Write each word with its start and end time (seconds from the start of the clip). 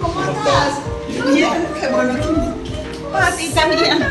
¿Cómo 0.00 0.20
estás? 0.22 1.32
Bien, 1.32 1.66
qué 1.80 1.88
bueno 1.88 2.14
que 2.14 2.98
Pati 3.12 3.48
también. 3.50 4.06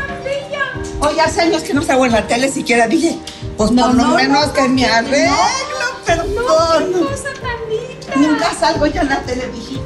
Hoy 1.00 1.20
hace 1.20 1.42
años 1.42 1.62
que 1.62 1.74
no 1.74 1.82
salgo 1.82 2.06
en 2.06 2.12
la 2.12 2.26
tele 2.26 2.50
siquiera 2.50 2.86
dije, 2.88 3.18
pues 3.56 3.70
por 3.70 3.94
lo 3.94 4.04
menos 4.08 4.46
que 4.46 4.68
me 4.68 4.86
arreglo, 4.86 5.36
perdón. 6.04 7.08
Nunca 8.16 8.54
salgo 8.58 8.86
ya 8.86 9.02
en 9.02 9.08
la 9.10 9.20
tele, 9.22 9.48
dije, 9.48 9.80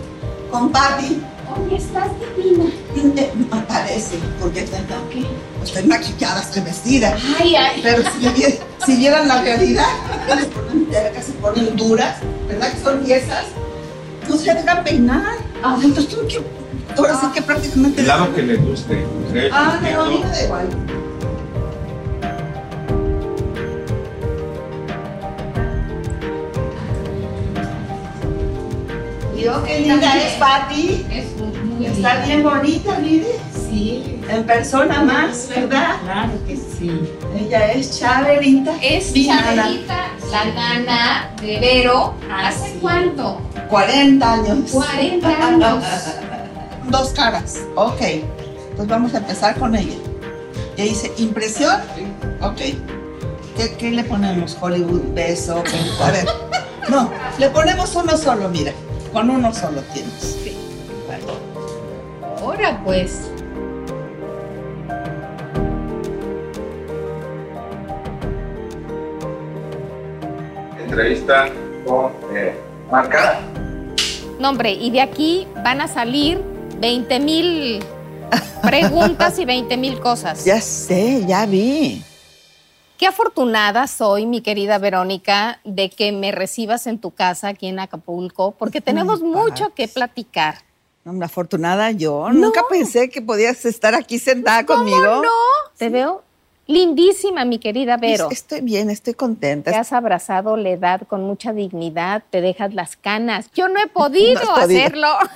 con 0.51 0.71
Pati. 0.71 1.21
Oye, 1.57 1.77
estás 1.77 2.09
divina. 2.37 2.71
Me 2.95 3.61
parece, 3.63 4.17
porque 4.41 4.63
tengo 4.63 5.09
que. 5.11 5.27
Estoy 5.65 5.83
maquillada, 5.85 6.41
estoy 6.43 6.63
vestida. 6.63 7.17
Ay, 7.41 7.57
ay. 7.57 7.81
Pero 7.83 8.03
si, 8.03 8.59
si 8.87 8.97
vieran 8.97 9.27
la 9.27 9.43
realidad, 9.43 9.85
que 10.29 10.35
les 10.37 10.45
ponen 10.47 10.87
tercas, 10.87 11.25
se 11.25 11.33
ponen 11.33 11.77
duras, 11.77 12.19
¿verdad 12.49 12.73
que 12.73 12.81
son 12.81 13.05
tiesas? 13.05 13.47
No 14.31 14.37
se 14.37 14.55
dejan 14.55 14.85
peinar. 14.85 15.39
Entonces 15.83 16.09
tú 16.09 16.27
que. 16.29 16.41
Ahora 16.97 17.21
sí 17.21 17.27
que 17.35 17.43
prácticamente. 17.43 18.01
El 18.01 18.07
lado 18.07 18.33
que 18.33 18.43
le 18.43 18.57
guste. 18.57 19.05
Ah, 19.53 19.81
no, 19.83 20.21
da 20.21 20.45
igual. 20.45 20.69
Digo, 29.35 29.65
qué 29.65 29.81
linda 29.81 30.17
es 30.17 30.33
Pati. 30.35 31.07
Es 31.11 31.27
muy 31.65 31.87
Está 31.87 32.25
bien 32.25 32.45
bonita, 32.45 32.99
mire. 33.01 33.27
Sí. 33.69 34.21
En 34.29 34.45
persona 34.45 35.03
más, 35.03 35.49
¿verdad? 35.49 35.97
Claro 36.05 36.33
que 36.47 36.57
sí. 36.57 37.01
Ella 37.37 37.73
es 37.73 37.99
Chaverita. 37.99 38.73
Es. 38.83 39.13
Chabelita, 39.15 40.09
la 40.31 40.45
gana 40.51 41.31
de 41.41 41.59
Vero. 41.61 42.15
¿Hace 42.31 42.79
cuánto? 42.81 43.41
40 43.69 44.33
años. 44.33 44.71
40 44.71 45.29
años. 45.47 45.85
Dos 46.89 47.11
caras. 47.11 47.59
Ok. 47.77 48.01
Pues 48.77 48.89
vamos 48.89 49.15
a 49.15 49.19
empezar 49.19 49.57
con 49.59 49.75
ella. 49.77 49.95
Ya 50.77 50.85
dice, 50.85 51.13
impresión. 51.19 51.81
Ok. 52.41 52.57
¿Qué, 53.57 53.75
qué 53.79 53.91
le 53.91 54.05
ponemos? 54.05 54.57
Hollywood, 54.61 55.15
beso. 55.15 55.63
qué? 55.65 56.05
A 56.05 56.11
ver. 56.11 56.27
No, 56.89 57.11
le 57.39 57.51
ponemos 57.51 57.95
uno 57.95 58.17
solo, 58.17 58.49
mira. 58.49 58.73
Con 59.13 59.29
uno 59.31 59.53
solo 59.55 59.83
tienes. 59.93 60.37
Ahora 62.41 62.81
pues. 62.85 63.21
Entrevista 70.91 71.49
con 71.87 72.11
eh, 72.35 72.53
Marca. 72.91 73.39
No, 74.41 74.49
hombre, 74.49 74.73
y 74.73 74.91
de 74.91 75.01
aquí 75.01 75.47
van 75.63 75.81
a 75.81 75.87
salir 75.87 76.43
20 76.81 77.21
mil 77.21 77.85
preguntas 78.63 79.39
y 79.39 79.45
20 79.45 79.77
mil 79.77 80.01
cosas. 80.01 80.45
Ya 80.45 80.61
sé, 80.61 81.25
ya 81.29 81.47
vi. 81.47 82.03
Qué 82.99 83.07
afortunada 83.07 83.87
soy, 83.87 84.27
mi 84.27 84.41
querida 84.41 84.79
Verónica, 84.79 85.61
de 85.63 85.91
que 85.91 86.11
me 86.11 86.33
recibas 86.33 86.89
en 86.89 86.99
tu 86.99 87.13
casa 87.13 87.47
aquí 87.47 87.69
en 87.69 87.79
Acapulco, 87.79 88.51
porque 88.59 88.81
tenemos 88.81 89.23
mucho 89.23 89.73
que 89.73 89.87
platicar. 89.87 90.57
Hombre, 91.07 91.27
afortunada 91.27 91.93
yo. 91.93 92.31
Nunca 92.33 92.65
pensé 92.69 93.09
que 93.11 93.23
podías 93.23 93.65
estar 93.65 93.95
aquí 93.95 94.19
sentada 94.19 94.67
conmigo. 94.67 94.99
¿Cómo 94.99 95.23
no? 95.23 95.29
Te 95.79 95.89
veo 95.89 96.25
lindísima, 96.71 97.45
mi 97.45 97.59
querida 97.59 97.97
Vero. 97.97 98.29
Es- 98.31 98.39
Estoy 98.39 98.61
bien, 98.63 98.91
estoy 98.91 99.15
contenta. 99.15 99.71
Te 99.71 99.77
has 99.77 99.93
abrazado 99.93 100.57
la 100.57 100.71
edad 100.71 101.03
con 101.07 101.23
mucha 101.25 101.53
dignidad, 101.53 102.23
te 102.31 102.41
dejas 102.41 102.73
las 102.75 102.97
canas. 102.97 103.51
Yo 103.55 103.69
no 103.69 103.81
he 103.81 103.87
podido, 103.89 104.41
No 104.45 104.55
has 104.57 104.61
podido. 104.65 104.81
hacerlo. 104.81 105.09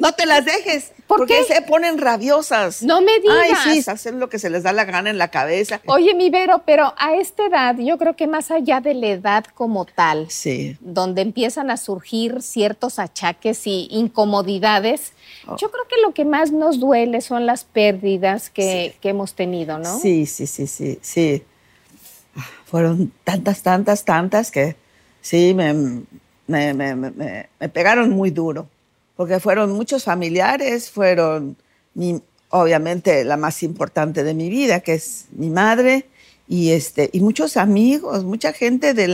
No 0.00 0.12
te 0.12 0.26
las 0.26 0.44
dejes. 0.44 0.92
¿Por 1.12 1.20
porque 1.20 1.44
qué? 1.46 1.54
se 1.54 1.62
ponen 1.62 1.98
rabiosas. 1.98 2.82
No 2.82 3.00
me 3.02 3.20
digas. 3.20 3.58
Ay, 3.66 3.82
sí, 3.82 3.90
hacen 3.90 4.18
lo 4.18 4.28
que 4.30 4.38
se 4.38 4.48
les 4.48 4.62
da 4.62 4.72
la 4.72 4.84
gana 4.86 5.10
en 5.10 5.18
la 5.18 5.28
cabeza. 5.28 5.80
Oye, 5.86 6.14
mi 6.14 6.30
Vero, 6.30 6.62
pero 6.64 6.94
a 6.96 7.14
esta 7.16 7.44
edad, 7.46 7.76
yo 7.78 7.98
creo 7.98 8.16
que 8.16 8.26
más 8.26 8.50
allá 8.50 8.80
de 8.80 8.94
la 8.94 9.08
edad 9.08 9.44
como 9.54 9.84
tal, 9.84 10.30
Sí. 10.30 10.76
donde 10.80 11.20
empiezan 11.22 11.70
a 11.70 11.76
surgir 11.76 12.40
ciertos 12.40 12.98
achaques 12.98 13.66
y 13.66 13.88
incomodidades, 13.90 15.12
Oh. 15.46 15.56
yo 15.60 15.70
creo 15.70 15.84
que 15.88 15.96
lo 16.02 16.14
que 16.14 16.24
más 16.24 16.52
nos 16.52 16.78
duele 16.80 17.20
son 17.20 17.46
las 17.46 17.64
pérdidas 17.64 18.48
que, 18.48 18.94
que 19.00 19.08
hemos 19.10 19.34
tenido, 19.34 19.78
¿no? 19.78 19.98
Sí, 19.98 20.24
sí, 20.26 20.46
sí, 20.46 20.66
sí, 20.66 20.98
sí. 21.02 21.42
Ah, 22.36 22.46
Fueron 22.64 23.12
tantas, 23.24 23.62
tantas, 23.62 24.04
tantas 24.04 24.50
que 24.50 24.76
sí, 25.20 25.52
me- 25.54 25.74
me- 26.46 26.74
me- 26.74 26.94
me 26.94 27.68
pegaron 27.68 28.10
muy 28.10 28.30
duro. 28.30 28.68
Porque 29.16 29.40
fueron 29.40 29.72
muchos 29.72 30.04
familiares, 30.04 30.90
fueron, 30.90 31.56
obviamente, 32.50 33.24
la 33.24 33.36
más 33.36 33.62
importante 33.62 34.24
de 34.24 34.34
mi 34.34 34.48
vida, 34.48 34.80
que 34.80 34.94
es 34.94 35.26
mi 35.32 35.50
madre, 35.50 36.06
y, 36.48 36.70
este, 36.72 37.08
y 37.12 37.20
muchos 37.20 37.56
amigos, 37.56 38.24
mucha 38.24 38.52
gente 38.52 38.94
de 38.94 39.08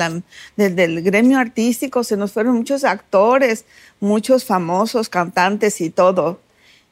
del- 0.57 1.03
gremio 1.03 1.39
artístico, 1.39 2.03
se 2.03 2.17
nos 2.17 2.33
fueron 2.33 2.57
muchos 2.57 2.85
actores, 2.85 3.65
muchos 4.01 4.45
famosos 4.45 5.09
cantantes 5.09 5.81
y 5.81 5.91
todo. 5.91 6.41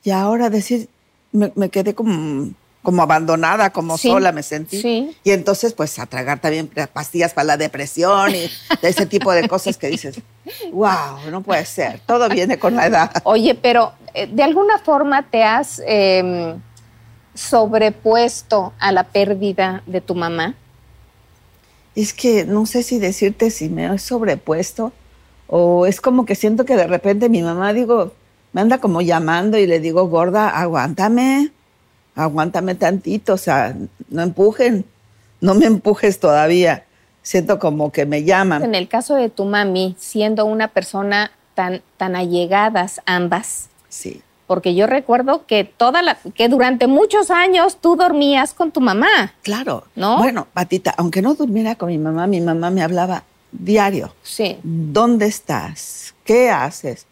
Y 0.05 0.11
ahora 0.11 0.51
decir, 0.51 0.89
me 1.33 1.69
quedé 1.69 1.95
como, 1.95 2.51
como 2.87 3.03
abandonada, 3.03 3.71
como 3.71 3.99
Sí, 3.99 4.07
sola 4.09 4.31
me 4.31 4.45
sentí. 4.45 4.81
sí. 4.81 5.17
Y 5.25 5.33
entonces, 5.33 5.73
pues, 5.73 5.99
a 5.99 6.07
tragar 6.07 6.39
también 6.39 6.71
pastillas 6.93 7.35
para 7.35 7.45
la 7.47 7.57
depresión 7.57 8.33
y 8.33 8.49
ese 8.81 9.07
tipo 9.07 9.33
de 9.33 9.49
cosas 9.49 9.77
que 9.77 9.89
dices, 9.89 10.21
wow, 10.73 11.29
no 11.33 11.41
puede 11.41 11.67
ser, 11.67 11.99
todo 12.07 12.29
viene 12.29 12.61
con 12.61 12.77
la 12.77 12.87
edad. 12.87 13.11
Oye, 13.25 13.57
pero 13.57 13.93
eh, 14.15 14.29
de 14.29 14.41
alguna 14.45 14.79
forma 14.79 15.29
te 15.29 15.43
has 15.43 15.83
eh, 15.85 16.55
sobrepuesto 17.35 18.73
a 18.79 18.93
la 18.93 19.03
pérdida 19.03 19.83
de 19.87 20.01
tu 20.01 20.15
mamá. 20.15 20.55
Es 21.97 22.13
que 22.15 22.45
no 22.45 22.67
sé 22.67 22.85
si 22.85 23.01
decirte 23.01 23.51
si 23.51 23.69
me 23.69 23.93
he 23.93 23.99
sobrepuesto 23.99 24.93
o 25.49 25.87
es 25.87 26.01
como 26.01 26.25
que 26.25 26.37
siento 26.37 26.65
que 26.65 26.77
de 26.77 26.87
repente 26.87 27.29
mi 27.29 27.43
mamá, 27.43 27.73
digo, 27.73 28.13
me 28.53 28.61
anda 28.61 28.79
como 28.79 29.01
llamando 29.01 29.59
y 29.59 29.67
le 29.67 29.81
digo, 29.81 30.07
gorda, 30.07 30.51
aguántame, 30.51 31.51
aguántame 32.17 32.75
tantito, 32.75 33.35
o 33.35 33.39
sea, 33.39 33.77
no 34.09 34.23
empujen, 34.23 34.85
no 35.41 35.55
me 35.55 35.67
empujes 35.67 36.19
todavía. 36.19 36.83
siento 37.23 37.59
como 37.59 37.91
que 37.91 38.07
me 38.07 38.23
llaman. 38.23 38.63
En 38.63 38.75
el 38.77 38.87
caso 38.87 39.17
de 39.17 39.29
tu 39.31 39.45
mami, 39.47 39.97
siendo 39.99 40.45
una 40.47 40.69
persona 40.69 41.33
tan, 41.55 41.83
tan 41.97 42.15
allegadas 42.15 43.01
ambas, 43.05 43.69
Sí. 43.89 44.23
porque 44.47 44.77
yo 44.77 44.87
recuerdo 44.87 45.45
que 45.45 45.65
toda 45.65 46.03
la, 46.03 46.17
que 46.37 46.49
durante 46.49 46.87
muchos 46.87 47.33
años 47.33 47.79
tú 47.81 47.97
dormías 47.97 48.55
con 48.55 48.71
tu 48.71 48.81
mamá. 48.81 49.35
Claro. 49.43 49.83
¿No? 49.97 50.19
Bueno, 50.19 50.47
Patita, 50.53 50.95
aunque 50.97 51.21
no 51.21 51.35
durmiera 51.35 51.75
con 51.75 51.89
mi 51.89 51.99
mamá, 51.99 52.29
mi 52.29 52.41
mamá 52.41 52.71
me 52.71 52.83
hablaba 52.85 53.25
diario. 53.51 54.15
Sí. 54.23 54.59
¿Dónde 54.63 55.27
estás? 55.27 56.15
¿Qué 56.25 56.51
haces? 56.51 57.07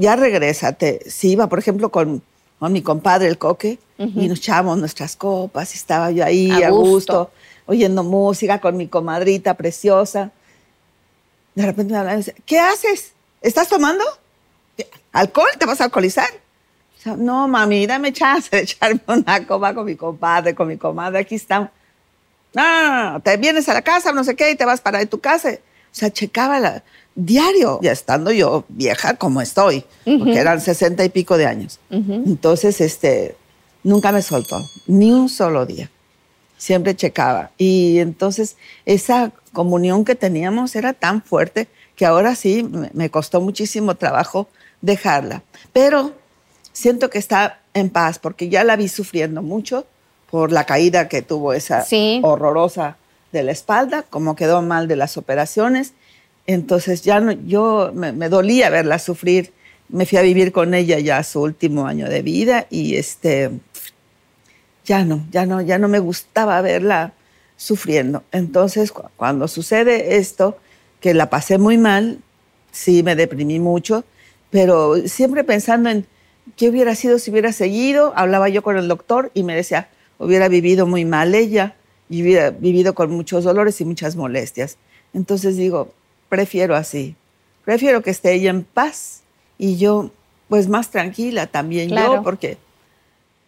Ya 0.00 0.16
regrésate. 0.16 0.98
Si 1.08 1.30
iba, 1.30 1.46
por 1.48 1.60
ejemplo, 1.60 1.90
con, 1.92 2.22
con 2.62 2.72
mi 2.72 2.80
compadre, 2.80 3.26
el 3.26 3.38
coque, 3.38 3.80
y 3.98 4.28
nos 4.28 4.38
echábamos 4.38 4.78
nuestras 4.78 5.16
copas, 5.16 5.74
y 5.74 5.78
estaba 5.78 6.12
yo 6.12 6.24
ahí 6.24 6.48
A 6.48 6.68
a, 6.68 6.70
gusto. 6.70 6.90
gusto. 6.90 7.30
oyendo 7.66 8.04
música 8.04 8.60
con 8.60 8.76
mi 8.76 8.86
comadrita 8.86 9.54
preciosa. 9.54 10.30
De 11.56 11.66
repente 11.66 11.92
me 11.92 11.98
hablan 11.98 12.14
y 12.14 12.18
dice, 12.18 12.36
¿qué 12.46 12.60
haces? 12.60 13.14
¿Estás 13.40 13.66
tomando? 13.66 14.04
¿Alcohol? 15.10 15.48
¿Te 15.58 15.66
vas 15.66 15.80
a 15.80 15.84
alcoholizar? 15.86 16.28
O 16.96 17.02
sea, 17.02 17.16
no, 17.16 17.48
mami, 17.48 17.84
dame 17.84 18.12
chance 18.12 18.48
de 18.54 18.62
echarme 18.62 19.00
una 19.08 19.44
copa 19.44 19.74
con 19.74 19.84
mi 19.84 19.96
compadre, 19.96 20.54
con 20.54 20.68
mi 20.68 20.76
comadre, 20.76 21.18
aquí 21.18 21.34
estamos. 21.34 21.68
No, 22.54 22.62
no, 22.62 22.92
no, 22.92 23.12
no, 23.14 23.20
te 23.22 23.36
vienes 23.38 23.68
a 23.68 23.74
la 23.74 23.82
casa, 23.82 24.12
no 24.12 24.22
sé 24.22 24.36
qué, 24.36 24.52
y 24.52 24.54
te 24.54 24.64
vas 24.64 24.80
para 24.80 25.04
tu 25.06 25.18
casa. 25.18 25.50
O 25.50 25.94
sea, 25.94 26.12
checaba 26.12 26.60
la, 26.60 26.84
diario, 27.14 27.78
ya 27.82 27.92
estando 27.92 28.30
yo 28.32 28.64
vieja 28.68 29.14
como 29.16 29.40
estoy, 29.40 29.84
porque 30.04 30.38
eran 30.38 30.60
sesenta 30.60 31.04
y 31.04 31.08
pico 31.08 31.36
de 31.36 31.46
años. 31.46 31.78
Entonces, 31.90 32.80
este, 32.80 33.36
nunca 33.82 34.12
me 34.12 34.22
soltó, 34.22 34.60
ni 34.86 35.10
un 35.12 35.28
solo 35.28 35.66
día. 35.66 35.90
Siempre 36.56 36.94
checaba. 36.94 37.50
Y 37.58 37.98
entonces, 37.98 38.56
esa 38.86 39.32
comunión 39.52 40.04
que 40.04 40.14
teníamos 40.14 40.76
era 40.76 40.92
tan 40.92 41.22
fuerte 41.22 41.68
que 41.96 42.06
ahora 42.06 42.34
sí 42.34 42.62
me- 42.62 42.90
me 42.94 43.10
costó 43.10 43.40
muchísimo 43.40 43.96
trabajo 43.96 44.48
dejarla. 44.80 45.42
Pero 45.72 46.12
siento 46.72 47.10
que 47.10 47.18
está 47.18 47.58
en 47.74 47.90
paz 47.90 48.18
porque 48.18 48.48
ya 48.48 48.64
la 48.64 48.76
vi 48.76 48.88
sufriendo 48.88 49.42
mucho 49.42 49.86
por 50.30 50.52
la 50.52 50.64
caída 50.64 51.08
que 51.08 51.20
tuvo 51.20 51.52
esa 51.52 51.84
Sí. 51.84 52.20
horrorosa 52.22 52.96
de 53.32 53.42
la 53.42 53.52
espalda, 53.52 54.04
como 54.08 54.36
quedó 54.36 54.62
mal 54.62 54.88
de 54.88 54.96
las 54.96 55.16
operaciones. 55.16 55.92
Entonces 56.46 57.02
ya 57.02 57.20
no, 57.20 57.32
yo 57.32 57.92
me, 57.94 58.12
dolía 58.28 58.70
verla 58.70 58.98
sufrir. 58.98 59.52
Me 59.88 60.06
fui 60.06 60.18
a 60.18 60.22
vivir 60.22 60.52
con 60.52 60.74
ella 60.74 60.98
ya 60.98 61.22
su 61.22 61.40
último 61.42 61.86
año 61.86 62.08
de 62.08 62.22
vida 62.22 62.66
y 62.70 62.96
este 62.96 63.50
ya 64.84 65.04
no, 65.04 65.24
ya 65.30 65.46
no, 65.46 65.60
ya 65.60 65.78
no 65.78 65.88
me 65.88 65.98
gustaba 65.98 66.60
verla 66.60 67.12
sufriendo. 67.56 68.24
Entonces 68.32 68.90
cu- 68.92 69.02
cuando 69.16 69.46
sucede 69.48 70.16
esto, 70.16 70.58
que 71.00 71.14
la 71.14 71.30
pasé 71.30 71.58
muy 71.58 71.78
mal, 71.78 72.18
sí 72.72 73.02
me 73.02 73.14
deprimí 73.14 73.58
mucho, 73.60 74.04
pero 74.50 74.96
siempre 75.06 75.44
pensando 75.44 75.90
en 75.90 76.06
qué 76.56 76.68
hubiera 76.68 76.94
sido 76.94 77.18
si 77.18 77.30
hubiera 77.30 77.52
seguido, 77.52 78.12
hablaba 78.16 78.48
yo 78.48 78.62
con 78.62 78.76
el 78.76 78.88
doctor 78.88 79.30
y 79.34 79.44
me 79.44 79.54
decía, 79.54 79.88
hubiera 80.18 80.48
vivido 80.48 80.86
muy 80.86 81.04
mal 81.04 81.34
ella 81.34 81.76
y 82.08 82.22
hubiera 82.22 82.50
vivido 82.50 82.94
con 82.94 83.10
muchos 83.10 83.44
dolores 83.44 83.80
y 83.80 83.84
muchas 83.84 84.16
molestias. 84.16 84.78
Entonces 85.14 85.56
digo, 85.56 85.92
prefiero 86.36 86.74
así, 86.74 87.14
prefiero 87.62 88.02
que 88.02 88.08
esté 88.08 88.32
ella 88.32 88.48
en 88.48 88.64
paz 88.64 89.20
y 89.58 89.76
yo 89.76 90.10
pues 90.48 90.66
más 90.66 90.90
tranquila 90.90 91.46
también 91.46 91.90
Claro. 91.90 92.14
yo, 92.14 92.22
porque 92.22 92.56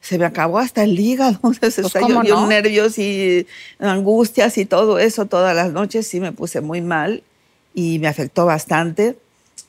se 0.03 0.19
me 0.19 0.27
acabó 0.27 0.59
hasta 0.59 0.83
el 0.85 1.01
hígado, 1.01 1.41
se 1.55 1.61
Pues, 1.61 1.79
está 1.79 2.01
¿cómo 2.01 2.23
yo, 2.25 2.43
no? 2.43 2.47
nervios 2.47 2.99
y 2.99 3.47
angustias 3.79 4.59
y 4.59 4.67
todo 4.67 4.99
eso 4.99 5.25
todas 5.25 5.57
las 5.57 5.73
noches, 5.73 6.07
sí 6.07 6.21
me 6.21 6.33
puse 6.33 6.61
muy 6.61 6.83
mal 6.83 7.23
y 7.75 7.99
me 8.01 8.07
afectó 8.09 8.45
bastante, 8.45 9.17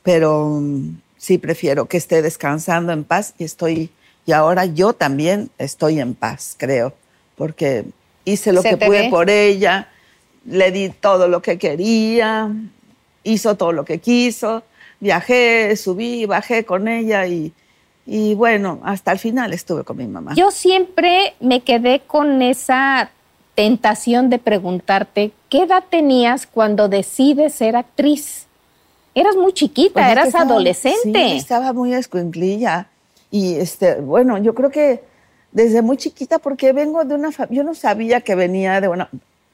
pero 0.03 0.59
mm, 0.61 0.97
sí 1.17 1.37
prefiero 1.37 1.85
que 1.85 1.95
esté 1.95 2.21
descansando 2.21 2.91
en 2.91 3.05
paz 3.05 3.33
y 3.37 3.45
estoy, 3.45 3.91
y 4.25 4.33
ahora 4.33 4.65
yo 4.65 4.91
también 4.91 5.49
estoy 5.57 6.01
en 6.01 6.15
paz, 6.15 6.55
creo, 6.57 6.93
porque 7.37 7.85
hice 8.25 8.51
lo 8.51 8.61
Se 8.61 8.71
que 8.71 8.85
pude 8.85 9.03
ve. 9.03 9.09
por 9.09 9.29
ella, 9.29 9.87
le 10.45 10.71
di 10.71 10.89
todo 10.89 11.27
lo 11.29 11.41
que 11.41 11.57
quería, 11.57 12.51
hizo 13.25 13.55
todo 13.55 13.73
lo 13.73 13.83
que 13.83 13.99
quiso, 13.99 14.63
viajé, 15.01 15.75
subí, 15.75 16.25
bajé 16.25 16.63
con 16.63 16.87
ella 16.87 17.27
y, 17.27 17.51
y 18.05 18.33
bueno, 18.35 18.79
hasta 18.83 19.11
el 19.11 19.19
final 19.19 19.51
estuve 19.53 19.83
con 19.83 19.97
mi 19.97 20.07
mamá. 20.07 20.33
Yo 20.35 20.51
siempre 20.51 21.33
me 21.41 21.59
quedé 21.61 21.99
con 22.07 22.41
esa 22.41 23.09
tentación 23.55 24.29
de 24.29 24.37
preguntarte, 24.39 25.31
¿qué 25.49 25.63
edad 25.63 25.83
tenías 25.89 26.45
cuando 26.47 26.87
decides 26.87 27.53
ser 27.55 27.75
actriz? 27.75 28.45
Eras 29.13 29.35
muy 29.37 29.53
chiquita, 29.53 29.93
Pues 29.93 30.07
eras 30.11 30.27
estaba- 30.27 30.51
adolescente. 30.51 31.29
Sí, 31.29 31.37
estaba 31.37 31.71
muy 31.73 31.93
escuinclilla. 31.93 32.87
Y 33.31 33.55
este, 33.55 33.95
bueno, 34.01 34.37
yo 34.37 34.53
creo 34.53 34.69
que 34.69 35.03
desde 35.53 35.81
muy 35.81 35.95
chiquita, 35.97 36.37
porque 36.39 36.73
vengo 36.73 37.03
de 37.05 37.15
una 37.15 37.31
familia, 37.31 37.63
yo 37.63 37.67
no 37.67 37.75
sabía 37.75 38.19
que 38.21 38.35
venía 38.35 38.81
de 38.81 38.89
una 38.89 39.09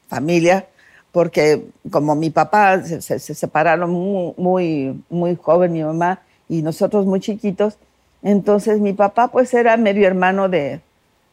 familia, 0.07 0.65
porque 1.11 1.63
como 1.91 2.15
mi 2.15 2.29
papá 2.29 2.81
se, 2.83 3.01
se- 3.01 3.19
se 3.19 3.33
separaron 3.35 3.89
muy, 3.91 4.33
muy, 4.37 5.01
muy 5.09 5.35
joven, 5.41 5.73
mi 5.73 5.83
mamá, 5.83 6.19
y 6.47 6.61
nosotros 6.61 7.05
muy 7.05 7.19
chiquitos, 7.19 7.75
entonces 8.23 8.79
mi 8.79 8.93
papá 8.93 9.27
pues 9.29 9.53
era 9.53 9.75
medio 9.77 10.07
hermano 10.07 10.47
de, 10.49 10.79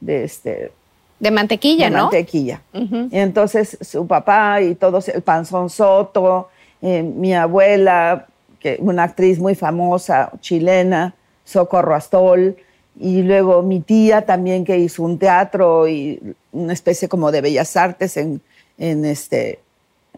de 0.01 0.25
este, 0.25 0.73
de 1.21 1.31
mantequilla, 1.31 1.87
de 1.87 1.91
¿no? 1.97 2.03
mantequilla. 2.05 2.63
Ujú. 2.73 3.09
Y 3.11 3.19
entonces 3.19 3.77
su 3.81 4.07
papá 4.07 4.61
y 4.63 4.75
todos, 4.75 5.09
el 5.09 5.23
Panzón 5.23 5.71
Soto, 5.71 6.49
eh, 6.81 7.03
mi 7.03 7.35
abuela, 7.35 8.27
que 8.61 8.77
una 8.81 9.05
actriz 9.05 9.39
muy 9.39 9.55
famosa, 9.55 10.31
chilena, 10.41 11.15
Socorro 11.45 11.95
Astol, 11.95 12.57
y 13.01 13.23
luego 13.23 13.63
mi 13.63 13.81
tía 13.81 14.23
también 14.27 14.65
que 14.65 14.77
hizo 14.79 15.03
un 15.05 15.19
teatro 15.19 15.87
y 15.89 16.21
una 16.53 16.73
especie 16.73 17.09
como 17.09 17.31
de 17.31 17.41
bellas 17.41 17.77
artes 17.77 18.17
en, 18.17 18.41
en, 18.77 19.05
este, 19.05 19.61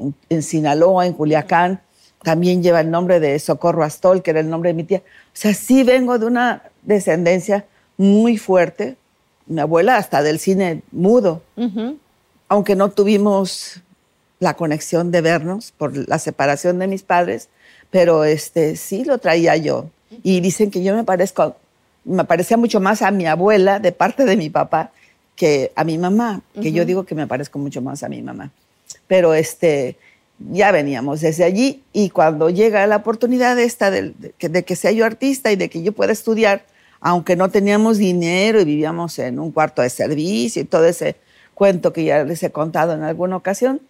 en, 0.01 0.15
en 0.29 0.43
Sinaloa, 0.43 1.07
en 1.07 1.13
Culiacán. 1.13 1.81
También 2.23 2.63
lleva 2.63 2.81
el 2.81 2.91
nombre 2.91 3.21
de 3.21 3.39
Socorro 3.39 3.83
Astol, 3.83 4.23
que 4.23 4.31
era 4.31 4.41
el 4.41 4.51
nombre 4.51 4.71
de 4.71 4.75
mi 4.75 4.85
tía. 4.85 4.99
O 4.99 5.31
sea, 5.33 5.55
sí 5.55 5.85
vengo 5.85 6.19
de 6.19 6.27
una 6.27 6.63
descendencia 6.83 7.65
muy 7.97 8.37
fuerte. 8.37 8.97
Mi 9.47 9.61
abuela 9.61 9.97
hasta 9.97 10.23
del 10.23 10.39
cine 10.39 10.83
mudo 10.93 11.43
aunque 12.51 12.75
no 12.75 12.91
tuvimos 12.91 13.81
la 14.41 14.55
conexión 14.55 15.13
de 15.13 15.21
vernos 15.21 15.73
por 15.73 15.97
la 16.09 16.19
separación 16.19 16.81
de 16.81 16.89
mis 16.89 17.05
padres, 17.05 17.49
pero 17.91 18.25
este 18.25 18.75
sí 18.75 19.05
lo 19.05 19.19
traía 19.19 19.57
yo. 19.57 19.89
Y 20.25 20.41
dicen 20.41 20.73
que 20.73 20.83
yo 20.83 20.97
me 20.97 21.05
parezco, 21.05 21.57
me 22.05 22.25
parecía 22.25 22.57
mucho 22.57 22.81
más 22.81 23.03
a 23.03 23.13
mi 23.13 23.27
abuela 23.27 23.79
de 23.79 23.93
parte 23.93 24.25
de 24.25 24.37
mi 24.37 24.51
papá 24.51 24.91
que 25.37 25.71
a 25.77 25.85
mi 25.85 25.97
mamá, 25.97 26.43
que 26.61 26.73
yo 26.73 26.85
digo 26.85 27.05
que 27.05 27.15
me 27.15 27.29
parezco 27.29 27.61
mucho 27.61 27.81
más 27.83 28.03
a 28.03 28.09
mi 28.09 28.21
mamá. 28.21 28.51
Pero 29.07 29.35
este 29.35 29.97
ya 30.51 30.73
veníamos 30.73 31.21
desde 31.21 31.45
allí 31.45 31.83
y 31.93 32.11
cuando 32.11 32.49
llega 32.49 32.87
la 32.87 32.97
oportunidad 32.97 33.59
esta 33.59 33.91
de, 33.91 34.15
de 34.39 34.63
que 34.65 34.77
sea 34.77 34.91
yo 34.91 35.05
artista 35.05 35.53
y 35.53 35.57
de 35.57 35.69
que 35.69 35.83
yo 35.83 35.93
pueda 35.93 36.13
estudiar, 36.13 36.65
aunque 37.01 37.37
no 37.37 37.51
teníamos 37.51 37.99
dinero 37.99 38.61
y 38.61 38.65
vivíamos 38.65 39.19
en 39.19 39.39
un 39.39 39.53
cuarto 39.53 39.83
de 39.83 39.91
servicio 39.91 40.63
y 40.63 40.65
todo 40.65 40.87
ese 40.87 41.17
cuento 41.55 41.93
que 41.93 42.05
ya 42.05 42.25
les 42.25 42.43
he 42.43 42.51
contado 42.51 42.95
en 42.95 43.03
alguna 43.03 43.37
ocasión, 43.37 43.81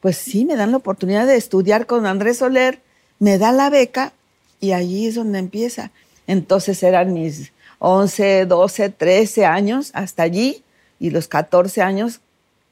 pues 0.00 0.16
sí, 0.16 0.44
me 0.44 0.56
dan 0.56 0.72
la 0.72 0.78
oportunidad 0.78 1.26
de 1.26 1.36
estudiar 1.36 1.86
con 1.86 2.06
Andrés 2.06 2.38
Soler, 2.38 2.80
me 3.20 3.38
da 3.38 3.52
la 3.52 3.70
beca 3.70 4.12
y 4.58 4.72
allí 4.72 5.06
es 5.06 5.14
donde 5.14 5.38
empieza. 5.38 5.92
Entonces 6.26 6.82
eran 6.82 7.12
mis 7.12 7.52
11, 7.78 8.46
12, 8.46 8.88
13 8.90 9.44
años 9.44 9.90
hasta 9.94 10.24
allí 10.24 10.64
y 10.98 11.10
los 11.10 11.28
14 11.28 11.82
años 11.82 12.20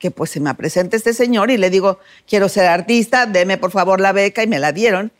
que 0.00 0.10
pues 0.10 0.30
se 0.30 0.40
me 0.40 0.52
presenta 0.54 0.96
este 0.96 1.12
señor 1.12 1.50
y 1.50 1.58
le 1.58 1.70
digo, 1.70 2.00
quiero 2.26 2.48
ser 2.48 2.66
artista, 2.66 3.26
deme 3.26 3.58
por 3.58 3.70
favor 3.70 4.00
la 4.00 4.12
beca 4.12 4.42
y 4.42 4.48
me 4.48 4.58
la 4.58 4.72
dieron. 4.72 5.12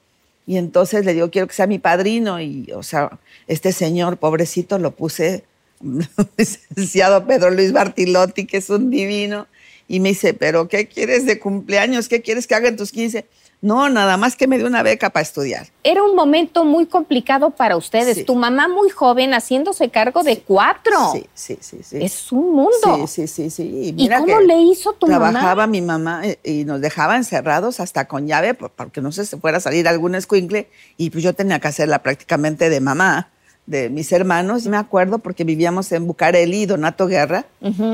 Y 0.46 0.56
entonces 0.56 1.04
le 1.04 1.14
digo, 1.14 1.30
quiero 1.30 1.46
que 1.46 1.54
sea 1.54 1.68
mi 1.68 1.78
padrino 1.78 2.40
y, 2.40 2.72
o 2.74 2.82
sea, 2.82 3.20
este 3.46 3.72
señor, 3.72 4.16
pobrecito, 4.16 4.78
lo 4.78 4.90
puse, 4.92 5.44
licenciado 6.36 7.26
Pedro 7.26 7.50
Luis 7.50 7.72
Bartilotti, 7.72 8.46
que 8.46 8.56
es 8.56 8.70
un 8.70 8.90
divino, 8.90 9.46
y 9.86 10.00
me 10.00 10.08
dice, 10.08 10.34
pero 10.34 10.66
¿qué 10.66 10.88
quieres 10.88 11.26
de 11.26 11.38
cumpleaños? 11.38 12.08
¿Qué 12.08 12.22
quieres 12.22 12.46
que 12.46 12.54
haga 12.54 12.68
en 12.68 12.76
tus 12.76 12.90
15? 12.90 13.26
No, 13.62 13.90
nada 13.90 14.16
más 14.16 14.36
que 14.36 14.46
me 14.46 14.56
dé 14.56 14.64
una 14.64 14.82
beca 14.82 15.10
para 15.10 15.22
estudiar. 15.22 15.66
Era 15.84 16.02
un 16.02 16.16
momento 16.16 16.64
muy 16.64 16.86
complicado 16.86 17.50
para 17.50 17.76
ustedes. 17.76 18.16
Sí. 18.16 18.24
Tu 18.24 18.34
mamá 18.34 18.68
muy 18.68 18.88
joven 18.88 19.34
haciéndose 19.34 19.90
cargo 19.90 20.22
de 20.22 20.38
cuatro. 20.40 21.12
Sí, 21.12 21.26
sí, 21.34 21.58
sí, 21.60 21.80
sí. 21.82 21.98
Es 22.02 22.32
un 22.32 22.54
mundo. 22.54 23.06
Sí, 23.06 23.26
sí, 23.26 23.28
sí, 23.28 23.50
sí. 23.50 23.62
Y, 23.64 23.88
¿Y 23.88 23.92
mira 23.92 24.20
cómo 24.20 24.38
que 24.38 24.44
le 24.46 24.60
hizo 24.62 24.94
tu 24.94 25.06
trabajaba 25.06 25.54
mamá? 25.56 25.66
mi 25.66 25.82
mamá 25.82 26.22
eh, 26.26 26.38
y 26.42 26.64
nos 26.64 26.80
dejaba 26.80 27.16
encerrados 27.16 27.80
hasta 27.80 28.06
con 28.08 28.26
llave 28.26 28.54
por- 28.54 28.70
porque 28.70 29.02
no 29.02 29.12
sé 29.12 29.26
si 29.26 29.36
fuera 29.36 29.58
a 29.58 29.60
salir 29.60 29.86
algún 29.88 30.14
escuincle 30.14 30.68
y 30.96 31.10
pues 31.10 31.22
yo 31.22 31.34
tenía 31.34 31.58
que 31.58 31.68
hacerla 31.68 32.02
prácticamente 32.02 32.70
de 32.70 32.80
mamá 32.80 33.28
de 33.66 33.90
mis 33.90 34.10
hermanos. 34.12 34.64
Me 34.68 34.78
acuerdo 34.78 35.18
porque 35.18 35.44
vivíamos 35.44 35.92
en 35.92 36.06
Bucareli, 36.06 36.64
Donato 36.64 37.06
Guerra, 37.06 37.44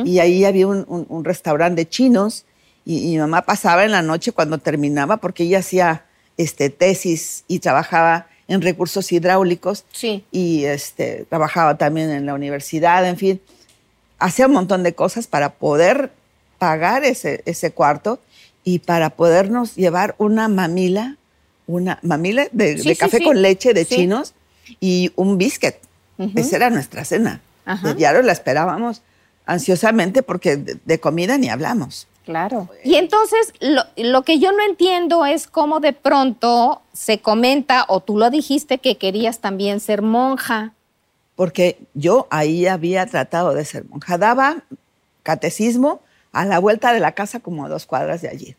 y 0.04 0.20
ahí 0.20 0.44
había 0.44 0.68
un, 0.68 0.84
un- 0.88 1.06
un 1.08 1.24
restaurante 1.24 1.80
de 1.82 1.88
chinos 1.88 2.44
Y, 2.86 3.08
y 3.08 3.10
mi 3.12 3.18
mamá 3.18 3.42
pasaba 3.42 3.84
en 3.84 3.90
la 3.90 4.00
noche 4.00 4.32
cuando 4.32 4.56
terminaba, 4.58 5.18
porque 5.18 5.42
ella 5.42 5.58
hacía 5.58 6.04
este, 6.38 6.70
tesis 6.70 7.44
y 7.48 7.58
trabajaba 7.58 8.28
en 8.48 8.62
recursos 8.62 9.10
hidráulicos. 9.12 9.84
Sí. 9.92 10.24
Y 10.30 10.64
este, 10.64 11.26
trabajaba 11.28 11.76
también 11.76 12.10
en 12.10 12.24
la 12.24 12.34
universidad, 12.34 13.06
en 13.06 13.16
fin. 13.16 13.40
Hacía 14.18 14.46
un 14.46 14.52
montón 14.52 14.82
de 14.82 14.94
cosas 14.94 15.26
para 15.26 15.50
poder 15.54 16.12
pagar 16.58 17.04
ese, 17.04 17.42
ese 17.44 17.72
cuarto 17.72 18.20
y 18.64 18.78
para 18.78 19.10
podernos 19.10 19.74
llevar 19.74 20.14
una 20.18 20.48
mamila, 20.48 21.16
una 21.66 21.98
mamila 22.02 22.46
de, 22.52 22.78
Sí, 22.78 22.88
de 22.88 22.94
sí, 22.94 23.00
café 23.00 23.18
sí. 23.18 23.24
con 23.24 23.42
leche 23.42 23.74
de 23.74 23.84
chinos 23.84 24.32
y 24.80 25.12
un 25.16 25.36
biscuit. 25.38 25.74
Ujú. 26.18 26.32
Esa 26.38 26.56
era 26.56 26.70
nuestra 26.70 27.04
cena. 27.04 27.40
Ajá. 27.64 27.88
De 27.88 27.94
diario 27.94 28.22
la 28.22 28.32
esperábamos 28.32 29.02
ansiosamente 29.44 30.22
porque 30.22 30.56
de, 30.56 30.78
de 30.84 31.00
comida 31.00 31.36
ni 31.36 31.48
hablamos. 31.48 32.06
Claro. 32.26 32.68
Y 32.82 32.96
entonces 32.96 33.54
lo, 33.60 33.84
lo 33.96 34.22
que 34.22 34.40
yo 34.40 34.50
no 34.50 34.60
entiendo 34.64 35.24
es 35.24 35.46
cómo 35.46 35.78
de 35.78 35.92
pronto 35.92 36.82
se 36.92 37.20
comenta, 37.20 37.84
o 37.86 38.00
tú 38.00 38.18
lo 38.18 38.30
dijiste, 38.30 38.78
que 38.78 38.98
querías 38.98 39.38
también 39.38 39.78
ser 39.78 40.02
monja. 40.02 40.72
Porque 41.36 41.78
yo 41.94 42.26
ahí 42.30 42.66
había 42.66 43.06
tratado 43.06 43.54
de 43.54 43.64
ser 43.64 43.84
monja. 43.88 44.18
Daba 44.18 44.64
catecismo 45.22 46.00
a 46.32 46.44
la 46.44 46.58
vuelta 46.58 46.92
de 46.92 46.98
la 46.98 47.12
casa 47.12 47.38
como 47.38 47.64
a 47.64 47.68
dos 47.68 47.86
cuadras 47.86 48.22
de 48.22 48.28
allí. 48.28 48.56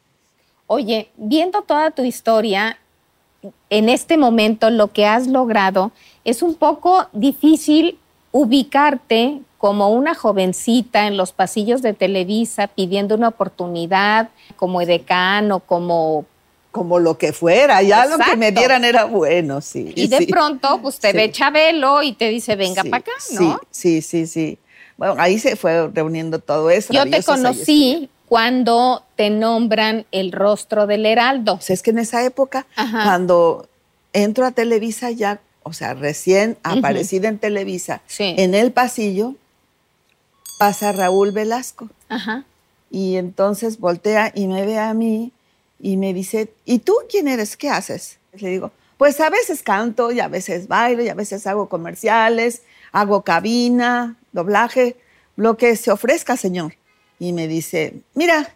Oye, 0.67 1.09
viendo 1.17 1.61
toda 1.61 1.91
tu 1.91 2.03
historia, 2.03 2.77
en 3.69 3.89
este 3.89 4.17
momento 4.17 4.69
lo 4.69 4.93
que 4.93 5.05
has 5.05 5.27
logrado 5.27 5.91
es 6.23 6.41
un 6.41 6.55
poco 6.55 7.07
difícil 7.11 7.99
ubicarte 8.31 9.39
como 9.57 9.89
una 9.89 10.13
jovencita 10.15 11.07
en 11.07 11.17
los 11.17 11.31
pasillos 11.31 11.81
de 11.81 11.93
Televisa 11.93 12.67
pidiendo 12.67 13.15
una 13.15 13.29
oportunidad 13.29 14.29
como 14.55 14.81
edecán 14.81 15.51
o 15.51 15.59
como... 15.59 16.25
Como 16.71 16.99
lo 16.99 17.17
que 17.17 17.33
fuera, 17.33 17.81
ya 17.81 18.05
lo 18.05 18.19
que 18.19 18.35
me 18.35 18.51
dieran 18.51 18.85
era 18.85 19.05
bueno, 19.05 19.61
sí. 19.61 19.93
Y 19.95 20.07
de 20.09 20.19
sí. 20.19 20.25
pronto, 20.27 20.79
pues 20.79 20.99
te 20.99 21.09
Sí. 21.09 21.17
ve 21.17 21.31
Chabelo 21.31 22.03
y 22.03 22.13
te 22.13 22.29
dice, 22.29 22.55
venga 22.55 22.83
Sí, 22.83 22.89
para 22.89 22.99
acá, 23.01 23.11
¿no? 23.31 23.59
Sí, 23.71 24.01
sí, 24.03 24.27
sí. 24.27 24.59
Bueno, 24.95 25.15
ahí 25.17 25.39
se 25.39 25.55
fue 25.55 25.87
reuniendo 25.87 26.37
todo 26.37 26.69
eso. 26.69 26.93
Yo 26.93 27.09
te 27.09 27.23
conocí 27.23 28.09
cuando 28.27 29.03
te 29.15 29.31
nombran 29.31 30.05
el 30.11 30.31
rostro 30.31 30.85
del 30.85 31.05
Heraldo. 31.07 31.53
O 31.53 31.61
sea, 31.61 31.73
es 31.73 31.81
que 31.81 31.89
en 31.89 31.99
esa 31.99 32.23
época, 32.23 32.67
Ajá. 32.75 33.03
cuando 33.05 33.67
entro 34.13 34.45
a 34.45 34.51
Televisa 34.51 35.09
ya, 35.09 35.39
o 35.67 35.73
sea, 35.73 35.93
recién 35.93 36.57
aparecida 36.63 37.27
en 37.27 37.37
Televisa, 37.39 38.01
Sí. 38.07 38.35
en 38.37 38.55
el 38.55 38.71
pasillo 38.71 39.35
pasa 40.59 40.91
Raúl 40.91 41.31
Velasco. 41.31 41.89
Ajá. 42.09 42.45
Y 42.89 43.17
entonces 43.17 43.79
voltea 43.79 44.31
y 44.33 44.47
me 44.47 44.65
ve 44.65 44.79
a 44.79 44.93
mí 44.93 45.31
y 45.79 45.97
me 45.97 46.13
dice, 46.13 46.51
¿y 46.65 46.79
tú 46.79 46.95
quién 47.09 47.27
eres? 47.27 47.57
¿Qué 47.57 47.69
haces? 47.69 48.17
Le 48.33 48.49
digo, 48.49 48.71
pues 48.97 49.19
a 49.19 49.29
veces 49.29 49.61
canto 49.61 50.11
y 50.11 50.19
a 50.19 50.27
veces 50.27 50.67
bailo 50.67 51.03
y 51.03 51.09
a 51.09 51.13
veces 51.13 51.45
hago 51.45 51.69
comerciales, 51.69 52.63
hago 52.91 53.21
cabina, 53.23 54.15
doblaje, 54.31 54.95
lo 55.35 55.57
que 55.57 55.75
se 55.75 55.91
ofrezca, 55.91 56.37
señor. 56.37 56.73
Y 57.19 57.33
me 57.33 57.47
dice, 57.47 57.95
mira, 58.15 58.55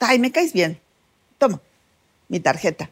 ay, 0.00 0.18
me 0.18 0.30
caes 0.32 0.52
bien, 0.52 0.78
toma 1.38 1.60
mi 2.28 2.40
tarjeta. 2.40 2.90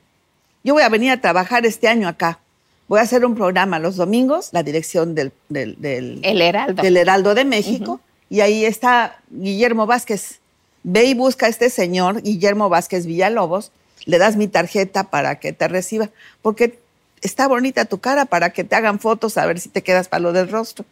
Yo 0.65 0.75
voy 0.75 0.83
a 0.83 0.88
venir 0.88 1.12
a 1.12 1.21
trabajar 1.21 1.65
este 1.65 1.87
año 1.88 2.09
acá. 2.09 2.41
Voy 2.88 3.00
a 3.00 3.02
hacer 3.02 3.25
un 3.25 3.35
programa 3.35 3.78
los 3.78 3.97
domingos, 3.97 4.50
la 4.52 4.62
dirección 4.62 5.14
del, 5.14 5.33
del, 5.49 5.81
del- 5.81 6.21
El 6.23 6.40
Heraldo. 6.40 6.83
del 6.83 6.97
Heraldo 6.97 7.35
de 7.35 7.45
México. 7.45 8.00
Y 8.31 8.40
ahí 8.40 8.64
está 8.64 9.19
Guillermo 9.31 9.87
Vázquez. 9.87 10.40
Ve 10.85 11.05
y 11.07 11.14
busca 11.14 11.47
a 11.47 11.49
este 11.49 11.69
señor, 11.71 12.23
Guillermo 12.23 12.69
Vázquez 12.69 13.07
Villalobos. 13.07 13.73
Le 14.05 14.19
das 14.19 14.37
mi 14.37 14.47
tarjeta 14.47 15.05
para 15.11 15.40
que 15.40 15.52
te 15.52 15.66
reciba. 15.66 16.11
Porque 16.43 16.78
está 17.23 17.49
bonita 17.49 17.87
tu 17.87 17.99
cara 17.99 18.25
para 18.25 18.50
que 18.50 18.62
te 18.62 18.76
hagan 18.76 19.00
fotos 19.00 19.37
a 19.37 19.47
ver 19.47 19.59
si 19.59 19.69
te 19.69 19.83
quedas 19.83 20.07
para 20.09 20.21
lo 20.21 20.33
del 20.33 20.49
rostro. 20.49 20.85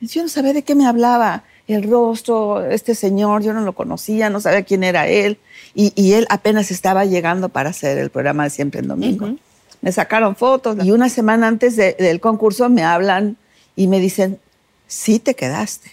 Yo 0.00 0.22
no 0.22 0.28
sabía 0.28 0.52
de 0.54 0.62
qué 0.62 0.74
me 0.74 0.86
hablaba. 0.86 1.44
El 1.68 1.88
rostro, 1.88 2.64
este 2.68 2.96
señor, 2.96 3.44
yo 3.44 3.52
no 3.52 3.60
lo 3.60 3.74
conocía, 3.74 4.28
no 4.28 4.40
sabía 4.40 4.62
quién 4.64 4.82
era 4.82 5.06
él. 5.06 5.38
Y, 5.74 5.92
y 5.94 6.14
él 6.14 6.26
apenas 6.30 6.72
estaba 6.72 7.04
llegando 7.04 7.48
para 7.48 7.70
hacer 7.70 7.96
el 7.98 8.10
programa 8.10 8.42
de 8.44 8.50
Siempre 8.50 8.80
en 8.80 8.88
Domingo. 8.88 9.34
Me 9.80 9.92
sacaron 9.92 10.36
fotos 10.36 10.76
y 10.84 10.90
una 10.90 11.08
semana 11.08 11.46
antes 11.48 11.76
de- 11.76 11.94
del 11.94 12.20
concurso 12.20 12.68
me 12.68 12.82
hablan 12.84 13.36
y 13.76 13.86
me 13.86 13.98
dicen, 13.98 14.38
sí 14.86 15.18
te 15.18 15.34
quedaste. 15.34 15.90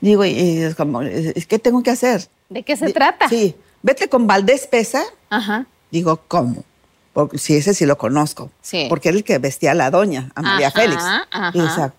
Digo, 0.00 0.24
y, 0.24 0.58
es 0.58 0.74
como, 0.74 1.00
¿qué 1.00 1.58
tengo 1.58 1.82
que 1.82 1.90
hacer? 1.90 2.26
¿De 2.48 2.62
qué 2.64 2.76
se 2.76 2.92
trata? 2.92 3.28
Sí, 3.28 3.54
vete 3.82 4.08
con 4.08 4.26
Valdés 4.26 4.66
Pesa. 4.66 5.02
Ajá. 5.30 5.66
Digo, 5.92 6.20
¿cómo? 6.26 6.64
Porque 7.12 7.38
sí, 7.38 7.54
ese 7.56 7.74
sí 7.74 7.86
lo 7.86 7.96
conozco. 7.96 8.50
Sí. 8.62 8.86
Porque 8.88 9.10
era 9.10 9.18
el 9.18 9.24
que 9.24 9.38
vestía 9.38 9.72
a 9.72 9.74
la 9.74 9.90
doña, 9.90 10.32
a 10.34 10.42
María 10.42 10.68
Ajá, 10.68 10.80
Félix. 10.80 11.02
ajá. 11.02 11.50
Y 11.54 11.60
decía, 11.60 11.94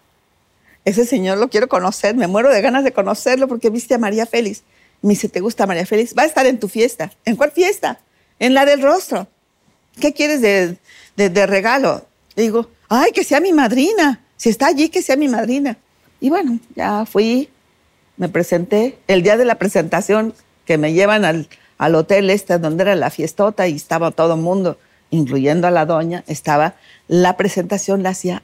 ese 0.83 1.05
señor 1.05 1.37
lo 1.37 1.47
quiero 1.49 1.69
conocer, 1.69 2.15
me 2.15 2.27
muero 2.27 2.49
de 2.49 2.59
ganas 2.61 2.83
de 2.83 2.91
conocerlo 2.91 3.47
porque 3.47 3.69
viste 3.69 3.93
a 3.93 3.97
María 3.97 4.25
Félix. 4.25 4.63
Me 5.01 5.11
dice, 5.11 5.29
¿te 5.29 5.39
gusta 5.39 5.65
María 5.65 5.85
Félix? 5.85 6.13
Va 6.17 6.23
a 6.23 6.25
estar 6.25 6.45
en 6.45 6.59
tu 6.59 6.67
fiesta. 6.67 7.11
¿En 7.23 7.35
cuál 7.37 7.51
fiesta? 7.51 7.99
En 8.39 8.53
la 8.53 8.65
del 8.65 8.81
rostro. 8.81 9.27
¿Qué 9.99 10.13
quieres 10.13 10.41
de, 10.41 10.77
de- 11.15 11.29
de 11.29 11.45
regalo? 11.45 12.05
Le 12.35 12.43
digo, 12.43 12.69
ay, 12.89 13.11
que 13.11 13.23
sea 13.23 13.39
mi 13.39 13.53
madrina. 13.53 14.21
Si 14.37 14.49
está 14.49 14.67
allí, 14.67 14.89
que 14.89 15.01
sea 15.01 15.15
mi 15.15 15.27
madrina. 15.27 15.77
Y 16.19 16.29
bueno, 16.29 16.59
ya 16.75 17.05
fui, 17.05 17.49
me 18.17 18.29
presenté. 18.29 18.97
El 19.07 19.23
día 19.23 19.37
de 19.37 19.45
la 19.45 19.55
presentación, 19.55 20.33
que 20.65 20.77
me 20.77 20.93
llevan 20.93 21.25
al, 21.25 21.47
al 21.77 21.95
hotel 21.95 22.29
este, 22.29 22.57
donde 22.57 22.83
era 22.83 22.95
la 22.95 23.09
fiestota 23.09 23.67
y 23.67 23.75
estaba 23.75 24.11
todo 24.11 24.33
el 24.35 24.41
mundo, 24.41 24.77
incluyendo 25.11 25.67
a 25.67 25.71
la 25.71 25.85
doña, 25.85 26.23
estaba, 26.27 26.75
la 27.07 27.37
presentación 27.37 28.01
la 28.03 28.09
hacía 28.09 28.41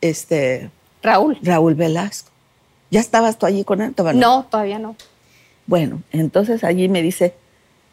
este, 0.00 0.70
Raúl. 1.02 1.38
Raúl 1.42 1.74
Velasco. 1.74 2.30
¿Ya 2.90 3.00
estabas 3.00 3.38
tú 3.38 3.46
allí 3.46 3.64
con 3.64 3.82
él? 3.82 3.94
Todavía 3.94 4.20
No, 4.20 4.44
todavía 4.46 4.78
no. 4.78 4.96
bueno, 5.66 6.02
entonces 6.12 6.64
allí 6.64 6.88
me 6.88 7.02
dice, 7.02 7.34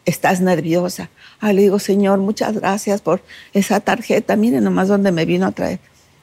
¿estás 0.06 0.40
nerviosa? 0.40 1.10
Ah, 1.40 1.52
le 1.52 1.62
digo, 1.62 1.78
señor, 1.78 2.18
muchas 2.20 2.54
gracias 2.54 3.02
por 3.02 3.20
esa 3.52 3.80
tarjeta. 3.80 4.36
Mire 4.36 4.60
nomás 4.62 4.88
dónde 4.88 5.12
me 5.12 5.26
vino 5.26 5.46
a 5.46 5.52
traer. 5.52 5.80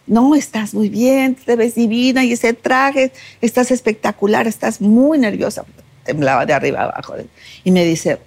No, 0.08 0.36
estás 0.36 0.74
muy 0.74 0.90
bien, 0.90 1.36
te 1.36 1.56
ves 1.56 1.76
divina 1.76 2.26
y 2.26 2.34
ese 2.34 2.54
traje, 2.54 3.14
estás 3.42 3.72
espectacular, 3.72 4.48
estás 4.48 4.82
muy 4.82 5.18
nerviosa. 5.20 5.64
Temblaba 6.04 6.46
de 6.46 6.54
arriba 6.54 6.84
abajo. 6.84 7.14
Y 7.64 7.72
me 7.72 7.86
dice, 7.86 8.20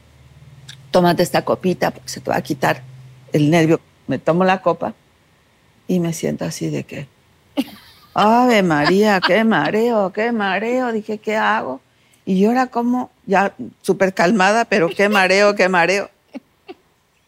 tómate 0.91 1.23
esta 1.23 1.45
copita 1.45 1.91
porque 1.91 2.09
se 2.09 2.21
te 2.21 2.31
va 2.31 2.37
a 2.37 2.43
quitar 2.43 2.83
el 3.33 3.51
nervio. 3.51 3.81
Me 4.07 4.19
tomo 4.19 4.45
la 4.45 4.63
copa 4.63 4.95
y 5.89 6.01
me 6.01 6.13
siento 6.13 6.45
así 6.45 6.71
de 6.71 6.85
que, 6.85 7.09
Ave 8.15 8.63
María, 8.63 9.21
qué 9.27 9.45
mareo, 9.45 10.13
qué 10.13 10.33
mareo. 10.33 10.93
Dije, 10.93 11.19
¿qué 11.19 11.37
hago? 11.37 11.81
Y 12.25 12.41
yo 12.41 12.51
era 12.51 12.69
como, 12.69 13.11
ya 13.27 13.55
súper 13.83 14.15
calmada, 14.15 14.65
pero 14.65 14.89
qué 14.89 15.09
mareo, 15.09 15.55
qué 15.55 15.69
mareo. 15.69 16.11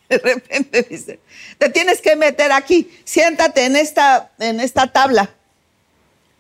De 0.08 0.18
repente 0.18 0.86
dice, 0.88 1.20
te 1.58 1.68
tienes 1.68 2.00
que 2.00 2.16
meter 2.16 2.50
aquí, 2.52 2.90
siéntate 3.04 3.66
en 3.66 3.76
esta, 3.76 4.30
en 4.38 4.60
esta 4.60 4.86
tabla. 4.86 5.30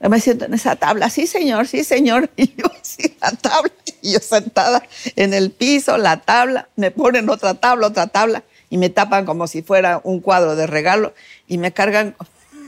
Me 0.00 0.20
siento 0.20 0.44
en 0.44 0.54
esa 0.54 0.76
tabla, 0.76 1.10
sí 1.10 1.26
señor, 1.26 1.66
sí 1.66 1.84
señor. 1.84 2.30
Y 2.36 2.54
yo 2.56 2.70
sí, 2.82 3.16
la 3.20 3.32
tabla, 3.32 3.72
y 4.00 4.12
yo 4.12 4.20
sentada 4.20 4.82
en 5.16 5.34
el 5.34 5.50
piso, 5.50 5.98
la 5.98 6.20
tabla, 6.20 6.68
me 6.76 6.90
ponen 6.90 7.28
otra 7.28 7.54
tabla, 7.54 7.88
otra 7.88 8.06
tabla, 8.06 8.44
y 8.70 8.78
me 8.78 8.90
tapan 8.90 9.26
como 9.26 9.46
si 9.48 9.62
fuera 9.62 10.00
un 10.04 10.20
cuadro 10.20 10.54
de 10.54 10.66
regalo, 10.66 11.14
y 11.48 11.58
me 11.58 11.72
cargan 11.72 12.14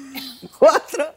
cuatro, 0.58 1.14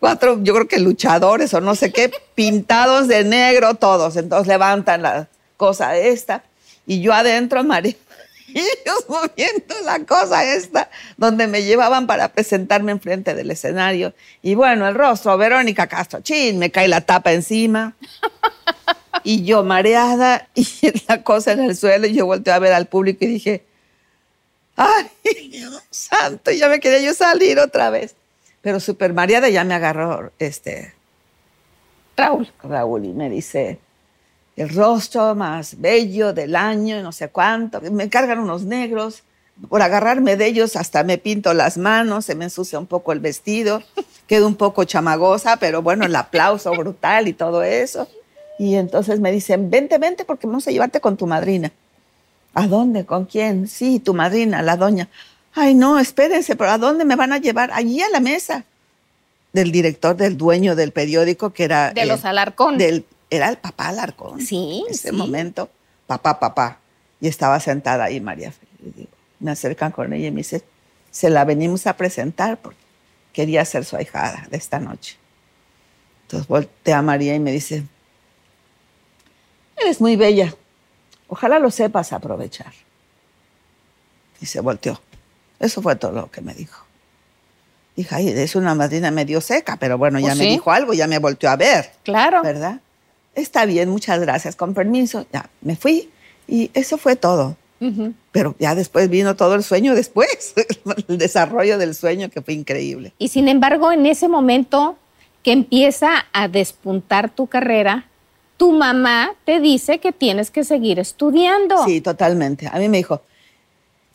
cuatro, 0.00 0.42
yo 0.42 0.54
creo 0.54 0.68
que 0.68 0.78
luchadores 0.78 1.52
o 1.54 1.60
no 1.60 1.74
sé 1.74 1.92
qué, 1.92 2.10
pintados 2.34 3.08
de 3.08 3.24
negro 3.24 3.74
todos. 3.74 4.16
Entonces 4.16 4.48
levantan 4.48 5.02
la 5.02 5.28
cosa 5.56 5.96
esta 5.96 6.42
y 6.86 7.00
yo 7.00 7.12
adentro, 7.12 7.64
María, 7.64 7.94
y 8.48 8.58
ellos 8.58 9.04
moviendo 9.08 9.74
la 9.84 9.98
cosa 10.00 10.44
esta, 10.44 10.88
donde 11.16 11.46
me 11.46 11.64
llevaban 11.64 12.06
para 12.06 12.28
presentarme 12.28 12.92
enfrente 12.92 13.34
del 13.34 13.50
escenario. 13.50 14.14
Y 14.42 14.54
bueno, 14.54 14.86
el 14.88 14.94
rostro, 14.94 15.36
Verónica 15.36 15.88
Castro, 15.88 16.20
chin, 16.20 16.58
me 16.58 16.70
cae 16.70 16.88
la 16.88 17.00
tapa 17.02 17.32
encima. 17.32 17.94
Y 19.24 19.42
yo 19.44 19.64
mareada 19.64 20.46
y 20.54 20.68
la 21.08 21.24
cosa 21.24 21.50
en 21.50 21.60
el 21.60 21.74
suelo 21.74 22.06
y 22.06 22.14
yo 22.14 22.26
volteé 22.26 22.52
a 22.52 22.60
ver 22.60 22.72
al 22.72 22.86
público 22.86 23.24
y 23.24 23.28
dije, 23.28 23.64
ay, 24.76 25.10
Dios 25.50 25.82
santo, 25.90 26.52
ya 26.52 26.68
me 26.68 26.78
quería 26.78 27.00
yo 27.00 27.12
salir 27.12 27.58
otra 27.58 27.90
vez. 27.90 28.14
Pero 28.66 28.80
súper 28.80 29.14
mareada 29.14 29.48
ya 29.48 29.62
me 29.62 29.74
agarró 29.74 30.32
este 30.40 30.92
Raúl. 32.16 32.50
Raúl 32.64 33.04
y 33.04 33.12
me 33.12 33.30
dice, 33.30 33.78
el 34.56 34.70
rostro 34.70 35.36
más 35.36 35.80
bello 35.80 36.32
del 36.32 36.56
año, 36.56 37.00
no 37.00 37.12
sé 37.12 37.28
cuánto. 37.28 37.80
Me 37.92 38.08
cargan 38.08 38.40
unos 38.40 38.64
negros. 38.64 39.22
Por 39.68 39.82
agarrarme 39.82 40.36
de 40.36 40.46
ellos 40.46 40.74
hasta 40.74 41.04
me 41.04 41.16
pinto 41.16 41.54
las 41.54 41.78
manos, 41.78 42.24
se 42.24 42.34
me 42.34 42.46
ensucia 42.46 42.76
un 42.80 42.86
poco 42.86 43.12
el 43.12 43.20
vestido, 43.20 43.84
quedo 44.26 44.48
un 44.48 44.56
poco 44.56 44.82
chamagosa, 44.82 45.58
pero 45.58 45.80
bueno, 45.80 46.04
el 46.04 46.16
aplauso 46.16 46.72
brutal 46.72 47.28
y 47.28 47.34
todo 47.34 47.62
eso. 47.62 48.08
Y 48.58 48.74
entonces 48.74 49.20
me 49.20 49.30
dicen, 49.30 49.70
vente, 49.70 49.98
vente, 49.98 50.24
porque 50.24 50.48
vamos 50.48 50.66
a 50.66 50.72
llevarte 50.72 51.00
con 51.00 51.16
tu 51.16 51.28
madrina. 51.28 51.70
¿A 52.52 52.66
dónde? 52.66 53.06
¿Con 53.06 53.26
quién? 53.26 53.68
Sí, 53.68 54.00
tu 54.00 54.12
madrina, 54.12 54.60
la 54.60 54.76
doña. 54.76 55.08
Ay, 55.58 55.74
no, 55.74 55.98
espérense, 55.98 56.54
pero 56.54 56.70
¿a 56.70 56.76
dónde 56.76 57.06
me 57.06 57.16
van 57.16 57.32
a 57.32 57.38
llevar? 57.38 57.70
Allí 57.72 58.02
a 58.02 58.10
la 58.10 58.20
mesa. 58.20 58.64
Del 59.54 59.72
director, 59.72 60.14
del 60.14 60.36
dueño 60.36 60.76
del 60.76 60.92
periódico, 60.92 61.54
que 61.54 61.64
era... 61.64 61.92
De 61.94 62.02
eh, 62.02 62.06
los 62.06 62.26
Alarcón. 62.26 62.76
Del, 62.76 63.06
era 63.30 63.48
el 63.48 63.56
papá 63.56 63.88
Alarcón. 63.88 64.42
Sí, 64.42 64.84
En 64.86 64.92
ese 64.92 65.08
sí. 65.08 65.16
momento, 65.16 65.70
papá, 66.06 66.38
papá. 66.38 66.78
Y 67.22 67.28
estaba 67.28 67.58
sentada 67.58 68.04
ahí 68.04 68.20
María 68.20 68.52
Félix. 68.52 69.08
Me 69.40 69.50
acercan 69.50 69.92
con 69.92 70.12
ella 70.12 70.28
y 70.28 70.30
me 70.30 70.38
dice, 70.38 70.62
se 71.10 71.30
la 71.30 71.46
venimos 71.46 71.86
a 71.86 71.96
presentar 71.96 72.58
porque 72.58 72.78
quería 73.32 73.64
ser 73.64 73.86
su 73.86 73.96
ahijada 73.96 74.46
de 74.50 74.58
esta 74.58 74.78
noche. 74.78 75.16
Entonces 76.24 76.46
voltea 76.48 76.98
a 76.98 77.02
María 77.02 77.34
y 77.34 77.40
me 77.40 77.50
dice, 77.50 77.82
eres 79.78 80.02
muy 80.02 80.16
bella. 80.16 80.54
Ojalá 81.28 81.58
lo 81.58 81.70
sepas 81.70 82.12
aprovechar. 82.12 82.74
Y 84.38 84.44
se 84.44 84.60
volteó. 84.60 85.00
Eso 85.60 85.82
fue 85.82 85.96
todo 85.96 86.12
lo 86.12 86.30
que 86.30 86.40
me 86.40 86.54
dijo. 86.54 86.84
Dije, 87.96 88.14
ay, 88.14 88.28
es 88.28 88.54
una 88.56 88.74
madrina 88.74 89.10
medio 89.10 89.40
seca, 89.40 89.76
pero 89.78 89.96
bueno, 89.96 90.18
ya 90.18 90.26
Pues 90.28 90.38
me 90.38 90.44
sí. 90.44 90.50
dijo 90.50 90.70
algo, 90.70 90.92
ya 90.92 91.06
me 91.06 91.18
volteó 91.18 91.48
a 91.50 91.56
ver. 91.56 91.92
Claro. 92.02 92.42
¿Verdad? 92.42 92.80
Está 93.34 93.64
bien, 93.64 93.88
muchas 93.88 94.20
gracias, 94.20 94.54
con 94.54 94.74
permiso. 94.74 95.26
Ya, 95.32 95.48
me 95.62 95.76
fui 95.76 96.10
y 96.46 96.70
eso 96.74 96.98
fue 96.98 97.16
todo. 97.16 97.56
Pero 98.32 98.54
ya 98.58 98.74
después 98.74 99.08
vino 99.10 99.36
todo 99.36 99.54
el 99.54 99.62
sueño 99.62 99.94
después, 99.94 100.54
el 101.08 101.18
desarrollo 101.18 101.76
del 101.76 101.94
sueño 101.94 102.30
que 102.30 102.40
fue 102.40 102.54
increíble. 102.54 103.12
Y 103.18 103.28
sin 103.28 103.48
embargo, 103.48 103.92
en 103.92 104.06
ese 104.06 104.28
momento 104.28 104.96
que 105.42 105.52
empieza 105.52 106.24
a 106.32 106.48
despuntar 106.48 107.28
tu 107.30 107.46
carrera, 107.46 108.06
tu 108.56 108.72
mamá 108.72 109.34
te 109.44 109.60
dice 109.60 109.98
que 109.98 110.12
tienes 110.12 110.50
que 110.50 110.64
seguir 110.64 110.98
estudiando. 110.98 111.84
Sí, 111.84 112.00
totalmente. 112.00 112.66
A 112.66 112.78
mí 112.78 112.88
me 112.88 112.96
dijo, 112.96 113.20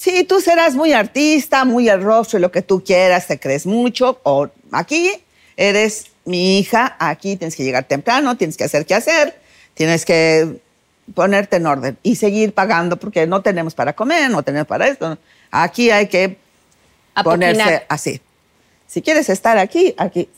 sí, 0.01 0.23
tú 0.23 0.41
serás 0.41 0.73
muy 0.73 0.93
artista, 0.93 1.63
muy 1.63 1.87
el 1.87 2.01
rostro 2.01 2.39
y 2.39 2.41
lo 2.41 2.51
que 2.51 2.63
tú 2.63 2.83
quieras, 2.83 3.27
te 3.27 3.39
crees 3.39 3.67
mucho, 3.67 4.19
o 4.23 4.49
aquí 4.71 5.11
eres 5.55 6.07
mi 6.25 6.57
hija, 6.57 6.95
aquí 6.97 7.35
tienes 7.35 7.55
que 7.55 7.63
llegar 7.63 7.83
temprano, 7.83 8.35
tienes 8.35 8.57
que 8.57 8.63
hacer 8.63 8.87
qué 8.87 8.95
hacer, 8.95 9.39
tienes 9.75 10.03
que 10.03 10.59
ponerte 11.13 11.57
en 11.57 11.67
orden 11.67 11.97
y 12.01 12.15
seguir 12.15 12.51
pagando 12.53 12.97
porque 12.97 13.27
no 13.27 13.43
tenemos 13.43 13.75
para 13.75 13.93
comer, 13.93 14.31
no 14.31 14.41
tenemos 14.41 14.67
para 14.67 14.87
esto. 14.87 15.19
Aquí 15.51 15.91
hay 15.91 16.07
que 16.07 16.37
Apoquinar. 17.13 17.53
ponerse 17.53 17.85
así. 17.87 18.21
Si 18.87 19.03
quieres 19.03 19.29
estar 19.29 19.59
aquí, 19.59 19.93
aquí. 19.99 20.29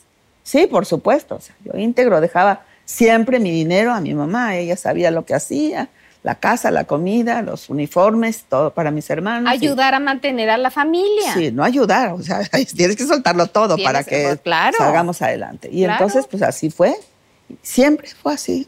Sí, 0.43 0.67
por 0.67 0.85
supuesto. 0.85 1.35
O 1.35 1.39
sea, 1.39 1.55
yo 1.63 1.79
íntegro 1.79 2.19
dejaba 2.19 2.65
siempre 2.83 3.39
mi 3.39 3.51
dinero 3.51 3.93
a 3.93 4.01
mi 4.01 4.13
mamá. 4.13 4.57
Ella 4.57 4.75
sabía 4.75 5.09
lo 5.09 5.25
que 5.25 5.35
hacía, 5.35 5.87
la 6.23 6.35
casa, 6.35 6.71
la 6.71 6.85
comida, 6.85 7.41
los 7.41 7.69
uniformes, 7.69 8.45
todo 8.49 8.73
para 8.73 8.91
mis 8.91 9.09
hermanos. 9.09 9.51
y- 9.53 9.57
Ayudar 9.57 9.93
a 9.93 9.99
mantener 9.99 10.49
a 10.49 10.57
la 10.57 10.71
familia. 10.71 11.33
Sí, 11.33 11.51
no 11.51 11.63
ayudar, 11.63 12.13
o 12.13 12.21
sea, 12.23 12.39
tienes 12.75 12.95
que 12.95 13.05
soltarlo 13.05 13.47
todo 13.47 13.75
Tienes- 13.75 13.85
para 13.85 14.03
que 14.03 14.23
pues, 14.23 14.39
claro. 14.41 14.77
salgamos 14.77 15.21
adelante. 15.21 15.69
Y 15.71 15.83
Claro. 15.83 15.93
entonces, 15.93 16.25
pues 16.27 16.41
así 16.43 16.69
fue. 16.69 16.95
Siempre 17.61 18.07
fue 18.21 18.33
así. 18.33 18.67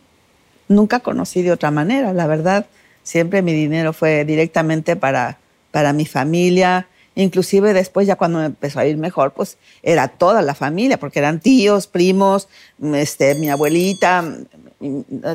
Nunca 0.68 1.00
conocí 1.00 1.42
de 1.44 1.52
otra 1.52 1.72
manera, 1.72 2.12
la 2.14 2.28
verdad. 2.28 2.66
Siempre 3.04 3.42
mi 3.42 3.54
dinero 3.54 3.94
fue 3.94 4.26
directamente 4.26 4.96
para, 4.96 5.38
para 5.72 5.94
mi 5.94 6.06
familia. 6.06 6.88
Inclusive 7.18 7.72
después, 7.74 8.06
ya 8.08 8.18
cuando 8.18 8.40
me 8.40 8.46
empezó 8.48 8.80
a 8.80 8.86
ir 8.86 8.98
mejor, 8.98 9.32
pues 9.32 9.58
era 9.84 10.10
toda 10.10 10.42
la 10.42 10.54
familia, 10.56 11.00
porque 11.00 11.20
eran 11.20 11.40
tíos, 11.40 11.88
primos, 11.88 12.50
este, 12.94 13.36
mi 13.36 13.50
abuelita, 13.50 14.26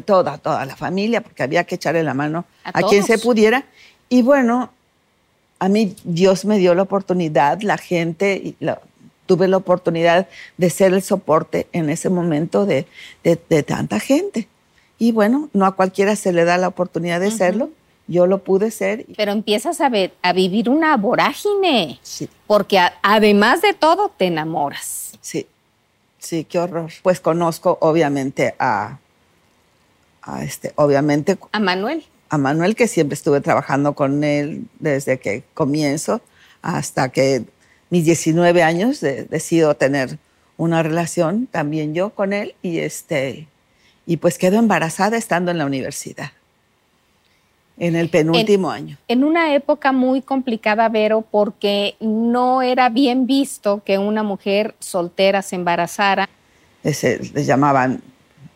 toda, 0.05 0.39
toda 0.39 0.65
la 0.67 0.77
familia, 0.77 1.21
porque 1.21 1.43
había 1.43 1.65
que 1.65 1.75
echarle 1.77 2.03
la 2.03 2.15
mano 2.15 2.45
A 2.65 2.79
a, 2.81 2.83
quien 2.83 3.05
se 3.05 3.19
pudiera. 3.19 3.65
Y 4.09 4.23
bueno, 4.23 4.71
a 5.59 5.69
mí 5.69 5.95
Dios 6.05 6.45
me 6.45 6.59
dio 6.59 6.75
la 6.75 6.83
oportunidad, 6.83 7.61
la 7.63 7.79
gente, 7.79 8.41
y 8.43 8.57
la- 8.61 8.81
tuve 9.27 9.47
la 9.47 9.59
oportunidad 9.59 10.27
de 10.57 10.71
ser 10.71 10.93
el 10.93 11.03
soporte 11.03 11.69
en 11.73 11.89
ese 11.89 12.09
momento 12.11 12.67
de, 12.67 12.87
de- 13.23 13.39
de 13.49 13.63
tanta 13.63 14.01
gente. 14.01 14.49
Y 14.99 15.13
bueno, 15.13 15.49
no 15.53 15.67
a 15.67 15.77
cualquiera 15.77 16.17
se 16.17 16.33
le 16.33 16.45
da 16.45 16.59
la 16.59 16.69
oportunidad 16.69 17.21
de 17.21 17.31
serlo. 17.31 17.71
Yo 18.09 18.27
lo 18.27 18.39
pude 18.43 18.73
ser. 18.73 19.07
Pero 19.17 19.31
empiezas 19.31 19.81
a, 19.81 19.89
ver, 19.89 20.13
a 20.21 20.33
vivir 20.33 20.69
una 20.69 20.97
vorágine. 20.97 22.01
Sí. 22.03 22.29
Porque 22.49 22.79
a- 22.81 22.95
además 23.03 23.63
de 23.63 23.73
todo, 23.73 24.11
te 24.17 24.27
enamoras. 24.27 25.13
Sí, 25.21 25.47
sí, 26.19 26.45
qué 26.45 26.59
horror. 26.59 26.91
Pues 27.05 27.21
conozco 27.21 27.79
obviamente 27.81 28.57
a, 28.59 28.99
a 30.35 30.45
este, 30.45 30.73
obviamente 30.77 31.39
A 31.53 31.61
Manuel. 31.61 32.05
a 32.29 32.39
Manuel, 32.39 32.75
que 32.77 32.87
siempre 32.89 33.15
estuve 33.15 33.41
trabajando 33.41 33.95
con 33.95 34.23
él 34.25 34.65
desde 34.79 35.19
que 35.19 35.43
comienzo 35.55 36.21
hasta 36.63 37.09
que 37.11 37.45
mis 37.91 38.05
19 38.05 38.63
años 38.63 39.01
de- 39.01 39.25
decido 39.25 39.75
tener 39.75 40.19
una 40.57 40.83
relación 40.83 41.47
también 41.47 41.95
yo 41.95 42.11
con 42.11 42.33
él 42.33 42.55
y 42.63 42.79
este 42.79 43.49
y 44.07 44.17
pues 44.19 44.39
quedo 44.39 44.59
embarazada 44.59 45.17
estando 45.17 45.51
en 45.51 45.59
la 45.59 45.67
universidad 45.67 46.33
en 47.79 47.97
el 47.97 48.11
penúltimo 48.11 48.71
año. 48.71 48.99
En 49.09 49.25
una 49.25 49.55
época 49.55 49.91
muy 49.93 50.21
complicada, 50.21 50.87
Vero, 50.91 51.23
porque 51.23 51.97
no 51.99 52.61
era 52.61 52.91
bien 52.91 53.27
visto 53.27 53.83
que 53.85 53.97
una 53.97 54.23
mujer 54.23 54.75
soltera 54.81 55.41
se 55.41 55.57
embarazara. 55.57 56.29
Ese, 56.85 57.19
les 57.33 57.47
llamaban 57.47 58.03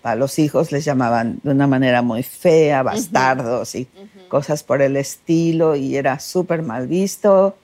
a 0.04 0.14
los 0.16 0.38
hijos 0.38 0.70
les 0.70 0.84
llamaban 0.84 1.40
de 1.42 1.50
una 1.50 1.66
manera 1.66 2.02
muy 2.02 2.22
fea, 2.22 2.82
bastardos 2.82 3.74
y 3.74 3.88
cosas 4.28 4.62
por 4.62 4.82
el 4.82 4.96
estilo 4.98 5.76
y 5.76 5.96
era 5.96 6.20
súper 6.20 6.62
mal 6.62 6.86
visto. 6.86 7.56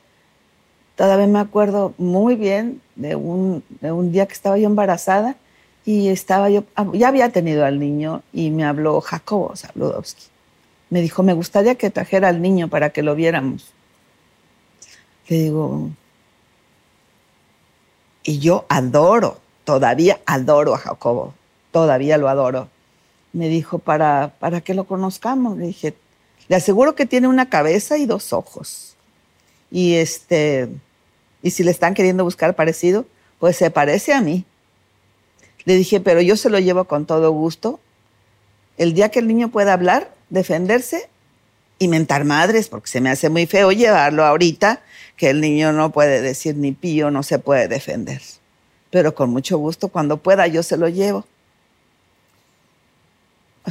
Todavía 0.96 1.26
me 1.26 1.38
acuerdo 1.38 1.92
muy 1.98 2.36
bien 2.36 2.80
de 2.96 3.14
un, 3.14 3.62
de 3.80 3.92
un 3.92 4.10
día 4.10 4.26
que 4.26 4.32
estaba 4.32 4.56
yo 4.56 4.66
embarazada 4.66 5.36
y 5.84 6.08
estaba 6.08 6.48
yo, 6.48 6.64
ah, 6.76 6.86
ya 6.94 7.08
había 7.08 7.28
tenido 7.30 7.66
al 7.66 7.78
niño 7.78 8.22
y 8.32 8.50
me 8.50 8.64
habló 8.64 9.02
Jacobo 9.02 9.54
Zabludowski. 9.54 10.24
Me 10.88 11.02
dijo, 11.02 11.22
me 11.22 11.34
gustaría 11.34 11.74
que 11.74 11.90
trajera 11.90 12.28
al 12.28 12.40
niño 12.40 12.68
para 12.68 12.88
que 12.88 13.02
lo 13.02 13.14
viéramos. 13.14 13.66
Le 15.28 15.36
digo, 15.36 15.90
y 18.22 18.38
yo 18.38 18.64
adoro, 18.70 19.38
todavía 19.64 20.20
adoro 20.24 20.74
a 20.74 20.78
Jacobo, 20.78 21.34
todavía 21.70 22.18
lo 22.18 22.28
adoro. 22.28 22.68
Me 23.32 23.48
dijo, 23.48 23.78
para, 23.78 24.34
para 24.38 24.60
que 24.60 24.74
lo 24.74 24.84
conozcamos. 24.84 25.56
Le 25.56 25.68
dije, 25.68 25.94
le 26.48 26.56
aseguro 26.56 26.94
que 26.94 27.06
tiene 27.06 27.28
una 27.28 27.48
cabeza 27.48 27.96
y 27.96 28.06
dos 28.06 28.32
ojos. 28.32 28.96
Y, 29.70 29.94
este, 29.94 30.68
y 31.42 31.50
si 31.50 31.62
le 31.62 31.70
están 31.70 31.94
queriendo 31.94 32.24
buscar 32.24 32.54
parecido, 32.54 33.06
pues 33.38 33.56
se 33.56 33.70
parece 33.70 34.12
a 34.12 34.20
mí. 34.20 34.44
Le 35.64 35.74
dije, 35.74 36.00
pero 36.00 36.20
yo 36.20 36.36
se 36.36 36.50
lo 36.50 36.58
llevo 36.58 36.84
con 36.84 37.06
todo 37.06 37.30
gusto. 37.30 37.80
El 38.78 38.94
día 38.94 39.10
que 39.10 39.18
el 39.18 39.28
niño 39.28 39.50
pueda 39.50 39.72
hablar, 39.72 40.12
defenderse 40.28 41.08
y 41.78 41.88
mentar 41.88 42.24
madres, 42.24 42.68
porque 42.68 42.88
se 42.88 43.00
me 43.00 43.10
hace 43.10 43.28
muy 43.28 43.46
feo 43.46 43.72
llevarlo 43.72 44.24
ahorita, 44.24 44.82
que 45.16 45.30
el 45.30 45.40
niño 45.40 45.72
no 45.72 45.92
puede 45.92 46.20
decir 46.20 46.56
ni 46.56 46.72
pío, 46.72 47.10
no 47.10 47.22
se 47.22 47.38
puede 47.38 47.68
defender. 47.68 48.22
Pero 48.90 49.14
con 49.14 49.30
mucho 49.30 49.58
gusto, 49.58 49.88
cuando 49.88 50.16
pueda, 50.16 50.46
yo 50.46 50.62
se 50.62 50.76
lo 50.76 50.88
llevo. 50.88 51.26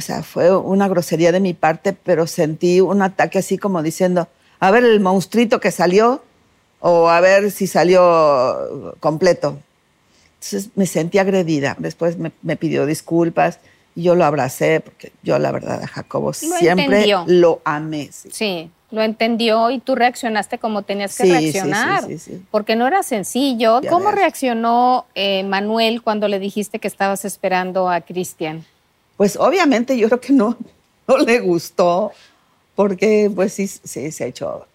O 0.00 0.02
sea, 0.02 0.22
fue 0.22 0.56
una 0.56 0.88
grosería 0.88 1.30
de 1.30 1.40
mi 1.40 1.52
parte, 1.52 1.92
pero 1.92 2.26
sentí 2.26 2.80
un 2.80 3.02
ataque 3.02 3.38
así 3.38 3.58
como 3.58 3.82
diciendo, 3.82 4.28
a 4.58 4.70
ver 4.70 4.82
el 4.82 4.98
monstruito 4.98 5.60
que 5.60 5.70
salió, 5.70 6.22
o 6.80 7.10
a 7.10 7.20
ver 7.20 7.50
si 7.50 7.66
salió 7.66 8.96
completo. 8.98 9.58
Entonces 10.36 10.70
me 10.74 10.86
sentí 10.86 11.18
agredida. 11.18 11.76
Después 11.78 12.16
me, 12.16 12.32
me 12.40 12.56
pidió 12.56 12.86
disculpas 12.86 13.58
y 13.94 14.04
yo 14.04 14.14
lo 14.14 14.24
abracé, 14.24 14.80
porque 14.80 15.12
yo 15.22 15.38
la 15.38 15.52
verdad 15.52 15.82
a 15.82 15.86
Jacobo 15.86 16.28
Lo 16.28 16.32
siempre 16.32 16.84
entendió. 16.86 17.24
lo 17.26 17.60
amé. 17.66 18.08
sí. 18.10 18.30
Sí, 18.32 18.70
lo 18.90 19.02
entendió 19.02 19.70
y 19.70 19.80
tú 19.80 19.94
reaccionaste 19.96 20.56
como 20.58 20.80
tenías 20.82 21.14
que 21.14 21.24
Sí, 21.24 21.30
reaccionar. 21.30 22.04
sí, 22.06 22.18
sí, 22.18 22.30
sí. 22.36 22.42
Porque 22.50 22.74
no 22.74 22.86
era 22.86 23.02
sencillo. 23.02 23.82
Ya 23.82 23.90
¿Cómo 23.90 24.06
ves. 24.06 24.14
reaccionó 24.14 25.04
eh, 25.14 25.42
Manuel 25.44 26.00
cuando 26.00 26.26
le 26.26 26.38
dijiste 26.38 26.78
que 26.78 26.88
estabas 26.88 27.26
esperando 27.26 27.90
a 27.90 28.00
Cristian? 28.00 28.64
Pues 29.20 29.36
obviamente 29.36 29.98
yo 29.98 30.08
creo 30.08 30.18
que 30.18 30.32
no, 30.32 30.56
no 31.06 31.18
le 31.18 31.40
gustó, 31.40 32.10
porque 32.74 33.30
pues 33.34 33.52
sí, 33.52 33.66
sí 33.66 34.10
se 34.12 34.28
echó, 34.28 34.66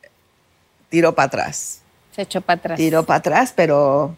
tiró 0.87 1.15
para 1.15 1.25
atrás, 1.25 1.81
Se 2.11 2.21
echó 2.21 2.41
para 2.41 2.59
atrás. 2.59 2.77
tiró 2.77 3.03
para 3.03 3.17
atrás, 3.17 3.53
pero, 3.55 4.15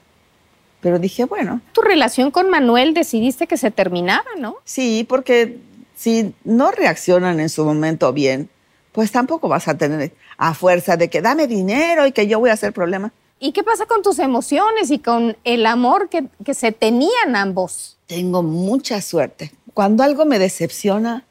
pero 0.81 0.99
dije, 0.99 1.23
bueno, 1.23 1.61
Tu 1.71 1.79
relación 1.79 2.29
con 2.31 2.49
Manuel 2.49 2.93
decidiste 2.93 3.47
que 3.47 3.55
se 3.55 3.71
terminara, 3.71 4.29
¿no? 4.37 4.57
sí, 4.65 5.05
porque 5.07 5.59
si 5.95 6.35
no 6.43 6.71
reaccionan 6.71 7.39
en 7.39 7.47
su 7.47 7.63
momento 7.63 8.11
bien, 8.11 8.49
pues 8.91 9.13
tampoco 9.13 9.47
vas 9.47 9.69
a 9.69 9.77
tener 9.77 10.11
a 10.37 10.53
fuerza 10.53 10.97
de 10.97 11.09
que 11.09 11.21
dame 11.21 11.47
dinero 11.47 12.05
y 12.05 12.11
que 12.11 12.27
yo 12.27 12.41
voy 12.41 12.49
a 12.49 12.53
hacer 12.55 12.73
problema. 12.73 13.13
¿Y 13.39 13.53
qué 13.53 13.63
pasa 13.63 13.85
con 13.85 14.01
tus 14.01 14.19
emociones 14.19 14.91
y 14.91 14.99
con 14.99 15.37
el 15.45 15.65
amor 15.65 16.09
que, 16.09 16.25
que 16.43 16.53
se 16.53 16.73
tenían 16.73 17.37
ambos? 17.37 17.97
Tengo 18.07 18.43
mucha 18.43 18.99
suerte. 18.99 19.53
Cuando 19.77 20.03
algo 20.03 20.25
me 20.25 20.39
decepciona 20.39 21.23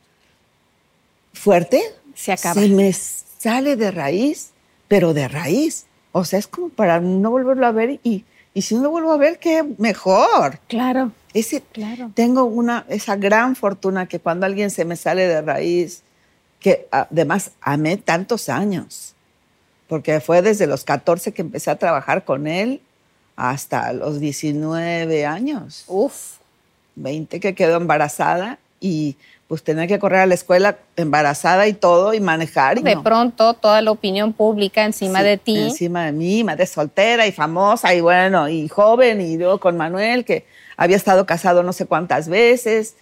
fuerte, 1.32 1.82
Se 2.14 2.30
acaba. 2.30 2.60
me 2.60 2.92
sale 2.92 3.74
de 3.74 3.90
raíz, 3.90 4.50
pero 4.86 5.14
de 5.14 5.26
raíz. 5.26 5.86
O 6.12 6.24
sea, 6.24 6.38
es 6.38 6.46
como 6.46 6.68
para 6.68 7.00
no 7.00 7.32
volverlo 7.32 7.66
a 7.66 7.72
ver 7.72 7.98
y, 8.04 8.24
y 8.54 8.62
si 8.62 8.76
no 8.76 8.82
lo 8.82 8.90
vuelvo 8.90 9.10
a 9.10 9.16
ver, 9.16 9.40
qué 9.40 9.64
mejor. 9.78 10.60
Claro. 10.68 11.10
Ese, 11.34 11.60
Claro. 11.72 12.12
Tengo 12.14 12.44
una, 12.44 12.86
esa 12.88 13.16
gran 13.16 13.56
fortuna 13.56 14.06
que 14.06 14.20
cuando 14.20 14.46
alguien 14.46 14.70
se 14.70 14.84
me 14.84 14.94
sale 14.94 15.26
de 15.26 15.42
raíz, 15.42 16.04
que 16.60 16.86
además 16.92 17.50
amé 17.60 17.96
tantos 17.96 18.48
años, 18.48 19.16
porque 19.88 20.20
fue 20.20 20.40
desde 20.40 20.68
los 20.68 20.84
14 20.84 21.32
que 21.32 21.42
empecé 21.42 21.72
a 21.72 21.80
trabajar 21.80 22.24
con 22.24 22.46
él 22.46 22.80
hasta 23.34 23.92
los 23.92 24.20
19 24.20 25.26
años. 25.26 25.82
Uf. 25.88 26.36
20 26.96 27.40
que 27.40 27.54
quedó 27.54 27.76
embarazada 27.76 28.58
y 28.80 29.16
pues 29.48 29.62
tenía 29.62 29.86
que 29.86 29.98
correr 30.00 30.20
a 30.20 30.26
la 30.26 30.34
escuela 30.34 30.76
embarazada 30.96 31.68
y 31.68 31.72
todo 31.72 32.12
y 32.14 32.20
manejar. 32.20 32.78
Y 32.78 32.82
De 32.82 32.96
no. 32.96 33.02
pronto, 33.04 33.54
toda 33.54 33.80
la 33.80 33.92
opinión 33.92 34.32
pública 34.32 34.84
encima 34.84 35.20
Sí, 35.20 35.24
de 35.24 35.36
ti. 35.38 35.56
Encima 35.62 36.06
de 36.06 36.12
mí, 36.12 36.42
madre 36.42 36.66
soltera 36.66 37.26
y 37.28 37.32
famosa 37.32 37.94
y 37.94 38.00
bueno, 38.00 38.48
y 38.48 38.66
joven, 38.68 39.20
y 39.20 39.36
luego 39.36 39.60
con 39.60 39.76
Manuel, 39.76 40.24
que 40.24 40.44
había 40.76 40.96
estado 40.96 41.26
casado 41.26 41.62
no 41.62 41.72
sé 41.72 41.86
cuántas 41.86 42.28
veces. 42.28 42.96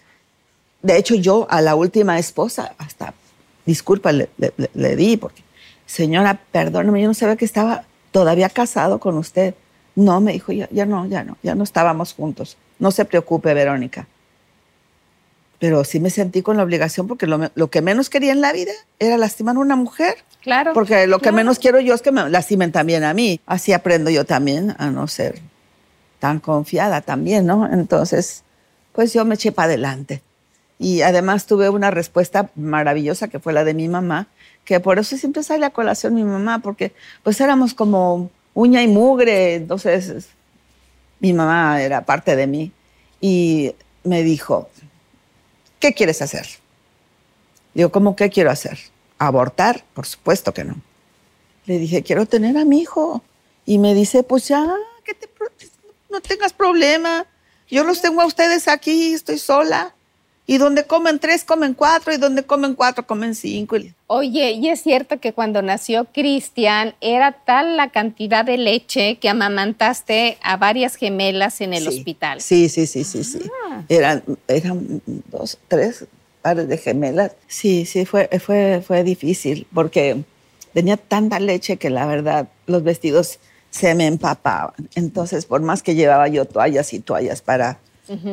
De 0.83 0.97
hecho, 0.97 1.15
yo 1.15 1.47
a 1.49 1.61
la 1.61 1.73
última 1.73 2.19
esposa, 2.19 2.75
hasta 2.77 3.15
disculpa 3.65 4.11
le, 4.11 4.29
le- 4.37 4.53
le- 4.57 4.69
le 4.75 4.95
di, 4.95 5.17
porque, 5.17 5.41
señora, 5.87 6.39
perdóname, 6.51 7.01
yo 7.01 7.07
no 7.07 7.15
sabía 7.15 7.37
que 7.37 7.45
estaba 7.45 7.85
todavía 8.11 8.49
casado 8.49 8.99
con 8.99 9.17
usted. 9.17 9.55
No, 9.95 10.21
me 10.21 10.33
dijo, 10.33 10.51
ya, 10.51 10.69
ya 10.71 10.85
no, 10.85 11.07
ya 11.07 11.23
no, 11.23 11.37
ya 11.41 11.55
no 11.55 11.63
estábamos 11.63 12.13
juntos. 12.13 12.55
No 12.79 12.91
se 12.91 13.05
preocupe, 13.05 13.53
Verónica. 13.53 14.07
Pero 15.59 15.83
sí 15.83 15.99
me 15.99 16.09
sentí 16.09 16.41
con 16.41 16.57
la 16.57 16.63
obligación 16.63 17.07
porque 17.07 17.27
lo, 17.27 17.69
que 17.69 17.81
menos 17.81 18.09
quería 18.09 18.33
en 18.33 18.41
la 18.41 18.51
vida 18.51 18.73
era 18.99 19.17
lastimar 19.17 19.55
a 19.55 19.59
una 19.59 19.75
mujer. 19.75 20.15
Claro. 20.41 20.73
Porque 20.73 21.07
lo 21.07 21.19
que 21.19 21.31
menos 21.31 21.59
quiero 21.59 21.79
yo 21.79 21.93
es 21.95 22.01
que 22.01 22.11
me 22.11 22.29
lastimen 22.29 22.71
también 22.71 23.03
a 23.03 23.13
mí. 23.13 23.39
Así 23.45 23.73
aprendo 23.73 24.09
yo 24.09 24.25
también 24.25 24.75
a 24.77 24.91
no 24.91 25.07
ser 25.07 25.41
tan 26.19 26.39
confiada 26.39 27.01
también, 27.01 27.45
¿no? 27.45 27.71
Entonces, 27.71 28.43
pues 28.93 29.13
yo 29.13 29.25
me 29.25 29.35
eché 29.35 29.51
para 29.51 29.67
adelante. 29.67 30.21
Y 30.77 31.01
además 31.01 31.45
tuve 31.45 31.69
una 31.69 31.89
respuesta 31.89 32.49
maravillosa 32.55 33.29
que 33.29 33.39
fue 33.39 33.53
la 33.53 33.63
de 33.63 33.73
mi 33.73 33.87
mamá, 33.87 34.27
que 34.65 34.79
por 34.79 34.99
eso 34.99 35.15
siempre 35.17 35.43
sale 35.43 35.65
a 35.65 35.69
colación 35.69 36.15
mi 36.15 36.23
mamá, 36.23 36.59
porque 36.59 36.93
pues 37.23 37.39
éramos 37.39 37.73
como 37.73 38.29
uña 38.53 38.81
y 38.81 38.87
mugre, 38.87 39.55
entonces 39.55 40.29
mi 41.19 41.33
mamá 41.33 41.81
era 41.81 42.05
parte 42.05 42.35
de 42.35 42.47
mí. 42.47 42.71
Y 43.21 43.73
me 44.03 44.23
dijo, 44.23 44.69
¿qué 45.79 45.93
quieres 45.93 46.21
hacer? 46.21 46.47
Digo, 47.73 47.91
¿cómo 47.91 48.15
qué 48.15 48.29
quiero 48.29 48.51
hacer? 48.51 48.77
¿Abortar? 49.17 49.83
Por 49.93 50.05
supuesto 50.05 50.53
que 50.53 50.63
no. 50.63 50.75
Le 51.65 51.79
dije, 51.79 52.03
quiero 52.03 52.25
tener 52.25 52.57
a 52.57 52.65
mi 52.65 52.81
hijo. 52.81 53.23
Y 53.65 53.79
me 53.79 53.93
dice, 53.93 54.23
pues 54.23 54.47
ya, 54.47 54.75
que 55.03 55.13
te 55.13 55.27
no 56.09 56.21
tengas 56.21 56.53
problema. 56.53 57.25
Yo 57.69 57.83
los 57.83 58.01
tengo 58.01 58.21
a 58.21 58.25
ustedes 58.25 58.67
aquí, 58.67 59.13
estoy 59.13 59.39
sola. 59.39 59.94
Y 60.47 60.57
donde 60.59 60.85
comen 60.85 61.17
tres, 61.19 61.43
comen 61.43 61.73
cuatro. 61.73 62.13
Y 62.13 62.17
donde 62.17 62.43
comen 62.43 62.75
cuatro, 62.75 63.05
comen 63.07 63.33
cinco. 63.33 63.77
Oye, 64.07 64.51
y 64.51 64.69
es 64.69 64.81
cierto 64.81 65.19
que 65.19 65.33
cuando 65.33 65.61
nació 65.63 66.05
Cristian 66.05 66.93
era 67.01 67.31
tal 67.31 67.77
la 67.77 67.89
cantidad 67.89 68.45
de 68.45 68.57
leche 68.57 69.17
que 69.17 69.29
amamantaste 69.29 70.37
a 70.43 70.57
varias 70.57 70.95
gemelas 70.95 71.61
en 71.61 71.73
el 71.73 71.83
Sí. 71.83 71.87
hospital. 71.89 72.41
Sí, 72.41 72.69
sí, 72.69 72.85
sí, 72.85 73.03
sí, 73.03 73.23
sí. 73.23 73.39
Eran, 73.89 74.23
eran 74.47 75.01
dos, 75.31 75.57
tres 75.67 76.05
pares 76.41 76.67
de 76.67 76.77
gemelas. 76.77 77.31
Sí, 77.47 77.85
sí, 77.85 78.05
fue, 78.05 78.29
fue, 78.39 78.83
fue 78.85 79.03
difícil 79.03 79.65
porque 79.73 80.23
tenía 80.73 80.97
tanta 80.97 81.39
leche 81.39 81.77
que 81.77 81.89
la 81.89 82.05
verdad 82.05 82.49
los 82.67 82.83
vestidos 82.83 83.39
se 83.71 83.95
me 83.95 84.05
empapaban. 84.05 84.73
Entonces, 84.93 85.45
por 85.47 85.61
más 85.61 85.81
que 85.81 85.95
llevaba 85.95 86.27
yo 86.27 86.45
toallas 86.45 86.93
y 86.93 86.99
toallas 86.99 87.41
para, 87.41 87.79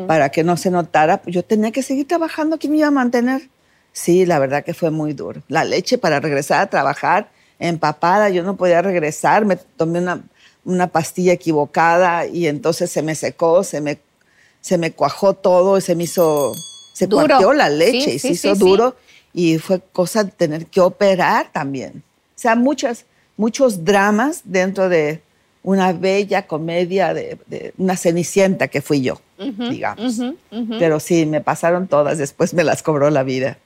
para 0.06 0.28
que 0.30 0.44
no 0.44 0.56
se 0.56 0.70
notara, 0.70 1.22
pues 1.22 1.34
yo 1.34 1.44
tenía 1.44 1.70
que 1.72 1.82
seguir 1.82 2.06
trabajando. 2.08 2.58
¿Quién 2.58 2.72
me 2.72 2.78
iba 2.78 2.88
a 2.88 2.92
mantener? 2.92 3.48
Sí, 3.92 4.24
la 4.26 4.38
verdad 4.38 4.64
que 4.64 4.74
fue 4.74 4.90
muy 4.90 5.12
duro. 5.12 5.42
La 5.48 5.64
leche 5.64 5.98
para 5.98 6.20
regresar 6.20 6.60
a 6.60 6.70
trabajar 6.70 7.30
empapada, 7.58 8.28
yo 8.30 8.42
no 8.42 8.56
podía 8.56 8.82
regresar, 8.82 9.44
me 9.44 9.56
tomé 9.56 10.00
una, 10.00 10.22
una 10.64 10.86
pastilla 10.88 11.32
equivocada 11.32 12.26
y 12.26 12.46
entonces 12.46 12.90
se 12.90 13.02
me 13.02 13.14
secó, 13.14 13.62
se 13.64 13.80
me, 13.80 13.98
se 14.60 14.78
me 14.78 14.92
cuajó 14.92 15.34
todo, 15.34 15.80
se 15.80 15.94
me 15.94 16.04
hizo, 16.04 16.52
se 16.94 17.06
Duro. 17.06 17.26
cuarteó 17.26 17.52
la 17.52 17.68
leche 17.68 18.00
Sí, 18.00 18.10
y 18.10 18.18
se 18.18 18.28
sí, 18.28 18.34
hizo 18.34 18.54
sí, 18.54 18.60
duro 18.60 18.96
y 19.32 19.58
fue 19.58 19.80
cosa 19.92 20.24
de 20.24 20.30
tener 20.32 20.66
que 20.66 20.80
operar 20.80 21.50
también. 21.52 22.02
O 22.34 22.38
sea, 22.42 22.56
muchas, 22.56 23.04
muchos 23.36 23.84
dramas 23.84 24.40
dentro 24.44 24.88
de 24.88 25.22
una 25.62 25.92
bella 25.92 26.46
comedia 26.46 27.14
de, 27.14 27.38
de 27.46 27.72
una 27.78 27.96
cenicienta 27.96 28.68
que 28.68 28.82
fui 28.82 29.02
yo, 29.02 29.20
digamos. 29.38 30.20
Pero 30.78 31.00
sí, 31.00 31.26
me 31.26 31.40
pasaron 31.40 31.86
todas, 31.86 32.18
después 32.18 32.54
me 32.54 32.64
las 32.64 32.82
cobró 32.82 33.10
la 33.10 33.22
vida. 33.22 33.58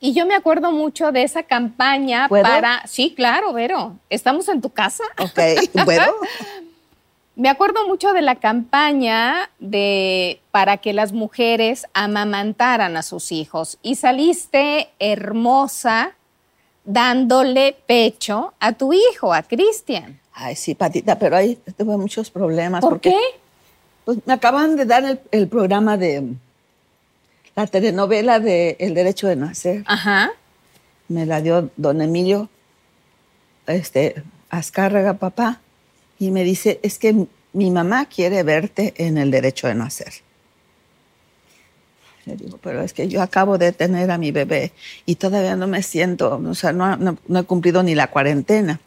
Y 0.00 0.12
yo 0.12 0.26
me 0.26 0.34
acuerdo 0.34 0.70
mucho 0.70 1.12
de 1.12 1.22
esa 1.22 1.44
campaña 1.44 2.28
¿Puedo? 2.28 2.42
para... 2.42 2.86
Sí, 2.86 3.14
claro, 3.16 3.54
Vero. 3.54 3.96
¿Estamos 4.10 4.48
en 4.48 4.60
tu 4.60 4.68
casa? 4.68 5.04
¿Ok? 5.18 5.40
¿Puedo? 5.84 6.02
Me 7.36 7.48
acuerdo 7.48 7.88
mucho 7.88 8.12
de 8.12 8.22
la 8.22 8.36
campaña 8.36 9.50
de 9.58 10.40
para 10.52 10.76
que 10.76 10.92
las 10.92 11.12
mujeres 11.12 11.86
amamantaran 11.92 12.96
a 12.96 13.02
sus 13.02 13.32
hijos 13.32 13.78
y 13.82 13.96
saliste 13.96 14.90
hermosa 15.00 16.12
dándole 16.84 17.74
pecho 17.86 18.54
a 18.60 18.72
tu 18.74 18.92
hijo, 18.92 19.34
a 19.34 19.42
Cristian. 19.42 20.20
Ay, 20.34 20.56
sí, 20.56 20.74
Patita, 20.74 21.18
pero 21.18 21.36
ahí 21.36 21.58
tuve 21.76 21.96
muchos 21.96 22.30
problemas. 22.30 22.80
¿Por 22.80 22.90
porque, 22.94 23.10
qué? 23.10 23.20
Pues 24.04 24.18
me 24.26 24.32
acaban 24.32 24.76
de 24.76 24.84
dar 24.84 25.04
el, 25.04 25.20
el 25.30 25.48
programa 25.48 25.96
de 25.96 26.24
la 27.54 27.66
telenovela 27.68 28.40
de 28.40 28.76
El 28.80 28.94
Derecho 28.94 29.28
de 29.28 29.36
Nacer. 29.36 29.84
Ajá. 29.86 30.32
Me 31.08 31.24
la 31.24 31.40
dio 31.40 31.70
don 31.76 32.02
Emilio 32.02 32.48
este, 33.66 34.22
Azcárraga, 34.50 35.14
papá, 35.14 35.60
y 36.18 36.30
me 36.30 36.42
dice, 36.44 36.80
es 36.82 36.98
que 36.98 37.26
mi 37.52 37.70
mamá 37.70 38.06
quiere 38.06 38.42
verte 38.42 38.92
en 38.96 39.16
El 39.18 39.30
Derecho 39.30 39.68
de 39.68 39.74
Nacer. 39.76 40.12
Le 42.26 42.36
digo, 42.36 42.58
pero 42.62 42.80
es 42.82 42.92
que 42.92 43.06
yo 43.06 43.20
acabo 43.22 43.58
de 43.58 43.72
tener 43.72 44.10
a 44.10 44.16
mi 44.18 44.32
bebé 44.32 44.72
y 45.04 45.16
todavía 45.16 45.56
no 45.56 45.66
me 45.66 45.82
siento, 45.82 46.40
o 46.44 46.54
sea, 46.54 46.72
no, 46.72 46.96
no- 46.96 47.18
no 47.28 47.38
he 47.38 47.44
cumplido 47.44 47.82
ni 47.82 47.94
la 47.94 48.08
cuarentena. 48.08 48.80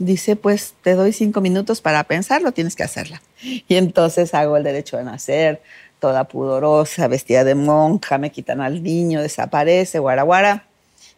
Dice, 0.00 0.34
pues 0.34 0.72
te 0.82 0.94
doy 0.94 1.12
cinco 1.12 1.42
minutos 1.42 1.82
para 1.82 2.04
pensarlo, 2.04 2.52
tienes 2.52 2.74
que 2.74 2.82
hacerla. 2.82 3.20
Y 3.42 3.76
entonces 3.76 4.32
hago 4.32 4.56
el 4.56 4.64
derecho 4.64 4.96
de 4.96 5.04
nacer, 5.04 5.60
toda 5.98 6.24
pudorosa, 6.24 7.06
vestida 7.06 7.44
de 7.44 7.54
monja, 7.54 8.16
me 8.16 8.32
quitan 8.32 8.62
al 8.62 8.82
niño, 8.82 9.20
desaparece, 9.20 9.98
guaraguara. 9.98 10.64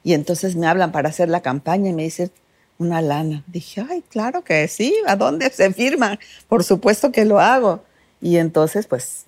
Y 0.02 0.14
entonces 0.14 0.56
me 0.56 0.66
hablan 0.66 0.90
para 0.90 1.10
hacer 1.10 1.28
la 1.28 1.42
campaña 1.42 1.90
y 1.90 1.92
me 1.92 2.02
dicen, 2.02 2.32
una 2.76 3.00
lana. 3.00 3.44
Dije, 3.46 3.86
ay, 3.88 4.02
claro 4.08 4.42
que 4.42 4.66
sí, 4.66 4.92
¿a 5.06 5.14
dónde 5.14 5.48
se 5.50 5.72
firma? 5.72 6.18
Por 6.48 6.64
supuesto 6.64 7.12
que 7.12 7.24
lo 7.24 7.38
hago. 7.38 7.84
Y 8.20 8.38
entonces, 8.38 8.88
pues, 8.88 9.26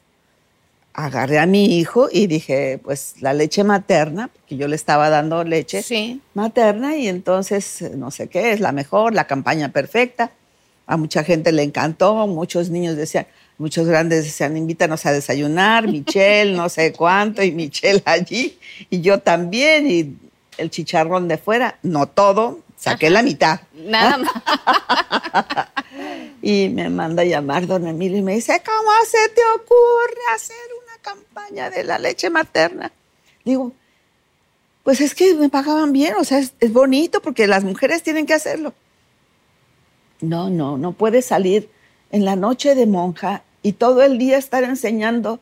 agarré 0.94 1.38
a 1.40 1.46
mi 1.46 1.78
hijo 1.78 2.08
y 2.10 2.28
dije, 2.28 2.78
pues, 2.82 3.16
la 3.20 3.34
leche 3.34 3.64
materna, 3.64 4.28
porque 4.28 4.56
yo 4.56 4.68
le 4.68 4.76
estaba 4.76 5.10
dando 5.10 5.42
leche 5.44 5.82
Sí. 5.82 6.20
materna 6.34 6.96
y 6.96 7.08
entonces 7.08 7.82
no 7.96 8.10
sé 8.12 8.28
qué, 8.28 8.52
es 8.52 8.60
la 8.60 8.70
mejor, 8.72 9.12
la 9.12 9.26
campaña 9.26 9.70
perfecta. 9.72 10.30
A 10.86 10.96
mucha 10.96 11.24
gente 11.24 11.50
le 11.50 11.62
encantó, 11.64 12.26
muchos 12.28 12.70
niños 12.70 12.96
decían, 12.96 13.26
muchos 13.58 13.86
grandes 13.88 14.24
decían, 14.24 14.56
invítanos 14.56 15.04
a 15.06 15.12
desayunar, 15.12 15.88
Michelle, 15.88 16.56
no 16.56 16.68
sé 16.68 16.92
cuánto, 16.92 17.42
y 17.42 17.50
Michelle 17.50 18.02
allí, 18.04 18.58
y 18.88 19.00
yo 19.00 19.18
también, 19.18 19.90
y 19.90 20.16
el 20.58 20.70
chicharrón 20.70 21.26
de 21.26 21.38
fuera, 21.38 21.78
no 21.82 22.06
todo, 22.06 22.60
saqué 22.76 23.10
la 23.10 23.22
mitad. 23.22 23.60
Nada 23.72 24.18
más. 24.18 25.68
Y 26.42 26.68
me 26.68 26.90
manda 26.90 27.22
a 27.22 27.24
llamar 27.24 27.66
don 27.66 27.86
Emilio 27.86 28.18
y 28.18 28.22
me 28.22 28.34
dice, 28.34 28.62
¿cómo 28.64 28.90
se 29.08 29.28
te 29.30 29.40
ocurre 29.56 30.20
hacer 30.34 30.56
campaña 31.04 31.70
de 31.70 31.84
la 31.84 31.98
leche 31.98 32.30
materna? 32.30 32.90
Digo, 33.44 33.72
pues 34.82 35.00
es 35.00 35.14
que 35.14 35.34
me 35.34 35.48
pagaban 35.48 35.92
bien, 35.92 36.14
o 36.18 36.24
sea, 36.24 36.38
es, 36.38 36.52
bonito 36.72 37.20
porque 37.22 37.46
las 37.46 37.62
mujeres 37.62 38.02
tienen 38.02 38.26
que 38.26 38.34
hacerlo. 38.34 38.72
No, 40.20 40.48
no, 40.50 40.78
no 40.78 40.92
puedes 40.92 41.26
salir 41.26 41.68
en 42.10 42.24
la 42.24 42.36
noche 42.36 42.74
de 42.74 42.86
monja 42.86 43.42
y 43.62 43.72
todo 43.72 44.02
el 44.02 44.18
día 44.18 44.38
estar 44.38 44.64
enseñando 44.64 45.40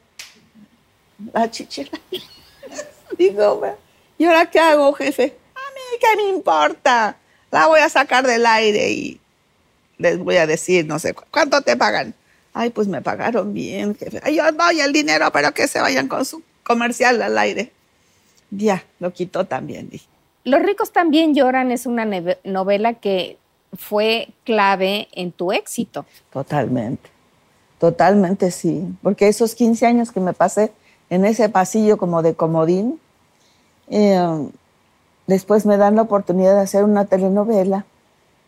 la 1.33 1.51
chichila. 1.51 1.90
Digo, 3.18 3.57
"Bueno, 3.59 3.77
¿y 4.18 4.25
ahora 4.25 4.51
qué 4.51 4.59
hago, 4.59 4.92
jefe? 4.94 5.37
A 5.55 5.61
mí, 5.75 5.98
¿qué 6.01 6.16
me 6.16 6.29
importa? 6.31 7.16
La 7.51 7.66
voy 7.66 7.81
a 7.81 7.88
sacar 7.88 8.27
del 8.27 8.46
aire 8.46 8.90
y 8.90 9.20
les 9.98 10.18
voy 10.18 10.37
a 10.37 10.46
decir, 10.46 10.87
no 10.87 10.98
sé, 10.98 11.14
¿cu- 11.14 11.25
¿cuánto 11.31 11.61
te 11.62 11.77
pagan? 11.77 12.14
Ay, 12.55 12.71
pues 12.71 12.88
me 12.88 13.01
pagaron 13.01 13.55
bien, 13.55 13.95
jefe. 13.95 14.21
Ay, 14.23 14.37
yo 14.37 14.53
doy 14.53 14.81
el 14.81 14.93
dinero, 14.93 15.31
pero 15.33 15.53
que 15.53 15.67
se 15.69 15.81
vayan 15.81 16.09
con 16.09 16.25
su 16.25 16.43
comercial 16.62 17.21
al 17.23 17.38
aire. 17.38 17.73
Ya, 18.51 18.85
lo 19.01 19.12
quitó 19.12 19.47
también. 19.47 19.88
dije. 19.88 20.07
Los 20.45 20.61
ricos 20.62 20.93
también 20.93 21.35
lloran 21.35 21.71
es 21.71 21.87
una 21.87 22.05
novela 22.45 22.95
que 22.95 23.38
fue 23.73 24.29
clave 24.45 25.09
en 25.12 25.33
tu 25.33 25.53
éxito. 25.53 26.05
Totalmente. 26.33 27.09
Totalmente 27.79 28.51
sí. 28.51 28.85
Porque 29.03 29.29
esos 29.29 29.55
15 29.55 29.87
años 29.87 30.12
que 30.12 30.21
me 30.21 30.35
pasé 30.35 30.73
en 31.11 31.25
ese 31.25 31.49
pasillo 31.49 31.97
como 31.97 32.23
de 32.23 32.35
comodín, 32.35 33.01
eh, 33.88 34.49
después 35.27 35.65
me 35.65 35.77
dan 35.77 35.97
la 35.97 36.03
oportunidad 36.03 36.55
de 36.55 36.61
hacer 36.61 36.85
una 36.85 37.07
telenovela, 37.07 37.87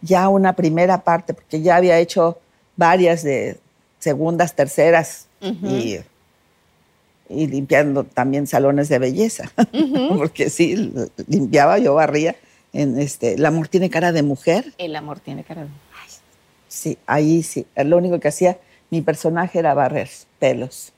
ya 0.02 0.28
una 0.28 0.52
primera 0.54 1.02
parte, 1.02 1.32
porque 1.32 1.62
ya 1.62 1.76
había 1.76 1.98
hecho 1.98 2.38
varias 2.76 3.22
de 3.22 3.58
segundas, 4.04 4.54
terceras 4.54 5.26
y, 5.40 5.96
y 7.28 7.46
limpiando 7.46 8.04
también 8.04 8.46
salones 8.46 8.88
de 8.88 8.98
belleza. 8.98 9.50
porque 10.16 10.50
sí, 10.50 10.92
limpiaba, 11.26 11.78
yo 11.78 11.94
barría. 11.94 12.36
En 12.72 12.98
este, 12.98 13.34
el 13.34 13.46
amor 13.46 13.68
tiene 13.68 13.88
cara 13.88 14.12
de 14.12 14.22
mujer. 14.22 14.74
El 14.78 14.94
amor 14.96 15.20
tiene 15.20 15.42
cara 15.42 15.62
de... 15.62 15.68
Sí, 16.68 16.98
ahí 17.06 17.42
sí. 17.42 17.66
Lo 17.76 17.96
único 17.96 18.18
que 18.18 18.28
hacía 18.28 18.58
mi 18.90 19.00
personaje 19.00 19.60
era 19.60 19.74
barrer 19.74 20.10
pelos. 20.38 20.92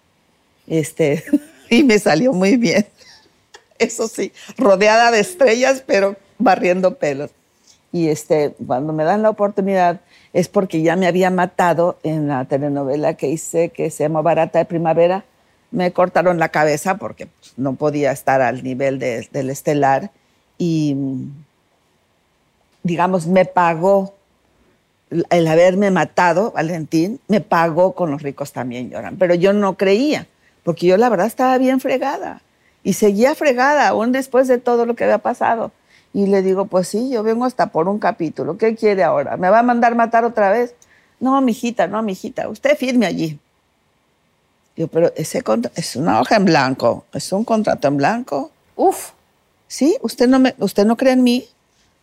Este, 0.67 1.23
y 1.71 1.85
me 1.85 1.99
salió 1.99 2.33
muy 2.33 2.57
bien. 2.57 2.87
Eso 3.79 4.09
sí, 4.09 4.33
rodeada 4.57 5.11
de 5.11 5.21
estrellas, 5.21 5.85
pero 5.87 6.17
barriendo 6.39 6.97
pelos. 6.97 7.31
Y 7.93 8.09
este, 8.09 8.55
cuando 8.67 8.93
me 8.93 9.05
dan 9.05 9.23
la 9.23 9.31
oportunidad 9.31 10.01
es 10.33 10.49
porque 10.49 10.83
ya 10.83 10.97
me 10.97 11.07
había 11.07 11.31
matado 11.31 11.99
en 12.03 12.29
la 12.29 12.45
telenovela 12.45 13.15
que 13.15 13.29
hice 13.29 13.71
que 13.71 13.91
se 13.91 14.05
llama 14.05 14.23
Barata 14.23 14.59
de 14.59 14.65
Primavera. 14.65 15.25
Me 15.71 15.93
cortaron 15.93 16.39
la 16.39 16.51
cabeza 16.51 16.97
porque 16.97 17.27
pues, 17.27 17.55
no 17.57 17.75
podía 17.75 18.13
estar 18.13 18.41
al 18.43 18.63
nivel 18.63 18.99
de- 18.99 19.29
del 19.33 19.51
estelar 19.51 20.11
y, 20.59 20.95
mm, 20.97 21.31
digamos, 22.83 23.27
me 23.27 23.45
pagó 23.45 24.15
el 25.31 25.47
haberme 25.47 25.91
matado, 25.91 26.51
Valentín, 26.53 27.21
me 27.29 27.41
pagó 27.41 27.93
con 27.93 28.11
los 28.11 28.23
ricos 28.23 28.53
también 28.53 28.91
lloran. 28.91 29.17
Pero 29.17 29.35
yo 29.35 29.53
no 29.53 29.77
creía, 29.77 30.27
porque 30.65 30.87
yo 30.87 30.97
la 30.97 31.09
verdad 31.09 31.27
estaba 31.27 31.59
bien 31.59 31.81
fregada. 31.81 32.43
Y 32.83 32.93
seguía 32.95 33.35
fregada, 33.35 33.89
aún 33.89 34.13
después 34.13 34.47
de 34.49 34.59
todo 34.59 34.87
lo 34.87 34.95
que 34.95 35.05
había 35.05 35.19
pasado. 35.19 35.73
Y 36.17 36.27
le 36.29 36.41
digo, 36.41 36.65
pues 36.65 36.89
sí, 36.89 37.11
yo 37.11 37.23
vengo 37.23 37.45
hasta 37.45 37.67
por 37.67 37.89
un 37.89 37.99
capítulo. 37.99 38.57
¿Qué 38.57 38.75
quiere 38.75 39.05
ahora? 39.05 39.37
¿Me 39.37 39.51
va 39.51 39.59
a 39.59 39.63
mandar 39.63 39.95
matar 39.95 40.25
otra 40.25 40.51
vez? 40.51 40.75
No, 41.21 41.39
mijita, 41.43 41.89
no, 41.89 42.03
mijita. 42.03 42.49
Usted 42.49 42.75
firme 42.79 43.05
allí. 43.05 43.39
Digo, 44.75 44.89
pero 44.89 45.13
ese 45.15 45.45
es 45.75 45.95
una 45.95 46.19
hoja 46.19 46.37
en 46.37 46.47
blanco, 46.47 47.05
es 47.13 47.31
un 47.33 47.45
contrato 47.45 47.89
en 47.89 47.99
blanco. 47.99 48.51
Uf, 48.77 49.11
¿Sí? 49.69 49.99
¿Usted 50.01 50.27
no, 50.27 50.39
me, 50.39 50.55
¿Usted 50.59 50.87
no 50.87 50.97
cree 50.97 51.13
en 51.13 51.23
mí? 51.23 51.45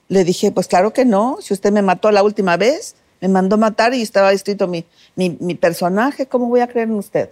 Le 0.09 0.23
dije, 0.23 0.51
pues 0.51 0.67
claro 0.67 0.93
que 0.93 1.05
no. 1.05 1.37
Si 1.41 1.51
usted 1.51 1.71
me 1.71 1.81
mató 1.81 2.11
la 2.11 2.21
última 2.21 2.55
vez, 2.55 2.93
me 3.19 3.29
mandó 3.29 3.57
matar 3.57 3.95
y 3.95 4.03
estaba 4.03 4.31
escrito 4.31 4.67
mi, 4.67 4.85
mi, 5.15 5.35
mi 5.39 5.55
personaje, 5.55 6.27
¿cómo 6.27 6.45
voy 6.49 6.59
a 6.59 6.67
creer 6.67 6.89
en 6.89 6.95
usted? 6.95 7.31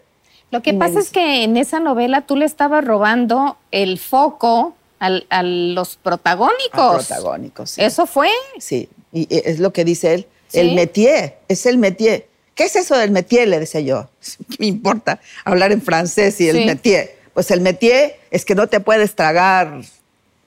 Lo 0.49 0.63
que 0.63 0.73
pasa 0.73 0.97
es 0.97 1.05
dice- 1.05 1.11
que 1.11 1.43
en 1.43 1.57
esa 1.57 1.79
novela 1.79 2.21
tú 2.21 2.37
le 2.37 2.45
estabas 2.45 2.83
robando 2.83 3.57
el 3.69 3.99
foco 3.99 4.73
al- 5.01 5.25
a 5.29 5.41
los 5.43 5.95
protagónicos. 5.97 6.71
Ah, 6.73 6.93
protagónico, 6.95 7.65
sí. 7.65 7.81
Eso 7.81 8.05
fue. 8.05 8.29
Sí, 8.59 8.87
y 9.11 9.27
es 9.29 9.59
lo 9.59 9.73
que 9.73 9.83
dice 9.83 10.13
él. 10.13 10.27
Sí. 10.47 10.59
El 10.59 10.75
métier, 10.75 11.39
es 11.47 11.65
el 11.65 11.77
métier. 11.77 12.27
¿Qué 12.55 12.65
es 12.65 12.75
eso 12.75 12.95
del 12.97 13.11
métier? 13.11 13.47
Le 13.47 13.59
decía 13.59 13.81
yo. 13.81 14.09
¿Qué 14.49 14.57
me 14.59 14.65
importa 14.67 15.19
hablar 15.43 15.71
en 15.71 15.81
francés 15.81 16.39
y 16.39 16.49
el 16.49 16.57
Sí. 16.57 16.65
métier? 16.65 17.17
Pues 17.33 17.49
el 17.51 17.61
métier 17.61 18.19
es 18.29 18.45
que 18.45 18.53
no 18.55 18.67
te 18.67 18.79
puedes 18.79 19.15
tragar 19.15 19.81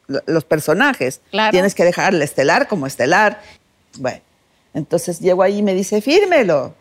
lo- 0.07 0.23
los 0.27 0.45
personajes. 0.45 1.21
Claro. 1.31 1.51
Tienes 1.51 1.75
que 1.75 1.85
dejar 1.85 2.15
el 2.15 2.23
estelar 2.23 2.69
como 2.69 2.87
estelar. 2.87 3.43
Bueno, 3.99 4.21
entonces 4.75 5.19
llego 5.19 5.43
ahí 5.43 5.59
y 5.59 5.63
me 5.63 5.75
dice, 5.75 6.01
fírmelo. 6.01 6.75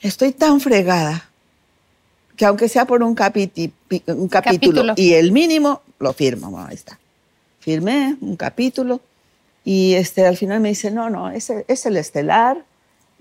Estoy 0.00 0.32
tan 0.32 0.60
fregada 0.60 1.28
que 2.36 2.44
aunque 2.46 2.68
sea 2.68 2.84
por 2.86 3.02
un, 3.02 3.14
capiti- 3.14 3.70
pi- 3.88 4.02
un 4.06 4.28
capítulo, 4.28 4.82
Capítulo. 4.82 4.94
y 4.96 5.14
el 5.14 5.32
mínimo, 5.32 5.82
lo 5.98 6.12
firmo. 6.12 6.50
Bueno, 6.50 6.66
ahí 6.68 6.74
está. 6.74 6.98
Firmé 7.60 8.16
un 8.20 8.36
capítulo 8.36 9.00
y 9.64 9.94
este, 9.94 10.26
al 10.26 10.36
final 10.36 10.60
me 10.60 10.70
dice, 10.70 10.90
no, 10.90 11.10
no, 11.10 11.30
es, 11.30 11.50
el- 11.50 11.64
es 11.68 11.86
el 11.86 11.96
estelar. 11.96 12.64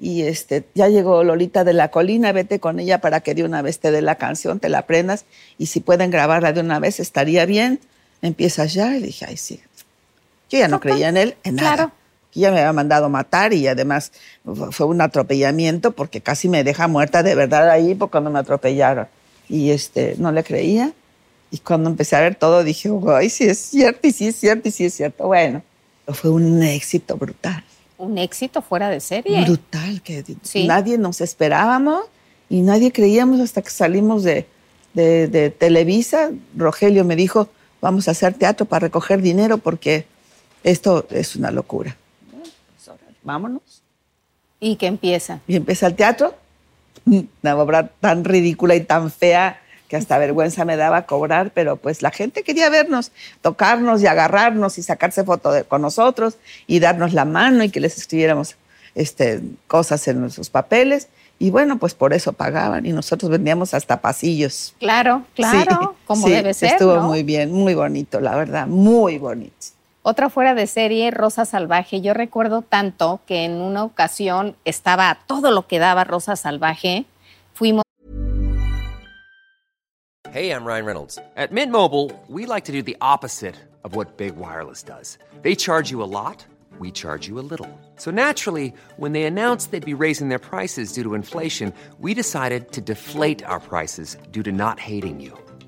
Y 0.04 0.24
este, 0.24 0.64
ya 0.74 0.88
llegó 0.88 1.24
Lolita 1.24 1.64
de 1.64 1.74
la 1.74 1.92
Colina, 1.92 2.32
vete 2.32 2.60
con 2.60 2.80
ella 2.80 3.02
para 3.02 3.20
que 3.20 3.36
de 3.36 3.44
una 3.44 3.62
vez 3.62 3.78
te 3.80 3.92
dé 3.92 4.02
la 4.02 4.16
canción, 4.16 4.60
te 4.60 4.68
la 4.68 4.80
aprendas. 4.80 5.26
Y 5.60 5.68
si 5.68 5.80
pueden 5.80 6.10
grabarla 6.10 6.54
de 6.54 6.62
una 6.62 6.80
vez, 6.80 7.00
estaría 7.00 7.46
bien. 7.46 7.80
Empiezas 8.24 8.74
ya. 8.74 8.98
Y 8.98 9.02
dije, 9.04 9.26
ay, 9.30 9.38
sí. 9.38 9.60
Yo 10.50 10.58
ya 10.58 10.68
no 10.68 10.80
creía 10.80 11.10
en 11.10 11.18
él, 11.18 11.36
en 11.44 11.56
nada. 11.56 11.94
Que 12.32 12.40
Ya 12.42 12.52
me 12.52 12.60
había 12.60 12.74
mandado 12.74 13.10
matar 13.10 13.54
y 13.54 13.68
además 13.68 14.12
fu- 14.46 14.72
fue 14.72 14.86
un 14.88 15.02
atropellamiento 15.02 15.92
porque 15.92 16.22
casi 16.22 16.48
me 16.50 16.64
deja 16.64 16.88
muerta 16.88 17.24
de 17.24 17.36
verdad 17.36 17.70
ahí 17.70 17.94
por 17.96 18.10
cuando 18.10 18.30
me 18.30 18.40
atropellaron. 18.40 19.08
Y 19.50 19.72
este, 19.72 20.16
no 20.18 20.32
le 20.32 20.44
creía. 20.44 20.94
Y 21.52 21.58
cuando 21.60 21.90
empecé 21.90 22.16
a 22.16 22.22
ver 22.22 22.36
todo 22.36 22.64
dije, 22.64 22.90
ay, 23.14 23.30
sí 23.30 23.44
es 23.44 23.60
cierto, 23.60 24.08
y 24.08 24.12
sí 24.14 24.28
es 24.28 24.38
cierto, 24.38 24.70
y 24.70 24.72
sí 24.72 24.86
es 24.86 24.94
cierto. 24.94 25.28
Bueno, 25.28 25.62
fue 26.08 26.30
un 26.30 26.64
éxito 26.64 27.18
brutal. 27.18 27.64
Un 27.98 28.18
éxito 28.18 28.62
fuera 28.62 28.90
de 28.90 29.00
serie. 29.02 29.44
Brutal, 29.44 30.02
que 30.02 30.24
Sí. 30.44 30.66
nadie 30.66 30.98
nos 30.98 31.20
esperábamos 31.22 32.06
y 32.50 32.62
nadie 32.62 32.92
creíamos 32.94 33.40
hasta 33.42 33.62
que 33.62 33.70
salimos 33.70 34.24
de, 34.24 34.48
de- 34.94 35.28
de 35.28 35.50
Televisa. 35.50 36.32
Rogelio 36.56 37.04
me 37.04 37.18
dijo, 37.18 37.50
vamos 37.82 38.08
a 38.08 38.12
hacer 38.12 38.34
teatro 38.34 38.66
para 38.66 38.88
recoger 38.88 39.22
dinero 39.22 39.58
porque 39.58 40.06
esto 40.64 41.06
es 41.12 41.36
una 41.36 41.52
locura. 41.52 41.98
Vámonos. 43.24 43.82
Y 44.60 44.76
que 44.76 44.88
empieza. 44.88 45.40
Y 45.48 45.56
empieza 45.56 45.88
el 45.88 45.96
teatro, 45.96 46.36
una 47.06 47.56
obra 47.58 47.90
tan 48.00 48.24
ridícula 48.24 48.76
y 48.76 48.82
tan 48.82 49.12
fea 49.12 49.60
que 49.88 49.98
hasta 49.98 50.18
vergüenza 50.18 50.64
me 50.66 50.78
daba 50.78 51.06
cobrar, 51.06 51.52
pero 51.54 51.76
pues 51.76 52.02
la 52.02 52.12
gente 52.12 52.44
quería 52.44 52.70
vernos, 52.70 53.12
tocarnos 53.42 54.02
y 54.02 54.08
agarrarnos 54.08 54.78
y 54.78 54.84
sacarse 54.84 55.24
foto 55.26 55.52
de- 55.52 55.64
con 55.66 55.82
nosotros 55.82 56.38
y 56.68 56.80
darnos 56.80 57.14
la 57.14 57.26
mano 57.26 57.64
y 57.64 57.70
que 57.70 57.80
les 57.82 57.98
escribiéramos 57.98 58.56
este, 58.96 59.42
cosas 59.68 60.08
en 60.08 60.22
nuestros 60.22 60.50
papeles. 60.50 61.08
Y 61.40 61.50
bueno, 61.50 61.78
pues 61.80 61.94
por 61.96 62.14
eso 62.14 62.34
pagaban 62.34 62.86
y 62.86 62.92
nosotros 62.94 63.32
vendíamos 63.32 63.74
hasta 63.74 64.00
pasillos. 64.00 64.76
Claro, 64.80 65.26
claro, 65.36 65.78
Sí, 65.82 65.88
como 66.06 66.28
sí, 66.28 66.34
debe 66.34 66.54
ser. 66.54 66.74
Estuvo 66.74 66.98
¿no? 66.98 67.08
muy 67.08 67.24
bien, 67.24 67.52
muy 67.52 67.74
bonito, 67.74 68.20
la 68.22 68.36
verdad, 68.36 68.68
muy 68.68 69.18
bonito. 69.18 69.56
Otra 70.04 70.32
fuera 70.32 70.56
de 70.56 70.66
serie, 70.66 71.12
Rosa 71.12 71.46
Salvaje. 71.46 72.02
Yo 72.02 72.16
recuerdo 72.16 72.64
tanto 72.64 73.20
que 73.28 73.46
en 73.46 73.62
una 73.62 73.84
ocasión 73.84 74.56
estaba 74.66 75.20
todo 75.28 75.52
lo 75.52 75.68
que 75.68 75.78
daba 75.78 76.04
Rosa 76.04 76.36
Salvaje. 76.36 77.06
Fuimos 77.54 77.84
Hey, 80.34 80.52
I'm 80.52 80.66
Ryan 80.66 80.86
Reynolds. 80.86 81.20
At 81.36 81.52
Mint 81.52 81.72
Mobile, 81.74 82.10
we 82.30 82.46
like 82.46 82.64
to 82.66 82.72
do 82.72 82.82
the 82.82 82.96
opposite 83.02 83.56
of 83.84 83.96
what 83.96 84.18
Big 84.18 84.38
Wireless 84.38 84.82
does. 84.82 85.18
They 85.42 85.56
charge 85.56 85.92
you 85.92 86.02
a 86.02 86.08
lot, 86.08 86.46
we 86.80 86.90
charge 86.90 87.28
you 87.28 87.38
a 87.38 87.44
little. 87.44 87.68
So 87.98 88.12
naturally, 88.12 88.74
when 88.96 89.12
they 89.12 89.26
announced 89.26 89.72
they'd 89.72 89.86
be 89.86 89.94
raising 89.94 90.30
their 90.30 90.40
prices 90.40 90.94
due 90.94 91.04
to 91.04 91.16
inflation, 91.16 91.74
we 92.00 92.14
decided 92.14 92.72
to 92.72 92.82
deflate 92.82 93.44
our 93.44 93.60
prices 93.60 94.18
due 94.32 94.42
to 94.44 94.54
not 94.54 94.80
hating 94.80 95.20
you. 95.20 95.38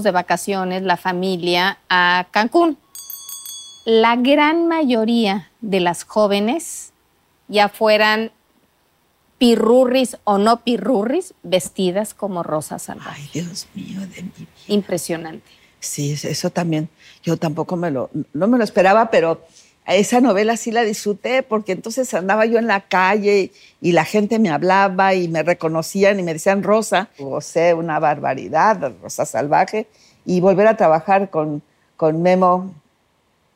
De 0.00 0.10
vacaciones, 0.10 0.82
la 0.82 0.96
familia, 0.96 1.78
a 1.90 2.26
Cancún. 2.30 2.78
La 3.84 4.16
gran 4.16 4.66
mayoría 4.66 5.50
de 5.60 5.80
las 5.80 6.04
jóvenes, 6.04 6.92
ya 7.48 7.68
fueran 7.68 8.32
pirurris 9.36 10.16
o 10.24 10.38
no 10.38 10.62
pirurris 10.62 11.34
vestidas 11.42 12.14
como 12.14 12.42
Rosa 12.42 12.78
Salvaje. 12.78 13.20
Ay, 13.22 13.30
Dios 13.34 13.66
mío 13.74 14.00
de 14.00 14.22
mi 14.22 14.30
vida. 14.38 14.48
Impresionante. 14.68 15.44
Sí, 15.80 16.12
es- 16.12 16.24
eso 16.24 16.48
también. 16.48 16.88
Yo 17.22 17.36
tampoco 17.36 17.76
me 17.76 17.90
lo, 17.90 18.08
no 18.32 18.46
me 18.46 18.56
lo 18.56 18.64
esperaba, 18.64 19.10
pero 19.10 19.44
esa 19.86 20.20
novela 20.20 20.56
sí 20.56 20.70
la 20.70 20.82
disfruté 20.82 21.42
porque 21.42 21.72
entonces 21.72 22.12
andaba 22.14 22.46
yo 22.46 22.58
en 22.58 22.66
la 22.68 22.82
calle 22.82 23.50
y 23.80 23.92
la 23.92 24.04
gente 24.04 24.38
me 24.38 24.50
hablaba 24.50 25.14
y 25.14 25.26
me 25.28 25.42
reconocían 25.42 26.20
y 26.20 26.22
me 26.22 26.32
decían 26.32 26.62
Rosa, 26.62 27.08
o 27.18 27.40
sea, 27.40 27.74
una 27.74 27.98
barbaridad, 27.98 28.92
Rosa 29.02 29.24
Salvaje. 29.26 29.86
Y 30.24 30.40
volver 30.40 30.68
a 30.68 30.76
trabajar 30.76 31.30
con, 31.30 31.62
con 31.96 32.22
Memo, 32.22 32.72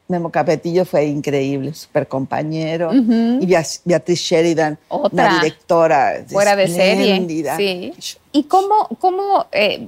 Memo 0.08 0.30
Capetillo 0.30 0.84
fue 0.84 1.04
increíble, 1.06 1.72
súper 1.74 2.08
compañero. 2.08 2.92
Y 2.92 3.46
Bea- 3.46 3.80
Beatriz 3.84 4.18
Sheridan, 4.20 4.76
Otra. 4.88 5.10
una 5.28 5.34
directora 5.40 6.24
Fuera 6.28 6.56
de 6.56 6.66
serie. 6.66 7.54
Sí. 7.56 7.94
¿Y 8.32 8.42
cómo, 8.44 8.88
cómo 8.98 9.46
eh, 9.52 9.86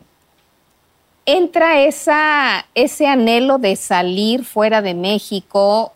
entra 1.27 1.83
esa, 1.83 2.64
ese 2.74 3.07
anhelo 3.07 3.59
de 3.59 3.74
salir 3.77 4.44
fuera 4.44 4.81
de 4.83 4.94
México? 4.94 5.92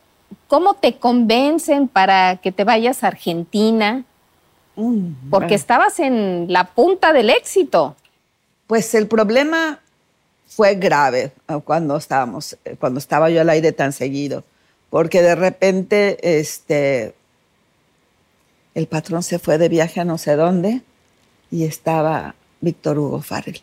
¿Cómo 0.49 0.75
te 0.75 0.97
convencen 0.99 1.88
para 1.88 2.37
que 2.37 2.53
te 2.53 2.64
vayas 2.64 3.03
a 3.05 3.09
Argentina? 3.09 4.05
Mm, 4.77 5.31
Porque 5.31 5.47
bueno. 5.47 5.55
estabas 5.55 5.99
en 6.01 6.47
la 6.53 6.64
punta 6.75 7.12
del 7.12 7.31
éxito. 7.31 7.97
Pues 8.66 8.95
el 8.95 9.07
problema 9.07 9.81
fue 10.49 10.75
grave 10.77 11.33
cuando 11.64 11.97
estábamos, 11.97 12.57
eh, 12.64 12.77
cuando 12.79 12.99
estaba 12.99 13.29
yo 13.31 13.40
al 13.40 13.51
aire 13.51 13.73
tan 13.73 13.92
seguido, 13.92 14.45
porque 14.90 15.23
de 15.23 15.35
repente 15.35 16.38
este, 16.40 17.14
el 18.75 18.87
patrón 18.87 19.23
se 19.23 19.38
fue 19.38 19.59
de 19.59 19.68
viaje 19.68 20.01
a 20.01 20.05
no 20.05 20.18
sé 20.18 20.37
dónde 20.37 20.81
y 21.51 21.64
estaba 21.64 22.35
Víctor 22.61 22.99
Hugo 22.99 23.21
Farrell. 23.21 23.61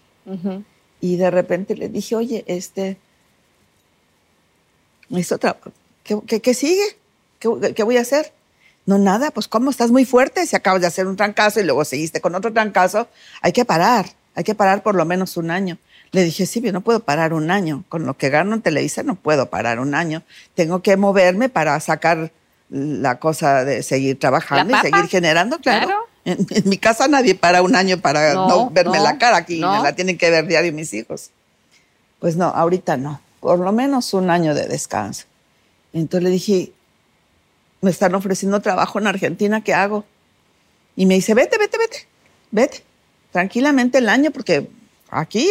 Y 1.02 1.16
de 1.16 1.32
repente 1.32 1.76
le 1.76 1.90
dije, 1.90 2.16
oye, 2.16 2.44
este, 2.48 2.98
tra- 5.40 5.58
¿qué, 6.10 6.20
qué, 6.28 6.42
qué 6.42 6.54
sigue? 6.54 6.98
¿Qué, 7.40 7.74
qué 7.76 7.84
voy 7.84 7.98
a 7.98 8.02
hacer? 8.02 8.34
No, 8.86 8.98
nada, 8.98 9.30
pues 9.32 9.48
¿cómo? 9.48 9.70
Estás 9.70 9.92
muy 9.92 10.06
fuerte, 10.06 10.46
si 10.48 10.56
acabas 10.56 10.82
de 10.82 10.88
hacer 10.88 11.06
un 11.08 11.16
trancazo 11.16 11.60
y 11.60 11.64
luego 11.64 11.86
seguiste 11.86 12.22
con 12.22 12.34
otro 12.34 12.52
trancazo, 12.52 13.08
hay 13.42 13.52
que 13.52 13.64
parar, 13.64 14.08
hay 14.36 14.44
que 14.44 14.56
parar 14.56 14.82
por 14.82 14.96
lo 14.96 15.06
menos 15.06 15.38
un 15.38 15.52
año. 15.52 15.78
Le 16.12 16.24
dije, 16.24 16.48
sí, 16.48 16.60
yo 16.60 16.72
no 16.72 16.82
puedo 16.82 17.02
parar 17.02 17.34
un 17.34 17.52
año, 17.52 17.84
con 17.88 18.06
lo 18.08 18.18
que 18.18 18.30
gano 18.30 18.56
en 18.56 18.62
Televisa 18.64 19.04
no 19.04 19.14
puedo 19.14 19.48
parar 19.52 19.80
un 19.80 19.94
año, 19.94 20.24
tengo 20.56 20.82
que 20.82 20.98
moverme 20.98 21.50
para 21.50 21.80
sacar 21.80 22.32
la 22.70 23.20
cosa 23.20 23.64
de 23.64 23.84
seguir 23.84 24.18
trabajando 24.20 24.76
y 24.76 24.80
seguir 24.80 25.08
generando, 25.08 25.60
claro. 25.60 25.86
Claro. 25.86 26.02
En, 26.26 26.46
en 26.50 26.68
mi 26.70 26.78
casa 26.78 27.08
nadie 27.08 27.34
para 27.36 27.62
un 27.62 27.76
año 27.76 28.00
para 28.00 28.34
No, 28.34 28.48
no, 28.48 28.70
verme 28.72 28.98
no, 28.98 29.04
la 29.04 29.18
cara, 29.18 29.38
aquí 29.38 29.60
no. 29.60 29.78
me 29.78 29.84
la 29.84 29.96
tienen 29.96 30.18
que 30.18 30.30
ver 30.30 30.48
diario 30.48 30.74
mis 30.74 30.94
hijos. 30.94 31.30
Pues 32.20 32.36
no, 32.36 32.46
ahorita 32.48 32.98
no. 32.98 33.22
Por 33.40 33.60
lo 33.60 33.72
menos 33.72 34.14
un 34.14 34.30
año 34.30 34.54
de 34.54 34.68
descanso. 34.68 35.26
Entonces 35.94 36.24
le 36.24 36.30
dije, 36.30 36.72
me 37.82 37.92
están 37.92 38.14
ofreciendo 38.16 38.62
trabajo 38.62 39.00
en 39.00 39.08
Argentina, 39.08 39.64
¿qué 39.64 39.74
hago? 39.74 40.06
Y 40.96 41.06
me 41.06 41.16
dice, 41.16 41.34
vete, 41.34 41.58
vete, 41.58 41.78
vete, 41.78 42.08
vete. 42.52 42.84
Tranquilamente 43.32 44.00
el 44.00 44.10
año, 44.10 44.32
porque 44.32 44.68
aquí 45.10 45.48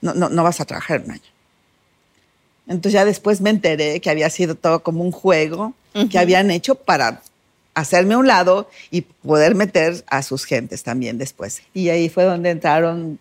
no, 0.00 0.14
no, 0.14 0.28
no 0.28 0.42
vas 0.42 0.60
a 0.60 0.64
trabajar 0.64 1.02
un 1.04 1.12
año. 1.12 1.36
Entonces 2.66 2.92
ya 2.92 3.04
después 3.04 3.40
me 3.40 3.50
enteré 3.50 4.00
que 4.00 4.10
había 4.10 4.30
sido 4.30 4.54
todo 4.54 4.82
como 4.82 5.04
un 5.04 5.12
juego 5.12 5.74
que 6.10 6.18
habían 6.18 6.50
hecho 6.50 6.74
para 6.74 7.22
hacerme 7.74 8.14
a 8.14 8.18
un 8.18 8.26
lado 8.26 8.68
y 8.90 9.02
poder 9.02 9.54
meter 9.54 10.04
a 10.08 10.22
sus 10.22 10.44
gentes 10.44 10.82
también 10.82 11.16
después. 11.16 11.62
Y 11.72 11.88
ahí 11.90 12.08
fue 12.08 12.24
donde 12.24 12.50
entraron 12.50 13.18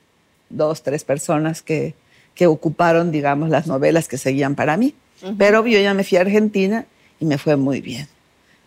dos, 0.50 0.82
tres 0.82 1.04
personas 1.04 1.62
que, 1.62 1.94
que 2.34 2.48
ocuparon, 2.48 3.12
digamos, 3.12 3.50
las 3.50 3.68
novelas 3.68 4.08
que 4.08 4.18
seguían 4.18 4.56
para 4.56 4.78
mí. 4.78 4.96
Pero 5.38 5.66
yo 5.66 5.80
ya 5.80 5.94
me 5.94 6.04
fui 6.04 6.18
a 6.18 6.22
Argentina 6.22 6.86
y 7.20 7.26
me 7.26 7.38
fue 7.38 7.56
muy 7.56 7.82
bien, 7.82 8.08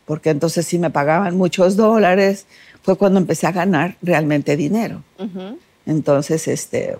porque 0.07 0.31
entonces 0.31 0.67
sí 0.67 0.79
me 0.79 0.91
pagaban 0.91 1.37
muchos 1.37 1.77
dólares. 1.77 2.47
Fue 2.83 2.97
cuando 2.97 3.21
empecé 3.21 3.47
a 3.47 3.53
ganar 3.53 3.97
realmente 4.03 4.57
dinero. 4.57 5.03
Entonces, 5.87 6.49
este, 6.49 6.97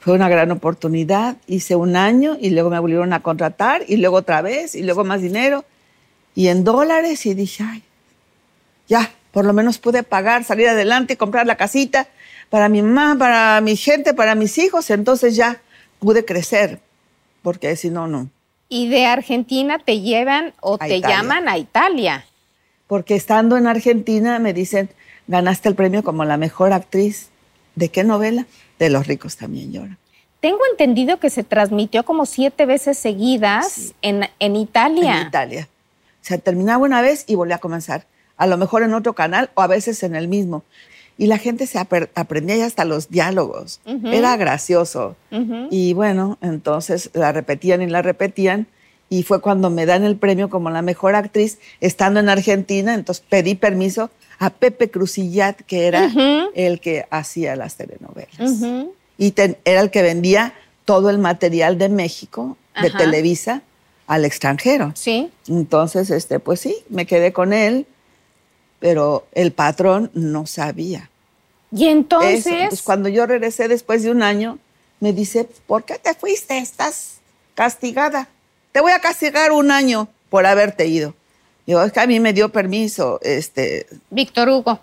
fue 0.00 0.14
una 0.14 0.28
gran 0.28 0.50
oportunidad. 0.50 1.36
Hice 1.46 1.76
un 1.76 1.96
año 1.96 2.36
y 2.40 2.50
luego 2.50 2.70
me 2.70 2.78
volvieron 2.78 3.12
a 3.12 3.22
contratar 3.22 3.82
y 3.88 3.96
luego 3.96 4.16
otra 4.16 4.42
vez 4.42 4.74
y 4.74 4.82
luego 4.82 5.04
más 5.04 5.22
dinero 5.22 5.64
y 6.34 6.48
en 6.48 6.62
dólares 6.62 7.26
y 7.26 7.34
dije, 7.34 7.64
ay, 7.64 7.82
ya, 8.86 9.10
por 9.32 9.44
lo 9.44 9.52
menos 9.52 9.78
pude 9.78 10.02
pagar, 10.02 10.44
salir 10.44 10.68
adelante, 10.68 11.16
comprar 11.16 11.46
la 11.46 11.56
casita 11.56 12.06
para 12.48 12.68
mi 12.68 12.80
mamá, 12.80 13.16
para 13.18 13.60
mi 13.60 13.76
gente, 13.76 14.14
para 14.14 14.34
mis 14.34 14.56
hijos. 14.58 14.90
Entonces 14.90 15.34
ya 15.34 15.60
pude 15.98 16.24
crecer, 16.24 16.80
porque 17.42 17.74
si 17.76 17.90
no, 17.90 18.06
no. 18.06 18.28
Y 18.68 18.88
de 18.88 19.06
Argentina 19.06 19.78
te 19.78 20.00
llevan 20.00 20.52
o 20.60 20.74
A 20.74 20.78
te 20.86 20.96
Italia. 20.96 21.16
llaman 21.16 21.48
a 21.48 21.58
Italia. 21.58 22.24
Porque 22.86 23.14
estando 23.14 23.56
en 23.56 23.66
Argentina 23.66 24.38
me 24.38 24.52
dicen, 24.52 24.90
ganaste 25.26 25.68
el 25.68 25.74
premio 25.74 26.02
como 26.02 26.24
la 26.24 26.36
mejor 26.36 26.72
actriz. 26.72 27.28
¿De 27.74 27.88
qué 27.90 28.04
novela? 28.04 28.46
De 28.78 28.90
Los 28.90 29.06
ricos 29.06 29.36
también 29.36 29.72
lloran. 29.72 29.98
Tengo 30.40 30.60
entendido 30.70 31.18
que 31.18 31.30
se 31.30 31.42
transmitió 31.44 32.04
como 32.04 32.24
siete 32.26 32.64
veces 32.66 32.96
seguidas 32.98 33.72
Sí. 33.72 33.92
en, 34.02 34.28
en 34.38 34.56
Italia. 34.56 35.20
En 35.22 35.26
Italia. 35.28 35.68
O 36.22 36.24
sea, 36.28 36.38
terminaba 36.38 36.84
una 36.84 37.02
vez 37.02 37.24
y 37.26 37.34
volvía 37.34 37.56
a 37.56 37.60
comenzar. 37.60 38.06
A 38.36 38.46
lo 38.46 38.56
mejor 38.56 38.82
en 38.82 38.94
otro 38.94 39.14
canal 39.14 39.50
o 39.54 39.62
a 39.62 39.66
veces 39.66 40.02
en 40.02 40.14
el 40.14 40.28
mismo. 40.28 40.62
Y 41.20 41.26
la 41.26 41.36
gente 41.36 41.66
se 41.66 41.78
aprendía 41.78 42.56
ya 42.56 42.66
hasta 42.66 42.84
los 42.84 43.10
diálogos. 43.10 43.80
Era 44.04 44.36
gracioso. 44.36 45.16
Y 45.70 45.92
bueno, 45.92 46.38
entonces 46.40 47.10
la 47.12 47.32
repetían 47.32 47.82
y 47.82 47.88
la 47.88 48.02
repetían. 48.02 48.68
Y 49.10 49.24
fue 49.24 49.40
cuando 49.40 49.68
me 49.68 49.84
dan 49.84 50.04
el 50.04 50.16
premio 50.16 50.48
como 50.48 50.70
la 50.70 50.80
mejor 50.80 51.16
actriz, 51.16 51.58
estando 51.80 52.20
en 52.20 52.28
Argentina. 52.28 52.94
Entonces 52.94 53.24
pedí 53.28 53.56
permiso 53.56 54.10
a 54.38 54.50
Pepe 54.50 54.90
Crucillat, 54.90 55.60
que 55.62 55.88
era 55.88 56.10
el 56.54 56.78
que 56.78 57.06
hacía 57.10 57.56
las 57.56 57.76
telenovelas. 57.76 58.88
Y 59.18 59.34
era 59.64 59.80
el 59.80 59.90
que 59.90 60.02
vendía 60.02 60.54
todo 60.84 61.10
el 61.10 61.18
material 61.18 61.78
de 61.78 61.88
México, 61.88 62.56
de. 62.80 62.90
Televisa, 62.90 63.62
al 64.06 64.24
extranjero. 64.24 64.92
Sí. 64.94 65.30
Entonces, 65.48 66.10
este, 66.10 66.38
pues 66.38 66.60
sí, 66.60 66.76
me 66.88 67.06
quedé 67.06 67.32
con 67.32 67.52
él, 67.52 67.86
pero 68.78 69.26
el 69.32 69.52
patrón 69.52 70.10
no 70.14 70.46
sabía. 70.46 71.10
Y 71.72 71.84
Eso. 71.84 71.92
entonces, 71.92 72.46
Entonces, 72.46 72.82
cuando 72.82 73.08
yo 73.08 73.26
regresé 73.26 73.68
después 73.68 74.02
de 74.02 74.10
un 74.10 74.22
año, 74.22 74.58
me 75.00 75.12
dice, 75.12 75.48
¿por 75.66 75.84
qué 75.84 75.98
te 75.98 76.14
fuiste? 76.14 76.58
Estás 76.58 77.18
castigada. 77.54 78.28
Te 78.72 78.80
voy 78.80 78.92
a 78.92 79.00
castigar 79.00 79.52
un 79.52 79.70
año 79.70 80.08
por 80.30 80.46
haberte 80.46 80.86
ido. 80.86 81.14
Digo, 81.66 81.82
es 81.82 81.92
que 81.92 82.00
a 82.00 82.06
mí 82.06 82.18
me 82.20 82.32
dio 82.32 82.48
permiso, 82.48 83.20
este, 83.22 83.86
Víctor 84.10 84.48
Hugo, 84.48 84.80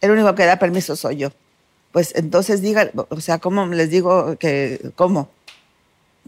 el 0.00 0.10
único 0.10 0.34
que 0.34 0.44
da 0.44 0.58
permiso 0.58 0.96
soy 0.96 1.18
yo. 1.18 1.30
Pues 1.92 2.12
entonces 2.16 2.62
diga, 2.62 2.90
o 3.08 3.20
sea, 3.20 3.38
¿cómo 3.38 3.64
les 3.66 3.90
digo 3.90 4.36
que, 4.38 4.90
cómo? 4.96 5.28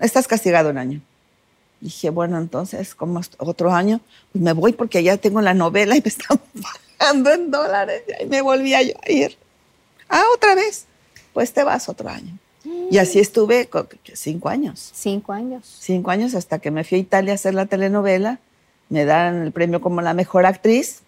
Estás 0.00 0.28
castigado 0.28 0.70
un 0.70 0.78
año. 0.78 1.00
Dije, 1.80 2.10
bueno, 2.10 2.38
entonces, 2.38 2.94
¿cómo 2.94 3.20
es 3.20 3.30
otro 3.38 3.72
año? 3.72 4.00
Pues 4.32 4.42
me 4.42 4.52
voy 4.52 4.72
porque 4.72 5.02
ya 5.02 5.16
tengo 5.16 5.40
la 5.40 5.54
novela 5.54 5.96
y 5.96 6.00
me 6.00 6.08
están 6.08 6.40
pagando 6.98 7.30
en 7.32 7.50
dólares. 7.50 8.02
Y 8.08 8.12
ahí 8.12 8.26
me 8.26 8.42
volví 8.42 8.74
a 8.74 8.82
yo 8.82 8.94
a 9.06 9.10
ir. 9.12 9.36
Ah, 10.08 10.24
otra 10.34 10.54
vez. 10.54 10.86
Pues 11.32 11.52
te 11.52 11.62
vas 11.62 11.88
otro 11.88 12.08
año. 12.08 12.36
Y 12.90 12.98
así 12.98 13.18
estuve 13.20 13.66
co- 13.66 13.86
cinco 14.14 14.48
años. 14.48 14.90
cinco 14.94 15.32
años. 15.32 15.64
Cinco 15.80 16.10
años 16.10 16.34
hasta 16.34 16.58
que 16.58 16.70
me 16.70 16.84
fui 16.84 16.98
a 16.98 17.00
Italia 17.00 17.32
a 17.32 17.34
hacer 17.36 17.54
la 17.54 17.66
telenovela. 17.66 18.40
Me 18.88 19.04
dan 19.04 19.42
el 19.42 19.52
premio 19.52 19.80
como 19.80 20.00
la 20.02 20.14
mejor 20.14 20.46
actriz. 20.46 21.00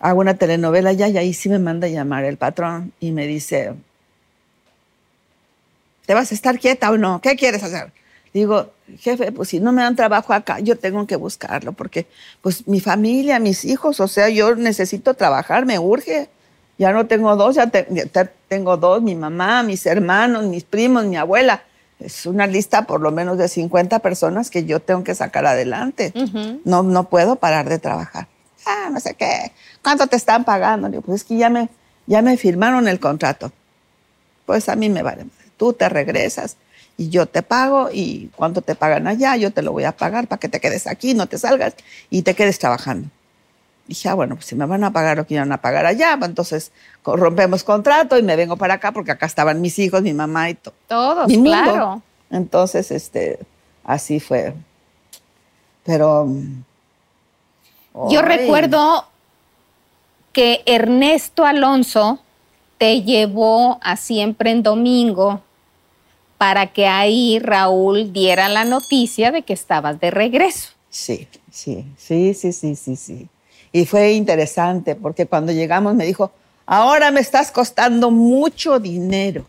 Hago 0.00 0.20
una 0.20 0.34
telenovela 0.34 0.92
ya 0.92 1.08
y 1.08 1.18
ahí 1.18 1.32
sí 1.34 1.48
me 1.48 1.58
manda 1.58 1.86
a 1.86 1.90
llamar 1.90 2.24
el 2.24 2.36
patrón 2.38 2.92
y 3.00 3.12
me 3.12 3.26
dice, 3.26 3.74
¿te 6.06 6.14
vas 6.14 6.32
a 6.32 6.34
estar 6.34 6.58
quieta 6.58 6.90
o 6.90 6.96
no? 6.96 7.20
¿Qué 7.20 7.36
quieres 7.36 7.62
hacer? 7.62 7.92
Digo, 8.32 8.70
jefe, 8.98 9.32
pues 9.32 9.48
si 9.48 9.58
no 9.60 9.72
me 9.72 9.82
dan 9.82 9.96
trabajo 9.96 10.32
acá, 10.32 10.60
yo 10.60 10.76
tengo 10.78 11.04
que 11.06 11.16
buscarlo 11.16 11.72
porque 11.72 12.06
pues 12.42 12.68
mi 12.68 12.80
familia, 12.80 13.40
mis 13.40 13.64
hijos, 13.64 13.98
o 14.00 14.06
sea, 14.08 14.28
yo 14.28 14.54
necesito 14.54 15.14
trabajar, 15.14 15.66
me 15.66 15.78
urge. 15.78 16.28
Ya 16.78 16.92
no 16.92 17.06
tengo 17.06 17.34
dos, 17.36 17.56
ya, 17.56 17.66
te- 17.66 17.86
ya 17.90 18.06
te- 18.06 18.30
tengo 18.48 18.76
dos, 18.76 19.02
mi 19.02 19.14
mamá, 19.14 19.62
mis 19.62 19.84
hermanos, 19.84 20.44
mis 20.44 20.64
primos, 20.64 21.04
mi 21.04 21.16
abuela. 21.16 21.64
Es 21.98 22.24
una 22.24 22.46
lista 22.46 22.86
por 22.86 23.00
lo 23.02 23.10
menos 23.10 23.36
de 23.36 23.48
50 23.48 23.98
personas 23.98 24.48
que 24.48 24.64
yo 24.64 24.80
tengo 24.80 25.04
que 25.04 25.14
sacar 25.14 25.44
adelante. 25.44 26.12
no, 26.64 26.82
no 26.82 27.08
puedo 27.10 27.36
parar 27.36 27.68
de 27.68 27.78
trabajar. 27.78 28.28
Ah, 28.64 28.88
no 28.92 29.00
sé 29.00 29.14
qué. 29.14 29.52
¿Cuánto 29.82 30.06
te 30.06 30.16
están 30.16 30.44
pagando? 30.44 30.88
Digo, 30.88 31.02
pues 31.02 31.22
es 31.22 31.24
que 31.26 31.36
ya 31.36 31.50
me, 31.50 31.68
ya 32.06 32.22
me 32.22 32.36
firmaron 32.38 32.88
el 32.88 32.98
contrato. 33.00 33.52
Pues 34.46 34.68
a 34.68 34.76
mí 34.76 34.88
me 34.88 35.02
vale. 35.02 35.26
Tú 35.58 35.72
te 35.74 35.88
regresas 35.88 36.56
y 37.00 37.08
yo 37.08 37.24
te 37.24 37.40
pago 37.40 37.88
y 37.90 38.28
cuánto 38.36 38.60
te 38.60 38.74
pagan 38.74 39.06
allá, 39.06 39.34
yo 39.34 39.50
te 39.50 39.62
lo 39.62 39.72
voy 39.72 39.84
a 39.84 39.92
pagar 39.92 40.26
para 40.28 40.38
que 40.38 40.50
te 40.50 40.60
quedes 40.60 40.86
aquí, 40.86 41.14
no 41.14 41.26
te 41.26 41.38
salgas 41.38 41.74
y 42.10 42.20
te 42.20 42.34
quedes 42.34 42.58
trabajando. 42.58 43.08
Dije, 43.86 44.10
ah, 44.10 44.14
bueno, 44.14 44.34
pues 44.34 44.44
si 44.44 44.54
me 44.54 44.66
van 44.66 44.84
a 44.84 44.92
pagar 44.92 45.16
lo 45.16 45.26
que 45.26 45.32
iban 45.32 45.50
a 45.50 45.62
pagar 45.62 45.86
allá, 45.86 46.14
pues 46.18 46.28
entonces 46.28 46.72
rompemos 47.02 47.64
contrato 47.64 48.18
y 48.18 48.22
me 48.22 48.36
vengo 48.36 48.58
para 48.58 48.74
acá 48.74 48.92
porque 48.92 49.12
acá 49.12 49.24
estaban 49.24 49.62
mis 49.62 49.78
hijos, 49.78 50.02
mi 50.02 50.12
mamá 50.12 50.50
y 50.50 50.54
todo. 50.56 50.74
Todos, 50.88 51.28
mi 51.28 51.38
mundo. 51.38 51.50
claro. 51.50 52.02
Entonces, 52.30 52.90
este, 52.90 53.38
así 53.82 54.20
fue. 54.20 54.52
Pero. 55.84 56.28
Yo 58.10 58.20
ay, 58.20 58.26
recuerdo 58.26 59.06
que 60.34 60.62
Ernesto 60.66 61.46
Alonso 61.46 62.20
te 62.76 63.00
llevó 63.00 63.78
a 63.80 63.96
siempre 63.96 64.50
en 64.50 64.62
domingo 64.62 65.40
para 66.40 66.68
que 66.68 66.86
ahí 66.86 67.38
Raúl 67.38 68.14
diera 68.14 68.48
la 68.48 68.64
noticia 68.64 69.30
de 69.30 69.42
que 69.42 69.52
estabas 69.52 70.00
de 70.00 70.10
regreso. 70.10 70.70
Sí, 70.88 71.28
sí, 71.52 71.84
sí, 71.98 72.32
sí, 72.32 72.54
sí, 72.54 72.76
sí, 72.76 72.96
sí. 72.96 73.28
Y 73.72 73.84
fue 73.84 74.12
interesante 74.12 74.94
porque 74.94 75.26
cuando 75.26 75.52
llegamos 75.52 75.94
me 75.94 76.06
dijo, 76.06 76.32
ahora 76.64 77.10
me 77.10 77.20
estás 77.20 77.50
costando 77.52 78.10
mucho 78.10 78.80
dinero. 78.80 79.44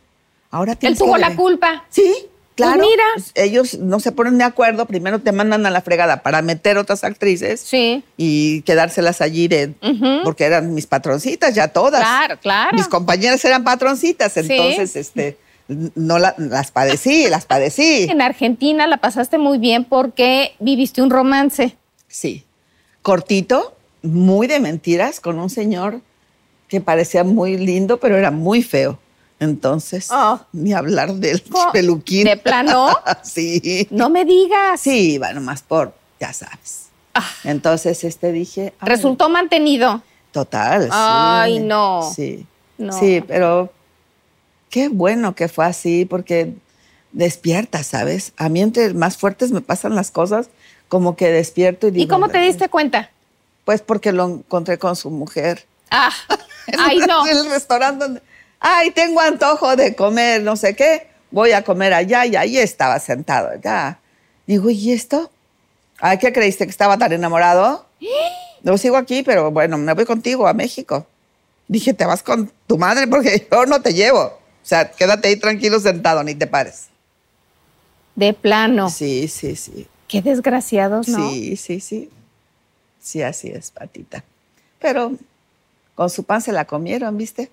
Ahora 0.50 0.78
Él 0.82 0.98
tuvo 0.98 1.16
la 1.16 1.34
culpa. 1.34 1.86
Sí, 1.90 2.14
claro. 2.56 2.80
Pues 2.80 2.90
mira. 2.90 3.04
Pues 3.16 3.32
ellos 3.36 3.78
no 3.78 4.02
se 4.02 4.12
ponen 4.12 4.38
de 4.38 4.44
acuerdo, 4.44 4.86
primero 4.86 5.20
te 5.20 5.32
mandan 5.32 5.66
a 5.66 5.70
la 5.70 5.80
fregada 5.82 6.22
para 6.24 6.42
meter 6.42 6.78
otras 6.78 7.06
actrices 7.06 7.62
Sí. 7.62 8.04
y 8.18 8.64
quedárselas 8.64 9.22
allí 9.22 9.48
de, 9.48 9.74
porque 10.26 10.44
eran 10.44 10.74
mis 10.74 10.88
patroncitas 10.88 11.56
ya 11.56 11.70
todas. 11.70 12.02
Claro, 12.02 12.38
claro. 12.38 12.76
Mis 12.76 12.90
compañeras 12.90 13.46
eran 13.46 13.64
patroncitas, 13.64 14.36
entonces 14.36 14.98
este, 14.98 15.38
no 15.96 16.20
la- 16.20 16.36
las 16.38 16.72
padecí, 16.72 17.28
las 17.30 17.46
padecí. 17.46 18.04
En 18.10 18.22
Argentina 18.22 18.88
la 18.88 18.98
pasaste 18.98 19.38
muy 19.38 19.58
bien 19.58 19.86
porque 19.86 20.54
viviste 20.60 21.02
un 21.02 21.10
romance. 21.10 21.78
Sí. 22.08 22.44
Cortito, 23.02 23.76
muy 24.04 24.48
de 24.48 24.60
mentiras, 24.60 25.20
con 25.20 25.40
un 25.40 25.50
señor 25.50 26.02
que 26.68 26.82
parecía 26.82 27.24
muy 27.24 27.58
lindo, 27.58 28.00
pero 28.00 28.18
era 28.18 28.32
muy 28.32 28.62
feo. 28.64 29.00
Entonces, 29.40 30.10
Oh. 30.12 30.40
ni 30.52 30.74
hablar 30.74 31.14
del 31.16 31.42
Oh, 31.52 31.72
peluquín. 31.72 32.26
¿de 32.26 32.38
plano? 32.38 32.90
sí. 33.24 33.88
No 33.90 34.10
me 34.10 34.24
digas. 34.24 34.80
Sí, 34.80 35.18
bueno, 35.18 35.42
más 35.42 35.64
por, 35.64 35.94
ya 36.20 36.32
sabes. 36.34 36.90
Entonces, 37.44 38.04
este 38.04 38.32
dije. 38.32 38.74
Resultó 38.82 39.30
mantenido. 39.30 40.02
Total. 40.32 40.84
sí. 40.84 40.90
Ay, 40.94 41.60
no. 41.60 42.10
Sí. 42.16 42.46
No. 42.78 42.94
Sí, 42.94 43.22
pero 43.28 43.72
qué 44.72 44.90
bueno 44.90 45.36
que 45.36 45.48
fue 45.48 45.66
así, 45.66 46.06
porque 46.06 46.56
despierta, 47.12 47.84
¿sabes? 47.84 48.34
A 48.38 48.50
mí 48.50 48.62
entre 48.62 48.94
más 48.96 49.18
fuertes 49.18 49.52
me 49.52 49.62
pasan 49.62 49.96
las 49.96 50.10
cosas, 50.10 50.50
como 50.88 51.16
que 51.16 51.30
despierto 51.30 51.88
y 51.88 51.92
digo. 51.92 52.06
¿Y 52.06 52.08
cómo 52.08 52.30
te 52.30 52.40
diste 52.40 52.70
cuenta? 52.70 53.12
Pues 53.66 53.82
porque 53.82 54.12
lo 54.12 54.26
encontré 54.26 54.80
con 54.80 54.96
su 54.96 55.12
mujer. 55.12 55.66
Ah, 55.92 56.12
ay, 56.80 56.98
no. 57.00 57.28
En 57.28 57.38
el 57.38 57.50
restaurante 57.52 58.06
donde, 58.06 58.22
ay, 58.60 58.90
tengo 58.92 59.20
antojo 59.20 59.76
de 59.76 59.94
comer, 59.94 60.42
no 60.42 60.56
sé 60.56 60.76
qué, 60.76 61.08
voy 61.30 61.52
a 61.52 61.64
comer 61.64 61.94
allá 61.94 62.26
y 62.26 62.36
ahí 62.36 62.58
estaba 62.58 62.98
sentado, 63.00 63.50
ya. 63.62 64.00
Digo, 64.48 64.70
¿y 64.70 64.94
esto? 64.94 65.30
Ay, 66.00 66.18
¿qué 66.18 66.34
creíste 66.34 66.66
que 66.66 66.72
estaba 66.72 66.98
tan 66.98 67.12
enamorado? 67.14 67.86
No 68.64 68.78
sigo 68.78 68.96
aquí, 68.96 69.24
pero 69.24 69.50
bueno, 69.50 69.80
me 69.80 69.92
voy 69.96 70.06
contigo 70.06 70.48
a 70.48 70.54
México. 70.54 71.08
Dije, 71.68 71.96
te 71.96 72.06
vas 72.06 72.22
con 72.22 72.52
tu 72.68 72.78
madre 72.78 73.08
porque 73.08 73.48
yo 73.52 73.66
no 73.66 73.82
te 73.82 73.92
llevo. 73.92 74.38
O 74.64 74.66
sea, 74.66 74.92
quédate 74.92 75.28
ahí 75.28 75.36
tranquilo 75.38 75.80
sentado, 75.80 76.24
ni 76.24 76.36
te 76.36 76.48
pares. 76.48 76.88
De 78.16 78.34
plano. 78.34 78.90
Sí, 78.90 79.28
sí, 79.28 79.56
sí. 79.56 79.88
Qué 80.08 80.22
desgraciados, 80.22 81.08
¿no? 81.08 81.30
Sí, 81.30 81.56
sí, 81.56 81.80
sí. 81.80 82.10
Sí, 83.02 83.22
así 83.24 83.50
es, 83.50 83.72
patita. 83.72 84.24
Pero 84.80 85.14
con 85.96 86.10
su 86.10 86.24
pan 86.24 86.42
se 86.42 86.52
la 86.52 86.66
comieron, 86.66 87.18
¿viste? 87.18 87.50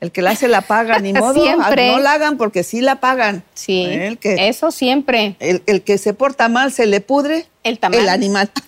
El 0.00 0.12
que 0.12 0.22
la 0.22 0.30
hace 0.30 0.48
la 0.48 0.62
paga, 0.62 0.98
ni 1.00 1.12
modo. 1.14 1.34
Siempre. 1.34 1.92
No 1.92 1.98
la 1.98 2.12
hagan 2.12 2.36
porque 2.36 2.62
sí 2.62 2.80
la 2.80 3.00
pagan. 3.00 3.42
Sí. 3.54 3.84
El 3.84 4.18
que, 4.18 4.48
Eso 4.48 4.70
siempre. 4.70 5.36
el, 5.40 5.62
el 5.66 5.82
que 5.82 5.98
se 5.98 6.14
porta 6.14 6.48
mal 6.48 6.72
se 6.72 6.86
le 6.86 7.00
pudre. 7.00 7.46
El 7.62 7.78
tamal. 7.78 8.00
El 8.00 8.08
animal. 8.08 8.50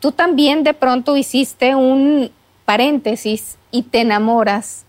Tú 0.00 0.12
también 0.12 0.62
de 0.64 0.74
pronto 0.74 1.16
hiciste 1.16 1.74
un 1.74 2.30
paréntesis 2.64 3.57
y 3.70 3.82
te 3.84 4.00
enamoras 4.00 4.84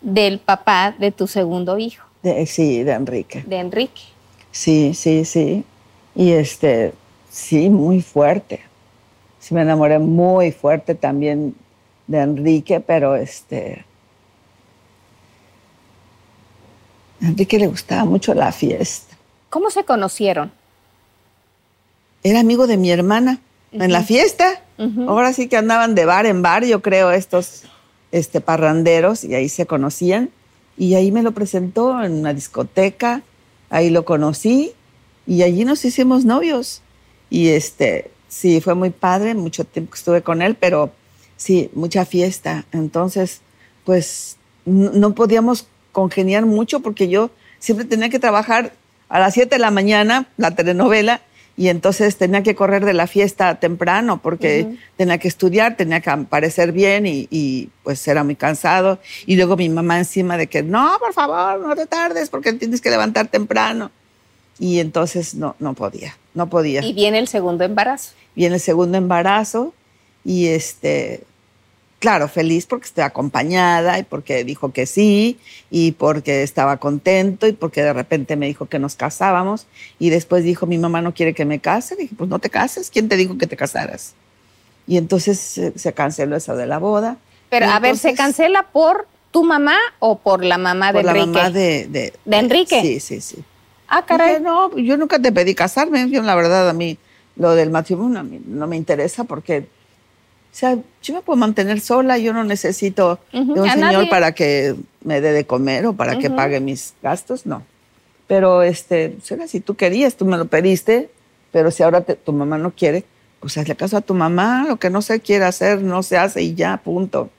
del 0.00 0.38
papá 0.38 0.94
de 0.98 1.10
tu 1.12 1.26
segundo 1.26 1.76
hijo, 1.78 2.04
De- 2.22 2.46
sí, 2.46 2.82
de 2.84 2.92
Enrique. 2.92 3.42
de 3.46 3.56
Enrique. 3.58 4.02
Sí, 4.52 4.94
sí, 4.94 5.24
sí. 5.24 5.64
Y 6.14 6.32
este, 6.32 6.92
sí, 7.30 7.68
muy 7.68 8.00
fuerte. 8.02 8.60
Sí, 9.40 9.54
me 9.54 9.62
enamoré 9.62 9.98
muy 9.98 10.52
fuerte 10.52 10.94
también 10.94 11.54
de 12.06 12.18
Enrique, 12.20 12.80
pero 12.80 13.14
este. 13.16 13.84
A 17.22 17.26
Enrique 17.26 17.58
le 17.58 17.66
gustaba 17.66 18.04
mucho 18.04 18.34
la 18.34 18.52
fiesta. 18.52 19.16
¿Cómo 19.50 19.70
se 19.70 19.84
conocieron? 19.84 20.52
Era 22.22 22.40
amigo 22.40 22.66
de 22.66 22.76
mi 22.76 22.90
hermana 22.90 23.40
en 23.72 23.92
la 23.92 24.02
fiesta. 24.02 24.62
Ahora 25.08 25.32
sí 25.32 25.48
que 25.48 25.56
andaban 25.56 25.94
de 25.94 26.04
bar 26.04 26.26
en 26.26 26.42
bar, 26.42 26.64
yo 26.64 26.82
creo, 26.82 27.10
estos 27.10 27.64
este, 28.12 28.40
parranderos, 28.40 29.24
y 29.24 29.34
ahí 29.34 29.48
se 29.48 29.66
conocían. 29.66 30.30
Y 30.76 30.94
ahí 30.94 31.10
me 31.10 31.22
lo 31.22 31.32
presentó 31.32 32.02
en 32.02 32.12
una 32.12 32.32
discoteca, 32.32 33.22
ahí 33.70 33.90
lo 33.90 34.04
conocí, 34.04 34.72
y 35.26 35.42
allí 35.42 35.64
nos 35.64 35.84
hicimos 35.84 36.24
novios. 36.24 36.82
Y 37.28 37.48
este, 37.48 38.10
sí, 38.28 38.60
fue 38.60 38.74
muy 38.74 38.90
padre, 38.90 39.34
mucho 39.34 39.64
tiempo 39.64 39.92
que 39.92 39.98
estuve 39.98 40.22
con 40.22 40.42
él, 40.42 40.54
pero 40.54 40.92
sí, 41.36 41.70
mucha 41.74 42.04
fiesta. 42.04 42.64
Entonces, 42.72 43.40
pues 43.84 44.36
no 44.64 45.14
podíamos 45.14 45.66
congeniar 45.92 46.46
mucho 46.46 46.80
porque 46.80 47.08
yo 47.08 47.30
siempre 47.58 47.86
tenía 47.86 48.08
que 48.08 48.18
trabajar 48.18 48.72
a 49.08 49.18
las 49.18 49.34
7 49.34 49.54
de 49.54 49.58
la 49.58 49.70
mañana, 49.70 50.28
la 50.36 50.54
telenovela, 50.54 51.22
y 51.58 51.70
entonces 51.70 52.16
tenía 52.16 52.44
que 52.44 52.54
correr 52.54 52.84
de 52.84 52.94
la 52.94 53.08
fiesta 53.08 53.58
temprano 53.58 54.22
porque 54.22 54.76
tenía 54.96 55.18
que 55.18 55.26
estudiar, 55.26 55.76
tenía 55.76 56.00
que 56.00 56.16
parecer 56.30 56.70
bien 56.70 57.04
y, 57.04 57.26
y, 57.32 57.70
pues 57.82 58.06
era 58.06 58.22
muy 58.22 58.36
cansado. 58.36 59.00
Y 59.26 59.34
luego 59.34 59.56
mi 59.56 59.68
mamá 59.68 59.98
encima 59.98 60.36
de 60.36 60.46
que, 60.46 60.62
no, 60.62 60.96
por 61.00 61.12
favor, 61.12 61.58
no 61.58 61.74
te 61.74 61.86
tardes 61.86 62.30
porque 62.30 62.52
tienes 62.52 62.80
que 62.80 62.90
levantar 62.90 63.26
temprano. 63.26 63.90
Y 64.60 64.78
entonces 64.78 65.34
no, 65.34 65.56
no 65.58 65.74
podía, 65.74 66.16
no 66.32 66.48
podía 66.48 66.84
Y 66.84 66.92
viene 66.92 67.18
el 67.18 67.26
segundo 67.26 67.64
embarazo. 67.64 68.12
viene 68.36 68.54
el 68.54 68.60
segundo 68.60 68.96
embarazo 68.96 69.74
y 70.24 70.46
este, 70.46 71.24
claro, 71.98 72.28
feliz 72.28 72.66
porque 72.66 72.86
estoy 72.86 73.04
acompañada 73.04 73.98
y 73.98 74.02
porque 74.02 74.44
dijo 74.44 74.72
que 74.72 74.86
sí 74.86 75.38
y 75.70 75.92
porque 75.92 76.42
estaba 76.42 76.78
contento 76.78 77.46
y 77.46 77.52
porque 77.52 77.82
de 77.82 77.92
repente 77.92 78.36
me 78.36 78.46
dijo 78.46 78.66
que 78.66 78.78
nos 78.78 78.96
casábamos 78.96 79.66
y 79.98 80.10
después 80.10 80.44
dijo, 80.44 80.66
mi 80.66 80.78
mamá 80.78 81.02
no 81.02 81.14
quiere 81.14 81.34
que 81.34 81.44
me 81.44 81.58
case. 81.58 81.96
Dije, 81.96 82.14
pues 82.16 82.30
no 82.30 82.38
te 82.38 82.50
cases, 82.50 82.90
¿quién 82.90 83.08
te 83.08 83.16
dijo 83.16 83.38
que 83.38 83.46
te 83.46 83.56
casaras? 83.56 84.14
Y 84.86 84.96
entonces 84.96 85.38
se, 85.74 85.92
canceló 85.92 86.36
eso 86.36 86.56
de 86.56 86.66
la 86.66 86.78
boda. 86.78 87.18
Pero 87.50 87.66
Y 87.66 87.68
a 87.68 87.78
ver, 87.78 87.96
¿se 87.96 88.14
cancela 88.14 88.64
por 88.64 89.06
tu 89.30 89.44
mamá 89.44 89.76
o 89.98 90.18
por 90.18 90.44
la 90.44 90.56
mamá 90.56 90.92
de 90.92 91.00
por 91.00 91.04
la 91.04 91.10
Enrique? 91.12 91.38
mamá 91.38 91.50
de, 91.50 91.86
de, 91.88 92.12
¿De 92.24 92.36
Enrique? 92.36 92.80
Sí, 92.80 93.00
sí, 93.00 93.20
sí. 93.20 93.44
Ah, 93.88 94.04
caray. 94.04 94.28
Dije, 94.28 94.40
no, 94.40 94.76
yo 94.78 94.96
nunca 94.96 95.18
te 95.18 95.32
pedí 95.32 95.54
casarme. 95.54 96.08
Yo, 96.10 96.22
la 96.22 96.34
verdad, 96.34 96.68
a 96.70 96.72
mí 96.72 96.98
lo 97.36 97.54
del 97.54 97.70
matrimonio 97.70 98.24
no 98.46 98.66
me 98.66 98.76
interesa 98.76 99.24
porque, 99.24 99.66
sea, 100.58 100.76
yo 101.02 101.14
me 101.14 101.20
puedo 101.22 101.36
mantener 101.36 101.80
sola. 101.80 102.18
Yo 102.18 102.32
no 102.32 102.44
necesito 102.44 103.20
de 103.32 103.38
un 103.40 103.68
a 103.68 103.72
señor 103.74 103.92
nadie. 103.92 104.10
para 104.10 104.32
que 104.32 104.74
me 105.02 105.20
dé 105.20 105.32
de 105.32 105.46
comer 105.46 105.86
o 105.86 105.92
para 105.92 106.18
que 106.18 106.30
pague 106.30 106.60
mis 106.60 106.94
gastos. 107.02 107.46
No. 107.46 107.62
Pero, 108.26 108.62
este, 108.62 109.16
si 109.46 109.60
tú 109.60 109.74
querías, 109.76 110.16
tú 110.16 110.24
me 110.24 110.36
lo 110.36 110.46
pediste. 110.46 111.10
Pero 111.52 111.70
si 111.70 111.82
ahora 111.82 112.00
te- 112.02 112.14
tu 112.16 112.32
mamá 112.32 112.58
no 112.58 112.72
quiere, 112.72 113.04
pues 113.40 113.56
hazle 113.56 113.74
caso 113.76 113.96
a 113.96 114.00
tu 114.00 114.14
mamá. 114.14 114.64
Lo 114.68 114.76
que 114.78 114.90
no 114.90 115.00
se 115.00 115.20
quiere 115.20 115.44
hacer, 115.44 115.80
no 115.82 116.02
se 116.02 116.18
hace 116.18 116.42
y 116.42 116.54
ya, 116.54 116.76
punto. 116.76 117.30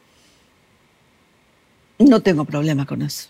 No 1.99 2.21
tengo 2.21 2.45
problema 2.45 2.85
con 2.85 3.01
eso. 3.01 3.27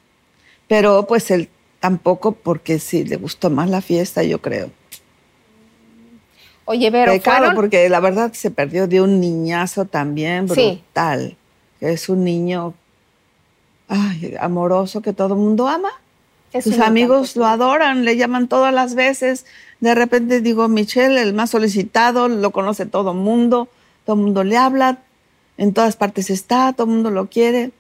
Pero 0.68 1.06
pues 1.08 1.32
él 1.32 1.50
tampoco 1.80 2.34
porque 2.34 2.80
sí 2.80 3.04
le 3.04 3.16
gustó 3.18 3.50
más 3.50 3.70
la 3.70 3.82
fiesta, 3.82 4.24
yo 4.24 4.40
creo. 4.42 4.70
Oye, 6.72 6.92
pero 6.92 7.12
Pecado, 7.12 7.38
fueron... 7.38 7.56
porque 7.56 7.90
la 7.90 8.00
verdad 8.00 8.32
se 8.34 8.52
perdió 8.52 8.88
de 8.88 9.02
un 9.02 9.20
niñazo 9.20 9.86
también 9.86 10.48
Sí. 10.48 10.84
brutal. 10.94 11.36
que 11.80 11.92
Es 11.94 12.10
un 12.10 12.24
niño 12.24 12.76
ay, 13.88 14.36
amoroso 14.40 15.02
que 15.02 15.12
todo 15.12 15.34
el 15.34 15.40
mundo 15.40 15.68
ama. 15.68 15.90
Es 16.54 16.66
Sus 16.66 16.78
amigos 16.78 17.36
lo 17.36 17.48
adoran, 17.48 18.06
le 18.06 18.18
llaman 18.18 18.48
todas 18.48 18.72
las 18.72 18.94
veces. 18.94 19.48
De 19.80 19.96
repente 19.96 20.42
digo, 20.42 20.68
Michelle, 20.68 21.20
el 21.20 21.34
más 21.34 21.50
solicitado, 21.50 22.28
lo 22.28 22.52
conoce 22.52 22.86
todo 22.86 23.14
el 23.14 23.18
mundo, 23.18 23.68
todo 24.06 24.16
el 24.16 24.22
mundo 24.22 24.44
le 24.44 24.56
habla, 24.56 25.00
en 25.58 25.74
todas 25.74 25.96
partes 25.96 26.30
está, 26.30 26.74
todo 26.74 26.86
el 26.86 26.94
mundo 26.94 27.10
lo 27.10 27.30
quiere. 27.30 27.72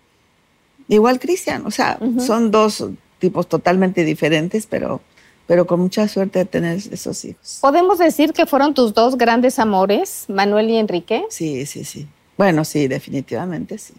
Igual 0.87 1.19
Cristian, 1.19 1.63
o 1.67 1.71
sea, 1.71 1.99
son 2.25 2.49
dos 2.49 2.83
tipos 3.19 3.47
totalmente 3.47 4.03
diferentes, 4.03 4.65
pero 4.65 5.01
pero 5.49 5.65
con 5.65 5.79
mucha 5.79 6.07
suerte 6.07 6.37
de 6.37 6.45
tener 6.45 6.77
esos 6.77 7.25
hijos. 7.25 7.57
¿Podemos 7.59 7.97
decir 7.97 8.33
que 8.33 8.45
fueron 8.45 8.75
tus 8.75 8.93
dos 8.93 9.17
grandes 9.17 9.57
amores, 9.57 10.25
Manuel 10.27 10.69
y 10.69 10.75
Enrique? 10.75 11.25
Sí, 11.29 11.65
sí, 11.65 11.85
sí. 11.85 12.07
Bueno, 12.37 12.63
sí, 12.63 12.87
definitivamente 12.87 13.79
sí. 13.79 13.95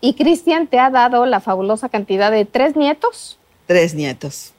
¿Y 0.00 0.14
Cristian 0.14 0.68
te 0.68 0.78
ha 0.78 0.90
dado 0.90 1.26
la 1.26 1.40
fabulosa 1.40 1.88
cantidad 1.88 2.30
de 2.30 2.44
tres 2.44 2.76
nietos? 2.76 3.36
Tres 3.66 3.96
nietos. 3.96 4.52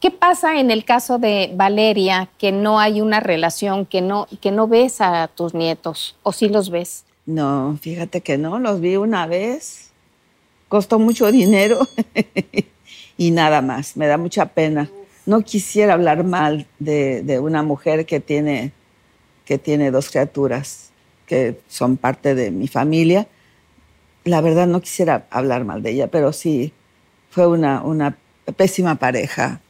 ¿Qué 0.00 0.10
pasa 0.10 0.58
en 0.58 0.72
el 0.72 0.84
caso 0.84 1.18
de 1.18 1.52
Valeria, 1.54 2.28
que 2.38 2.50
no 2.50 2.80
hay 2.80 3.00
una 3.00 3.20
relación, 3.20 3.86
que 3.86 4.00
no, 4.00 4.26
que 4.40 4.50
no 4.50 4.66
ves 4.66 5.00
a 5.00 5.28
tus 5.28 5.54
nietos? 5.54 6.16
¿O 6.24 6.32
sí 6.32 6.48
los 6.48 6.70
ves? 6.70 7.04
No, 7.24 7.78
fíjate 7.80 8.20
que 8.20 8.36
no, 8.36 8.58
los 8.58 8.80
vi 8.80 8.96
una 8.96 9.28
vez. 9.28 9.92
Costó 10.66 10.98
mucho 10.98 11.30
dinero 11.30 11.86
y 13.16 13.30
nada 13.30 13.62
más. 13.62 13.96
Me 13.96 14.06
da 14.06 14.18
mucha 14.18 14.46
pena. 14.46 14.90
No 15.24 15.42
quisiera 15.42 15.94
hablar 15.94 16.24
mal 16.24 16.66
de, 16.78 17.22
de 17.22 17.38
una 17.38 17.62
mujer 17.62 18.06
que 18.06 18.20
tiene, 18.20 18.72
que 19.44 19.58
tiene 19.58 19.90
dos 19.90 20.10
criaturas 20.10 20.90
que 21.26 21.60
son 21.68 21.96
parte 21.96 22.34
de 22.34 22.50
mi 22.50 22.68
familia. 22.68 23.26
La 24.24 24.40
verdad 24.40 24.66
no 24.66 24.80
quisiera 24.80 25.26
hablar 25.30 25.64
mal 25.64 25.82
de 25.82 25.90
ella, 25.90 26.08
pero 26.08 26.32
sí 26.32 26.72
fue 27.30 27.46
una, 27.46 27.82
una 27.82 28.16
pésima 28.56 28.94
pareja. 28.94 29.60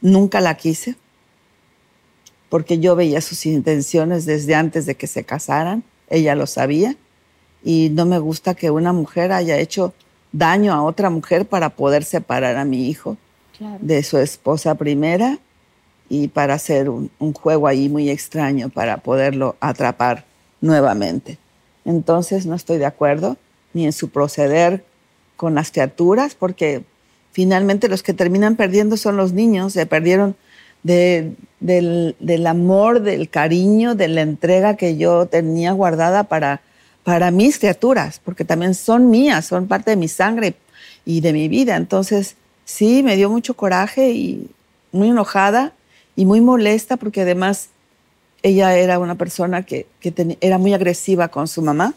Nunca 0.00 0.40
la 0.40 0.56
quise 0.56 0.96
porque 2.48 2.78
yo 2.78 2.96
veía 2.96 3.20
sus 3.20 3.46
intenciones 3.46 4.26
desde 4.26 4.54
antes 4.54 4.86
de 4.86 4.94
que 4.94 5.06
se 5.06 5.24
casaran. 5.24 5.84
Ella 6.08 6.34
lo 6.34 6.46
sabía 6.46 6.96
y 7.62 7.90
no 7.90 8.06
me 8.06 8.18
gusta 8.18 8.54
que 8.54 8.70
una 8.70 8.92
mujer 8.92 9.32
haya 9.32 9.58
hecho 9.58 9.94
daño 10.32 10.72
a 10.72 10.82
otra 10.82 11.10
mujer 11.10 11.46
para 11.46 11.70
poder 11.70 12.04
separar 12.04 12.56
a 12.56 12.64
mi 12.64 12.88
hijo 12.88 13.16
Claro. 13.56 13.78
de 13.80 14.02
su 14.04 14.18
esposa 14.18 14.76
primera 14.76 15.38
y 16.08 16.28
para 16.28 16.54
hacer 16.54 16.88
un, 16.88 17.10
un 17.18 17.32
juego 17.32 17.66
ahí 17.66 17.88
muy 17.88 18.08
extraño 18.08 18.68
para 18.68 18.98
poderlo 18.98 19.56
atrapar 19.60 20.24
nuevamente. 20.60 21.38
Entonces 21.84 22.46
no 22.46 22.54
estoy 22.54 22.78
de 22.78 22.86
acuerdo 22.86 23.36
ni 23.74 23.84
en 23.84 23.92
su 23.92 24.10
proceder 24.10 24.84
con 25.36 25.54
las 25.56 25.70
criaturas 25.72 26.34
porque 26.36 26.84
finalmente 27.32 27.88
los 27.88 28.02
que 28.04 28.14
terminan 28.14 28.54
perdiendo 28.56 28.96
son 28.96 29.16
los 29.16 29.32
niños, 29.32 29.72
se 29.72 29.86
perdieron 29.86 30.36
de- 30.84 31.32
del, 31.60 32.14
del 32.20 32.46
amor, 32.46 33.00
del 33.02 33.28
cariño, 33.28 33.94
de 33.96 34.06
la 34.08 34.20
entrega 34.22 34.76
que 34.76 34.96
yo 34.96 35.26
tenía 35.26 35.72
guardada 35.72 36.24
para, 36.24 36.60
para 37.04 37.30
mis 37.30 37.58
criaturas, 37.58 38.20
porque 38.22 38.44
también 38.44 38.74
son 38.74 39.10
mías, 39.10 39.46
son 39.46 39.66
parte 39.66 39.90
de 39.90 39.96
mi 39.96 40.08
sangre 40.08 40.54
y 41.04 41.20
de 41.20 41.32
mi 41.32 41.48
vida. 41.48 41.76
Entonces, 41.76 42.36
sí, 42.64 43.02
me 43.02 43.16
dio 43.16 43.30
mucho 43.30 43.54
coraje 43.54 44.10
y 44.10 44.50
muy 44.92 45.08
enojada 45.08 45.72
y 46.16 46.24
muy 46.24 46.40
molesta 46.40 46.96
porque 46.96 47.22
además 47.22 47.70
ella 48.42 48.76
era 48.76 48.98
una 48.98 49.14
persona 49.14 49.62
que, 49.62 49.86
era 50.40 50.58
muy 50.58 50.74
agresiva 50.74 51.28
con 51.28 51.48
su 51.48 51.62
mamá 51.62 51.94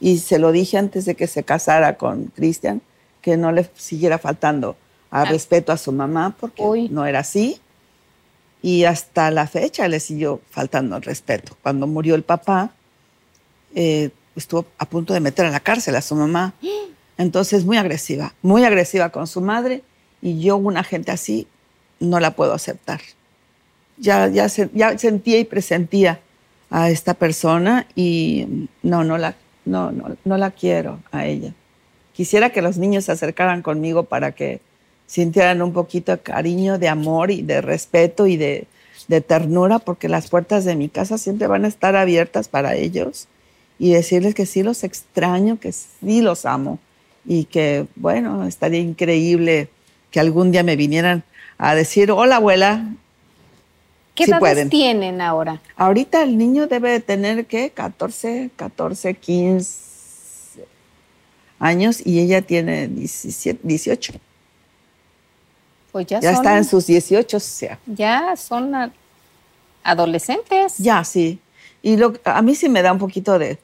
y 0.00 0.18
se 0.18 0.38
lo 0.38 0.52
dije 0.52 0.78
antes 0.78 1.04
de 1.04 1.14
que 1.14 1.26
se 1.26 1.42
casara 1.42 1.98
con 1.98 2.26
Cristian, 2.34 2.80
que 3.20 3.36
no 3.36 3.52
le 3.52 3.68
siguiera 3.76 4.18
faltando 4.18 4.76
al 5.10 5.28
respeto 5.28 5.70
a 5.70 5.76
su 5.76 5.92
mamá, 5.92 6.34
porque 6.40 6.62
Uy. 6.62 6.88
no 6.88 7.04
era 7.04 7.20
así. 7.20 7.60
Y 8.62 8.84
hasta 8.84 9.30
la 9.30 9.46
fecha 9.46 9.86
le 9.86 10.00
siguió 10.00 10.40
faltando 10.50 10.96
el 10.96 11.02
respeto. 11.02 11.56
Cuando 11.62 11.86
murió 11.86 12.14
el 12.14 12.22
papá, 12.22 12.72
eh, 13.74 14.10
estuvo 14.36 14.66
a 14.78 14.84
punto 14.86 15.14
de 15.14 15.20
meter 15.20 15.46
a 15.46 15.50
la 15.50 15.60
cárcel 15.60 15.96
a 15.96 16.02
su 16.02 16.14
mamá. 16.14 16.54
Entonces, 17.16 17.64
muy 17.64 17.76
agresiva, 17.76 18.34
muy 18.42 18.64
agresiva 18.64 19.10
con 19.10 19.26
su 19.26 19.40
madre. 19.40 19.82
Y 20.20 20.40
yo, 20.40 20.56
una 20.56 20.82
gente 20.84 21.12
así, 21.12 21.46
no 22.00 22.18
la 22.20 22.32
puedo 22.34 22.52
aceptar. 22.54 23.00
Ya, 23.96 24.28
ya, 24.28 24.48
se- 24.48 24.70
ya 24.74 24.98
sentía 24.98 25.38
y 25.38 25.44
presentía 25.44 26.20
a 26.70 26.90
esta 26.90 27.14
persona 27.14 27.86
y 27.94 28.68
no, 28.82 29.04
no 29.04 29.16
la, 29.18 29.36
no, 29.64 29.92
no, 29.92 30.16
no 30.24 30.36
la 30.36 30.50
quiero 30.50 30.98
a 31.12 31.26
ella. 31.26 31.52
Quisiera 32.12 32.50
que 32.50 32.62
los 32.62 32.78
niños 32.78 33.04
se 33.04 33.12
acercaran 33.12 33.62
conmigo 33.62 34.04
para 34.04 34.32
que 34.32 34.60
sintieran 35.06 35.62
un 35.62 35.72
poquito 35.72 36.10
de 36.12 36.18
cariño, 36.18 36.78
de 36.78 36.88
amor 36.88 37.30
y 37.30 37.42
de 37.42 37.60
respeto 37.60 38.26
y 38.26 38.36
de, 38.36 38.66
de 39.06 39.20
ternura, 39.20 39.78
porque 39.78 40.08
las 40.08 40.28
puertas 40.28 40.64
de 40.64 40.74
mi 40.74 40.88
casa 40.88 41.18
siempre 41.18 41.46
van 41.46 41.64
a 41.64 41.68
estar 41.68 41.94
abiertas 41.94 42.48
para 42.48 42.74
ellos 42.74 43.28
y 43.78 43.92
decirles 43.92 44.34
que 44.34 44.46
sí 44.46 44.62
los 44.62 44.84
extraño, 44.84 45.58
que 45.58 45.72
sí 45.72 46.20
los 46.20 46.46
amo 46.46 46.78
y 47.26 47.44
que, 47.44 47.86
bueno, 47.96 48.46
estaría 48.46 48.80
increíble 48.80 49.68
que 50.10 50.20
algún 50.20 50.52
día 50.52 50.62
me 50.62 50.76
vinieran 50.76 51.24
a 51.58 51.74
decir, 51.74 52.10
hola 52.10 52.36
abuela. 52.36 52.86
¿Qué 54.14 54.24
Sí 54.26 54.30
edades 54.30 54.40
pueden. 54.40 54.70
tienen 54.70 55.20
ahora? 55.20 55.60
Ahorita 55.76 56.22
el 56.22 56.38
niño 56.38 56.68
debe 56.68 56.90
de 56.92 57.00
tener, 57.00 57.46
¿qué? 57.46 57.70
14, 57.70 58.50
14, 58.54 59.14
15 59.14 60.64
años 61.58 62.00
y 62.04 62.20
ella 62.20 62.42
tiene 62.42 62.86
17, 62.88 63.60
18. 63.64 64.12
Pues 65.90 66.06
ya, 66.06 66.20
Ya 66.20 66.30
son, 66.34 66.44
está 66.44 66.56
en 66.58 66.64
sus 66.64 66.86
18, 66.86 67.36
o 67.36 67.40
sea. 67.40 67.78
ya 67.86 68.36
son 68.36 68.72
adolescentes. 69.82 70.78
Ya, 70.78 71.02
sí. 71.04 71.38
Y 71.82 71.96
lo, 71.96 72.14
a 72.24 72.40
mí 72.42 72.54
sí 72.54 72.68
me 72.68 72.82
da 72.82 72.92
un 72.92 72.98
poquito 72.98 73.38
de, 73.38 73.58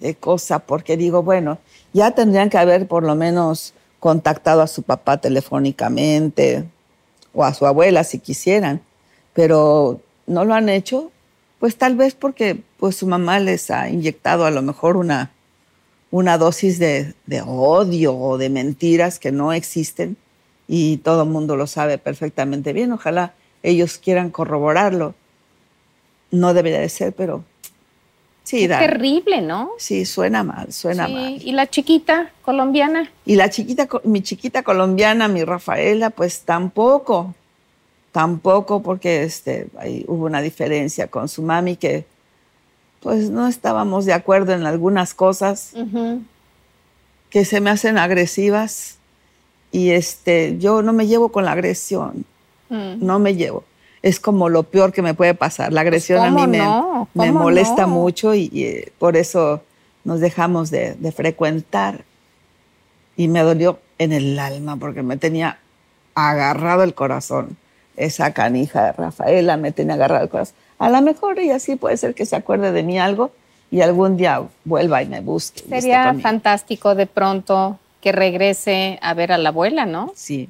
de 0.00 0.14
cosa, 0.14 0.60
porque 0.60 0.96
digo, 0.96 1.22
bueno, 1.22 1.58
ya 1.92 2.12
tendrían 2.12 2.50
que 2.50 2.58
haber 2.58 2.86
por 2.86 3.02
lo 3.02 3.14
menos 3.14 3.74
contactado 4.00 4.62
a 4.62 4.66
su 4.66 4.82
papá 4.82 5.16
telefónicamente 5.18 6.64
o 7.34 7.44
a 7.44 7.54
su 7.54 7.66
abuela 7.66 8.04
si 8.04 8.18
quisieran, 8.18 8.80
pero 9.32 10.00
no 10.26 10.44
lo 10.44 10.54
han 10.54 10.68
hecho, 10.68 11.10
pues 11.58 11.76
tal 11.76 11.96
vez 11.96 12.14
porque 12.14 12.60
pues 12.78 12.96
su 12.96 13.06
mamá 13.06 13.40
les 13.40 13.70
ha 13.70 13.88
inyectado 13.88 14.44
a 14.44 14.50
lo 14.50 14.62
mejor 14.62 14.96
una, 14.96 15.32
una 16.10 16.38
dosis 16.38 16.78
de, 16.78 17.14
de 17.26 17.42
odio 17.42 18.16
o 18.16 18.38
de 18.38 18.50
mentiras 18.50 19.18
que 19.18 19.32
no 19.32 19.52
existen 19.52 20.16
y 20.68 20.98
todo 20.98 21.22
el 21.22 21.30
mundo 21.30 21.56
lo 21.56 21.66
sabe 21.66 21.98
perfectamente 21.98 22.72
bien. 22.72 22.92
Ojalá 22.92 23.34
ellos 23.62 23.98
quieran 23.98 24.30
corroborarlo. 24.30 25.14
No 26.30 26.52
debería 26.52 26.80
de 26.80 26.90
ser, 26.90 27.14
pero 27.14 27.42
sí, 28.48 28.66
da. 28.66 28.78
terrible, 28.78 29.40
¿no? 29.42 29.70
Sí, 29.78 30.04
suena 30.04 30.42
mal, 30.42 30.72
suena 30.72 31.06
Sí. 31.06 31.12
mal. 31.12 31.42
¿Y 31.42 31.52
la 31.52 31.66
chiquita 31.66 32.30
colombiana? 32.42 33.10
Y 33.26 33.36
la 33.36 33.50
chiquita, 33.50 33.86
mi 34.04 34.22
chiquita 34.22 34.62
colombiana, 34.62 35.28
mi 35.28 35.44
Rafaela, 35.44 36.10
pues 36.10 36.40
tampoco, 36.42 37.34
tampoco, 38.12 38.82
porque 38.82 39.22
este, 39.22 39.68
ahí 39.78 40.04
hubo 40.08 40.24
una 40.26 40.40
diferencia 40.40 41.06
con 41.08 41.28
su 41.28 41.42
mami 41.42 41.76
que 41.76 42.04
pues 43.00 43.30
no 43.30 43.46
estábamos 43.46 44.06
de 44.06 44.12
acuerdo 44.12 44.52
en 44.54 44.66
algunas 44.66 45.14
cosas 45.14 45.72
que 47.30 47.44
se 47.44 47.60
me 47.60 47.70
hacen 47.70 47.96
agresivas 47.98 48.96
y 49.70 49.90
este, 49.90 50.56
yo 50.58 50.82
no 50.82 50.92
me 50.92 51.06
llevo 51.06 51.28
con 51.30 51.44
la 51.44 51.52
agresión, 51.52 52.24
Mm. 52.70 52.96
no 53.06 53.18
me 53.18 53.34
llevo. 53.36 53.64
Es 54.02 54.20
como 54.20 54.48
lo 54.48 54.62
peor 54.62 54.92
que 54.92 55.02
me 55.02 55.14
puede 55.14 55.34
pasar. 55.34 55.72
La 55.72 55.80
agresión 55.82 56.20
a 56.20 56.28
¿cómo 56.28 56.40
mí 56.46 56.46
me, 56.46 56.58
no? 56.58 57.08
me 57.14 57.28
¿Cómo 57.28 57.40
molesta 57.40 57.82
no? 57.82 57.88
mucho 57.88 58.34
y, 58.34 58.48
y, 58.52 58.64
eh, 58.64 58.92
por 58.98 59.16
eso 59.16 59.62
nos 60.04 60.20
dejamos 60.20 60.70
de, 60.70 60.94
de 60.94 61.12
frecuentar. 61.12 62.04
Y 63.16 63.28
me 63.28 63.40
dolió 63.40 63.80
en 63.98 64.12
el 64.12 64.38
alma 64.38 64.76
porque 64.76 65.02
me 65.02 65.16
tenía 65.16 65.58
agarrado 66.14 66.82
el 66.84 66.94
corazón. 66.94 67.56
Esa 67.96 68.32
canija 68.32 68.84
de 68.86 68.92
Rafaela 68.92 69.56
me 69.56 69.72
tenía 69.72 69.94
agarrado 69.94 70.22
el 70.24 70.28
corazón. 70.30 70.54
A 70.78 70.88
lo 70.90 71.02
mejor 71.02 71.38
ella 71.40 71.58
sí 71.58 71.74
puede 71.74 71.96
ser 71.96 72.14
que 72.14 72.24
se 72.26 72.36
acuerde 72.36 72.70
de 72.70 72.84
mí 72.84 72.98
algo 73.00 73.32
y 73.70 73.80
algún 73.80 74.16
día 74.16 74.42
vuelva 74.64 75.02
y 75.02 75.06
me 75.08 75.20
busque. 75.20 75.62
y 75.66 75.68
Sería 75.68 76.14
fantástico 76.22 76.94
de 76.94 77.06
pronto 77.06 77.78
que 78.00 78.12
regrese 78.12 78.98
a 79.02 79.12
ver 79.14 79.32
a 79.32 79.38
la 79.38 79.48
abuela, 79.48 79.84
¿no? 79.84 80.12
Sí, 80.14 80.48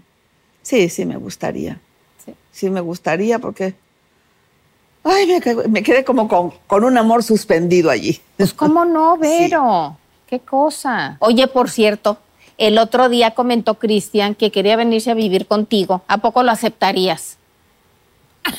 sí, 0.62 0.90
sí 0.90 1.06
me 1.06 1.16
gustaría. 1.16 1.80
Sí. 2.28 2.34
Sí 2.66 2.70
me 2.70 2.80
gustaría 2.80 3.38
porque... 3.38 3.74
Ay, 5.04 5.26
me, 5.26 5.40
quedé- 5.40 5.68
me 5.68 5.82
quedé 5.82 6.04
como 6.04 6.28
con, 6.28 6.52
con 6.66 6.84
un 6.84 6.98
amor 6.98 7.22
suspendido 7.22 7.88
allí. 7.90 8.20
Pues 8.36 8.52
cómo 8.52 8.84
no, 8.84 9.16
Vero. 9.18 9.96
Qué 10.26 10.40
cosa. 10.40 11.16
Oye, 11.20 11.46
por 11.46 11.70
cierto, 11.70 12.18
el 12.58 12.76
otro 12.78 13.08
día 13.08 13.30
comentó 13.34 13.74
Cristian 13.78 14.34
que 14.34 14.50
quería 14.50 14.76
venirse 14.76 15.10
a 15.10 15.14
vivir 15.14 15.46
contigo. 15.46 16.02
¿A 16.08 16.18
poco 16.18 16.42
lo 16.42 16.50
aceptarías? 16.50 17.36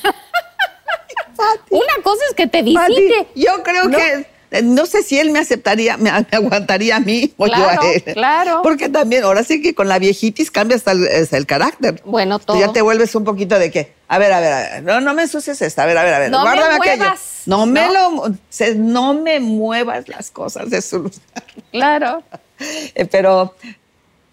Una 1.72 2.04
cosa 2.04 2.22
es 2.30 2.36
que 2.36 2.48
te 2.48 2.64
Pati, 2.74 2.96
visite. 2.96 3.28
yo 3.36 3.64
creo 3.64 3.86
¿No? 3.86 3.98
que 3.98 4.26
no 4.64 4.86
sé 4.86 5.04
si 5.04 5.20
él 5.20 5.30
me 5.32 5.40
aceptaría, 5.40 5.98
me, 5.98 6.12
me 6.12 6.28
aguantaría 6.32 6.96
a 6.96 7.00
mí 7.00 7.34
o 7.38 7.46
Claro, 7.46 7.82
yo 7.84 7.88
a 7.90 7.92
él. 7.94 8.04
claro. 8.14 8.62
Porque 8.64 8.90
también, 8.90 9.24
ahora 9.24 9.44
sí 9.44 9.62
que 9.62 9.76
con 9.76 9.88
la 9.88 10.00
viejitis 10.00 10.50
cambia 10.52 10.76
hasta 10.78 10.92
el, 10.94 11.08
hasta 11.08 11.38
el 11.38 11.46
carácter. 11.46 12.02
Bueno, 12.06 12.40
todo. 12.40 12.60
Ya 12.60 12.72
te 12.72 12.82
vuelves 12.82 13.14
un 13.16 13.24
poquito 13.24 13.60
de 13.60 13.70
que, 13.72 13.94
a 14.08 14.18
ver, 14.18 14.32
a 14.34 14.40
ver, 14.40 14.54
a 14.54 14.60
ver, 14.60 14.84
no, 14.84 15.02
no 15.02 15.14
me 15.14 15.24
ensucies 15.24 15.62
esta, 15.62 15.84
a 15.84 15.86
ver, 15.86 15.98
a 15.98 16.04
ver, 16.04 16.14
a 16.14 16.20
ver, 16.20 16.32
No 16.32 16.40
me 16.40 16.44
guárdame 16.46 16.76
aquello. 16.76 16.98
muevas, 16.98 17.22
No 17.46 17.66
me 17.66 17.82
¿no? 17.88 17.94
lo, 18.28 18.36
se- 18.50 18.76
no 18.76 19.14
me 19.14 19.40
muevas 19.40 20.08
las 20.10 20.32
cosas 20.32 20.70
de 20.70 20.82
su 20.82 20.98
lugar. 20.98 21.14
Claro. 21.72 22.24
Eh, 22.96 23.06
Pero 23.06 23.56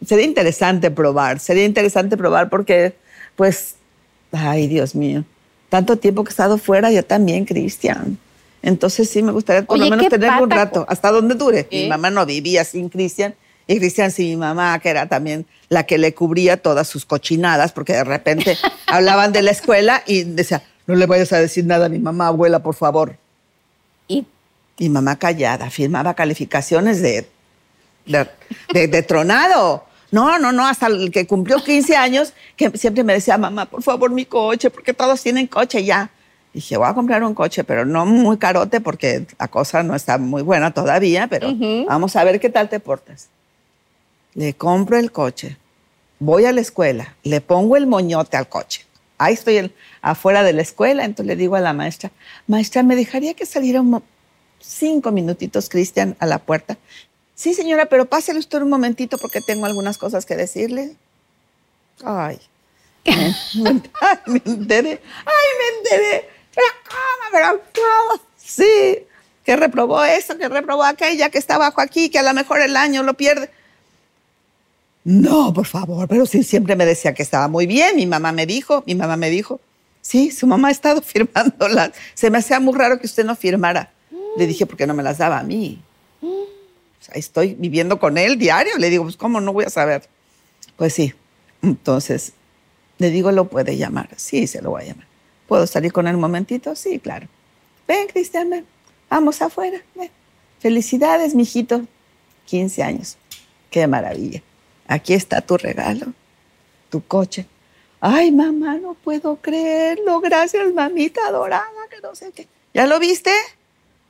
sería 0.07 0.25
interesante 0.25 0.91
probar, 0.91 1.41
sería 1.41 1.65
interesante 1.65 2.17
probar 2.17 2.49
porque, 2.49 2.95
pues, 3.37 3.75
ay, 4.33 4.67
Dios 4.67 4.95
mío, 4.95 5.25
tanto 5.69 5.97
tiempo 5.99 6.25
que 6.25 6.31
he 6.31 6.33
estado 6.33 6.59
fuera, 6.59 6.91
yo 6.91 7.05
también, 7.05 7.45
Cristian. 7.45 8.19
Entonces 8.67 9.09
sí 9.09 9.23
me 9.23 9.33
gustaría 9.33 9.63
por 9.65 9.77
Oye, 9.79 9.85
lo 9.85 9.91
menos 9.97 10.09
tenerlo 10.11 10.43
un 10.43 10.51
rato, 10.51 10.85
hasta 10.89 11.11
donde 11.13 11.35
dure. 11.37 11.69
¿Eh? 11.71 11.83
Mi 11.85 11.89
mamá 11.89 12.11
no 12.11 12.27
vivía 12.27 12.65
sin 12.65 12.89
Cristian 12.89 13.35
y 13.69 13.79
Cristian 13.79 14.11
sin 14.11 14.29
mi 14.31 14.37
mamá, 14.37 14.79
que 14.81 14.89
era 14.89 15.09
también 15.09 15.47
la 15.69 15.85
que 15.85 15.99
le 15.99 16.15
cubría 16.15 16.57
todas 16.57 16.89
sus 16.89 17.05
cochinadas, 17.05 17.73
porque 17.73 17.93
de 17.95 18.05
repente 18.05 18.59
hablaban 18.89 19.33
de 19.33 19.43
la 19.43 19.53
escuela 19.53 20.03
y 20.07 20.25
decía, 20.25 20.63
no 20.87 20.95
le 20.97 21.07
vayas 21.07 21.33
a 21.33 21.39
decir 21.39 21.65
nada 21.65 21.87
a 21.87 21.89
mi 21.89 21.99
mamá, 22.01 22.27
abuela, 22.29 22.59
por 22.61 22.75
favor. 22.75 23.17
Y 24.09 24.27
Mi 24.79 24.89
mamá 24.89 25.17
callada, 25.17 25.71
firmaba 25.71 26.15
calificaciones 26.15 27.01
de, 27.03 27.27
de, 28.05 28.27
de- 28.73 28.89
de 28.89 29.03
tronado. 29.03 29.85
No, 30.13 30.39
no, 30.39 30.53
no, 30.53 30.67
hasta 30.67 30.87
el 30.87 31.11
que 31.11 31.27
cumplió 31.27 31.63
15 31.63 31.97
años, 31.97 32.33
que 32.57 32.71
siempre 32.79 33.03
me 33.05 33.13
decía, 33.13 33.37
mamá, 33.39 33.67
por 33.67 33.83
favor, 33.83 34.11
mi 34.11 34.25
coche, 34.25 34.71
porque 34.71 34.93
todos 34.93 35.23
tienen 35.23 35.47
coche 35.47 35.85
ya. 35.85 36.11
Dije, 36.57 36.79
voy 36.79 36.89
a 36.89 36.95
comprar 36.95 37.23
un 37.23 37.35
coche, 37.35 37.65
pero 37.65 37.85
no 37.85 38.07
muy 38.07 38.39
carote, 38.39 38.81
porque 38.81 39.27
la 39.39 39.47
cosa 39.49 39.83
no 39.83 39.95
está 39.95 40.17
muy 40.17 40.41
buena 40.41 40.73
todavía, 40.73 41.27
pero 41.27 41.49
vamos 41.87 42.17
a 42.17 42.25
ver 42.25 42.41
qué 42.41 42.49
tal 42.49 42.71
te 42.71 42.81
portas. 42.81 43.29
Le 44.33 44.55
compro 44.55 44.97
el 44.97 45.13
coche, 45.13 45.59
voy 46.19 46.47
a 46.47 46.53
la 46.53 46.63
escuela, 46.63 47.15
le 47.25 47.43
pongo 47.43 47.77
el 47.77 47.87
moñote 47.87 48.39
al 48.39 48.49
coche. 48.49 48.87
Ahí 49.19 49.35
estoy 49.35 49.59
en- 49.59 49.73
afuera 50.01 50.43
de 50.45 50.55
la 50.55 50.63
escuela, 50.63 51.05
entonces 51.05 51.27
le 51.27 51.37
digo 51.37 51.57
a 51.57 51.61
la 51.61 51.75
maestra, 51.75 52.11
maestra, 52.47 52.83
¿me 52.83 52.97
dejaría 52.97 53.35
que 53.35 53.45
saliera 53.45 53.83
un 53.83 54.03
cinco 54.59 55.13
minutitos, 55.13 55.69
Cristian, 55.69 56.17
a 56.21 56.25
la 56.25 56.39
puerta? 56.39 56.79
Sí, 57.35 57.53
señora, 57.53 57.85
pero 57.85 58.07
pásele 58.07 58.39
usted 58.39 58.63
un 58.63 58.71
momentito 58.71 59.19
porque 59.19 59.43
tengo 59.43 59.67
algunas 59.67 59.99
cosas 59.99 60.25
que 60.25 60.37
decirle. 60.37 60.97
Ay, 62.03 62.39
me, 63.05 63.15
me- 63.63 63.83
ay, 64.01 64.19
me 64.27 64.43
enteré, 64.47 65.03
ay, 65.27 65.49
me 65.61 65.79
enteré. 65.79 66.36
Pero 66.57 66.67
cómo, 66.89 67.63
pero. 67.71 68.23
Sí, 68.37 69.07
que 69.45 69.57
reprobó 69.57 70.03
esto, 70.03 70.37
que 70.37 70.49
reprobó 70.49 70.83
aquella, 70.83 71.31
que 71.31 71.39
está 71.39 71.55
abajo 71.55 71.81
aquí, 71.81 72.09
que 72.09 72.19
a 72.19 72.23
lo 72.23 72.35
mejor 72.35 72.61
el 72.61 72.77
año 72.77 73.03
lo 73.03 73.15
pierde. 73.15 73.51
No, 75.05 75.53
por 75.53 75.67
favor, 75.67 76.09
pero 76.09 76.27
sí, 76.27 76.43
siempre 76.43 76.75
me 76.75 76.85
decía 76.85 77.15
que 77.15 77.23
estaba 77.23 77.47
muy 77.47 77.67
bien. 77.67 77.95
Mi 77.95 78.07
mamá 78.07 78.33
me 78.33 78.45
dijo, 78.45 78.83
mi 78.87 78.97
mamá 78.97 79.17
me 79.17 79.31
dijo, 79.31 79.61
sí, 80.01 80.33
su 80.33 80.49
mamá 80.49 80.69
ha 80.69 80.71
estado 80.73 81.01
firmándolas. 81.15 81.93
Se 82.15 82.29
me 82.31 82.39
hacía 82.39 82.59
muy 82.59 82.75
raro 82.75 82.99
que 82.99 83.07
usted 83.07 83.25
no 83.25 83.37
firmara. 83.37 83.93
Le 84.37 84.47
dije, 84.47 84.67
porque 84.67 84.87
no 84.87 84.95
me 84.95 85.05
las 85.05 85.19
daba 85.19 85.39
a 85.39 85.43
mí. 85.45 85.81
Estoy 87.13 87.55
viviendo 87.55 88.01
con 88.01 88.19
él 88.19 88.37
diario. 88.37 88.77
Le 88.79 88.91
digo, 88.91 89.05
pues, 89.05 89.17
¿cómo 89.17 89.41
no 89.41 89.53
voy 89.53 89.65
a 89.65 89.71
saber? 89.71 90.09
Pues 90.77 90.93
sí. 90.93 91.15
Entonces, 91.63 92.33
le 92.99 93.11
digo, 93.11 93.31
¿lo 93.31 93.49
puede 93.49 93.77
llamar? 93.77 94.09
Sí, 94.17 94.47
se 94.47 94.61
lo 94.61 94.71
voy 94.71 94.83
a 94.83 94.87
llamar. 94.87 95.07
¿Puedo 95.47 95.67
salir 95.67 95.93
con 95.93 96.07
él 96.07 96.15
un 96.15 96.21
momentito? 96.21 96.75
Sí, 96.75 96.99
claro. 96.99 97.29
Ven, 97.87 98.09
Cristian, 98.09 98.51
ven. 98.51 98.67
Vamos 99.09 99.41
afuera. 99.43 99.81
Ven. 99.95 100.11
Felicidades, 100.59 101.35
mijito. 101.35 101.83
15 102.47 102.83
años. 102.83 103.17
Qué 103.71 103.87
maravilla. 103.87 104.43
Aquí 104.89 105.15
está 105.15 105.41
tu 105.41 105.57
regalo, 105.57 106.07
tu 106.91 107.05
coche. 107.05 107.47
Ay, 108.01 108.31
mamá, 108.31 108.77
no 108.77 108.95
puedo 108.95 109.37
creerlo. 109.37 110.21
Gracias, 110.21 110.73
mamita 110.73 111.21
adorada, 111.27 111.67
que 111.91 112.01
no 112.01 112.15
sé 112.15 112.31
qué. 112.33 112.47
¿Ya 112.73 112.87
lo 112.87 112.99
viste? 112.99 113.33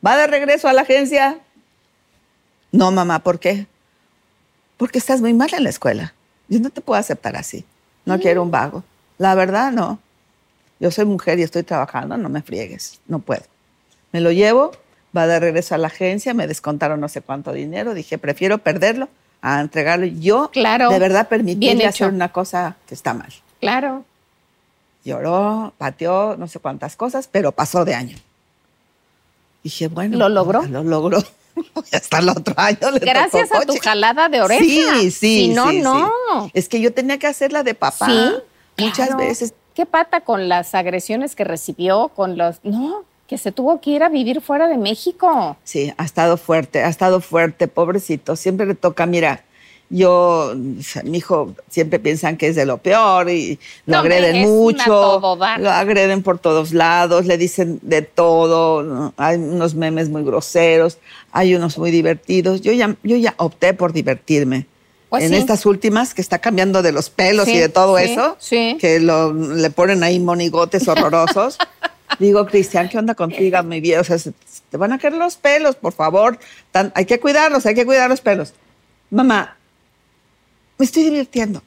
¿Va 0.06 0.16
de 0.16 0.26
regreso 0.26 0.68
a 0.68 0.72
la 0.72 0.82
agencia? 0.82 1.38
No, 2.72 2.90
mamá, 2.90 3.20
¿por 3.20 3.38
qué? 3.38 3.66
Porque 4.76 4.98
estás 4.98 5.20
muy 5.20 5.32
mal 5.32 5.48
en 5.54 5.64
la 5.64 5.70
escuela. 5.70 6.14
Yo 6.48 6.60
no 6.60 6.70
te 6.70 6.80
puedo 6.80 7.00
aceptar 7.00 7.36
así. 7.36 7.64
No 8.04 8.20
quiero 8.20 8.42
un 8.42 8.50
vago. 8.50 8.84
La 9.18 9.34
verdad, 9.34 9.72
no. 9.72 9.98
Yo 10.80 10.90
soy 10.90 11.04
mujer 11.06 11.38
y 11.38 11.42
estoy 11.42 11.62
trabajando, 11.62 12.16
no 12.16 12.28
me 12.28 12.42
friegues. 12.42 13.00
No 13.06 13.18
puedo. 13.20 13.42
Me 14.12 14.20
lo 14.20 14.30
llevo, 14.32 14.72
va 15.16 15.26
de 15.26 15.40
regreso 15.40 15.74
a 15.74 15.78
la 15.78 15.86
agencia, 15.88 16.34
me 16.34 16.46
descontaron 16.46 17.00
no 17.00 17.08
sé 17.08 17.22
cuánto 17.22 17.52
dinero. 17.52 17.94
Dije, 17.94 18.18
prefiero 18.18 18.58
perderlo 18.58 19.08
a 19.42 19.60
entregarlo. 19.60 20.06
Yo, 20.06 20.50
Claro. 20.52 20.90
de 20.90 20.98
verdad, 20.98 21.28
permitirle 21.28 21.86
hacer 21.86 22.08
una 22.08 22.30
cosa 22.32 22.76
que 22.86 22.94
está 22.94 23.14
mal. 23.14 23.32
claro. 23.60 24.04
Lloró, 25.04 25.72
pateó, 25.78 26.34
no 26.36 26.48
sé 26.48 26.58
cuántas 26.58 26.96
cosas, 26.96 27.28
pero 27.30 27.52
pasó 27.52 27.84
de 27.84 27.94
año. 27.94 28.16
Dije, 29.62 29.86
bueno. 29.86 30.18
¿Lo 30.18 30.28
logró? 30.28 30.62
Lo 30.62 30.82
logró. 30.82 31.22
Hasta 31.92 32.18
el 32.18 32.28
otro 32.28 32.54
año 32.56 32.90
le 32.90 32.98
Gracias 32.98 33.48
tocó 33.48 33.62
a 33.62 33.66
tu 33.66 33.76
jalada 33.78 34.28
de 34.28 34.42
oreja. 34.42 34.60
Sí, 34.64 35.10
sí. 35.12 35.46
Si 35.46 35.48
no, 35.54 35.70
sí, 35.70 35.76
sí. 35.76 35.82
no. 35.82 36.50
Es 36.54 36.68
que 36.68 36.80
yo 36.80 36.92
tenía 36.92 37.18
que 37.18 37.28
hacer 37.28 37.52
la 37.52 37.62
de 37.62 37.74
papá. 37.74 38.06
Sí, 38.06 38.82
Muchas 38.82 39.06
claro. 39.10 39.18
veces. 39.18 39.54
¿Qué 39.76 39.84
pata 39.84 40.22
con 40.22 40.48
las 40.48 40.74
agresiones 40.74 41.36
que 41.36 41.44
recibió? 41.44 42.08
Con 42.08 42.38
los. 42.38 42.64
No, 42.64 43.04
que 43.28 43.36
se 43.36 43.52
tuvo 43.52 43.78
que 43.78 43.90
ir 43.90 44.02
a 44.02 44.08
vivir 44.08 44.40
fuera 44.40 44.68
de 44.68 44.78
México. 44.78 45.58
Sí, 45.64 45.92
ha 45.98 46.04
estado 46.06 46.38
fuerte, 46.38 46.82
ha 46.82 46.88
estado 46.88 47.20
fuerte, 47.20 47.68
pobrecito. 47.68 48.36
Siempre 48.36 48.64
le 48.64 48.74
toca, 48.74 49.04
mira, 49.04 49.44
yo, 49.90 50.54
mi 51.04 51.18
hijo, 51.18 51.54
siempre 51.68 51.98
piensan 51.98 52.38
que 52.38 52.48
es 52.48 52.56
de 52.56 52.64
lo 52.64 52.78
peor 52.78 53.28
y 53.28 53.58
lo 53.84 53.96
No, 53.96 53.98
agreden 53.98 54.48
mucho, 54.48 55.20
lo 55.58 55.70
agreden 55.70 56.22
por 56.22 56.38
todos 56.38 56.72
lados, 56.72 57.26
le 57.26 57.36
dicen 57.36 57.78
de 57.82 58.00
todo, 58.00 59.12
hay 59.18 59.36
unos 59.36 59.74
memes 59.74 60.08
muy 60.08 60.24
groseros, 60.24 60.96
hay 61.32 61.54
unos 61.54 61.76
muy 61.76 61.90
divertidos. 61.90 62.62
Yo 62.62 62.72
ya, 62.72 62.96
yo 63.02 63.16
ya 63.16 63.34
opté 63.36 63.74
por 63.74 63.92
divertirme. 63.92 64.66
Pues 65.16 65.24
en 65.24 65.30
sí. 65.30 65.36
estas 65.36 65.66
últimas 65.66 66.14
que 66.14 66.20
está 66.22 66.38
cambiando 66.38 66.82
de 66.82 66.92
los 66.92 67.10
pelos 67.10 67.48
y 67.48 67.52
Sí, 67.52 67.58
de 67.58 67.68
todo 67.68 67.96
sí, 67.98 68.04
eso, 68.04 68.36
que 68.78 69.00
lo, 69.00 69.32
le 69.32 69.70
ponen 69.70 70.02
ahí 70.02 70.18
monigotes 70.20 70.86
horrorosos. 70.88 71.58
Digo, 72.18 72.46
Cristian, 72.46 72.88
¿qué 72.88 72.98
onda 72.98 73.14
contigo, 73.14 73.62
mi 73.62 73.80
vida? 73.80 74.00
O 74.00 74.04
sea, 74.04 74.18
se- 74.18 74.30
se 74.30 74.62
te 74.70 74.76
van 74.76 74.92
a 74.92 74.98
caer 74.98 75.14
los 75.14 75.36
pelos, 75.36 75.76
por 75.76 75.92
favor. 75.92 76.38
Tan- 76.70 76.92
hay 76.94 77.04
que 77.04 77.18
cuidarlos, 77.20 77.66
hay 77.66 77.74
que 77.74 77.84
cuidar 77.84 78.08
los 78.08 78.20
pelos. 78.20 78.54
Mamá, 79.10 79.56
me 80.78 80.84
estoy 80.84 81.04
divirtiendo. 81.04 81.62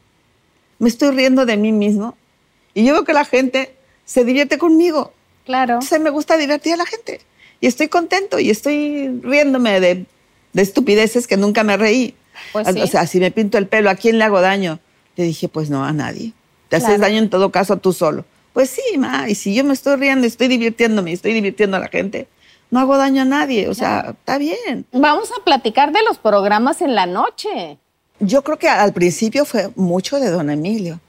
Me 0.79 0.89
estoy 0.89 1.11
riendo 1.11 1.45
de 1.45 1.57
mí 1.57 1.71
mismo. 1.71 2.15
Y 2.73 2.85
yo 2.85 2.93
veo 2.93 3.03
que 3.03 3.13
la 3.13 3.25
gente 3.25 3.75
se 4.05 4.23
divierte 4.23 4.57
conmigo. 4.57 5.13
Claro. 5.45 5.73
Entonces 5.75 5.99
me 5.99 6.09
gusta 6.09 6.37
divertir 6.37 6.73
a 6.73 6.77
la 6.77 6.85
gente. 6.85 7.21
Y 7.59 7.67
estoy 7.67 7.87
contento 7.89 8.39
y 8.39 8.49
estoy 8.49 9.19
riéndome 9.21 9.79
de, 9.79 10.05
de 10.53 10.61
estupideces 10.61 11.27
que 11.27 11.35
nunca 11.37 11.63
me 11.63 11.75
reí. 11.75 12.15
Pues 12.51 12.67
o 12.67 12.73
sí. 12.73 12.87
sea, 12.87 13.05
si 13.07 13.19
me 13.19 13.31
pinto 13.31 13.57
el 13.57 13.67
pelo, 13.67 13.89
¿a 13.89 13.95
quién 13.95 14.17
le 14.17 14.23
hago 14.23 14.41
daño? 14.41 14.79
Le 15.15 15.23
dije, 15.25 15.47
pues 15.49 15.69
no, 15.69 15.83
a 15.83 15.91
nadie. 15.93 16.33
Te 16.69 16.75
haces 16.77 16.87
Claro. 16.89 17.01
daño 17.01 17.17
en 17.19 17.29
todo 17.29 17.51
caso 17.51 17.77
tú 17.77 17.93
solo. 17.93 18.25
Pues 18.53 18.69
sí, 18.69 18.97
ma, 18.97 19.29
y 19.29 19.35
si 19.35 19.53
yo 19.55 19.63
me 19.63 19.73
estoy 19.73 19.95
riendo, 19.97 20.25
estoy 20.27 20.47
divirtiéndome, 20.47 21.11
estoy 21.13 21.33
divirtiendo 21.33 21.77
a 21.77 21.79
la 21.79 21.87
gente, 21.87 22.27
no 22.71 22.79
hago 22.79 22.97
daño 22.97 23.21
a 23.21 23.25
nadie. 23.25 23.67
O 23.69 23.73
sea, 23.73 24.15
está 24.19 24.37
bien. 24.37 24.85
Vamos 24.91 25.29
a 25.31 25.43
platicar 25.43 25.91
de 25.91 25.99
los 26.07 26.17
programas 26.17 26.81
en 26.81 26.95
la 26.95 27.05
noche. 27.05 27.77
Yo 28.19 28.43
creo 28.43 28.57
que 28.59 28.67
al 28.67 28.91
principio 28.91 29.45
fue 29.45 29.69
mucho 29.75 30.19
de 30.19 30.29
don 30.29 30.49
Emilio, 30.49 30.99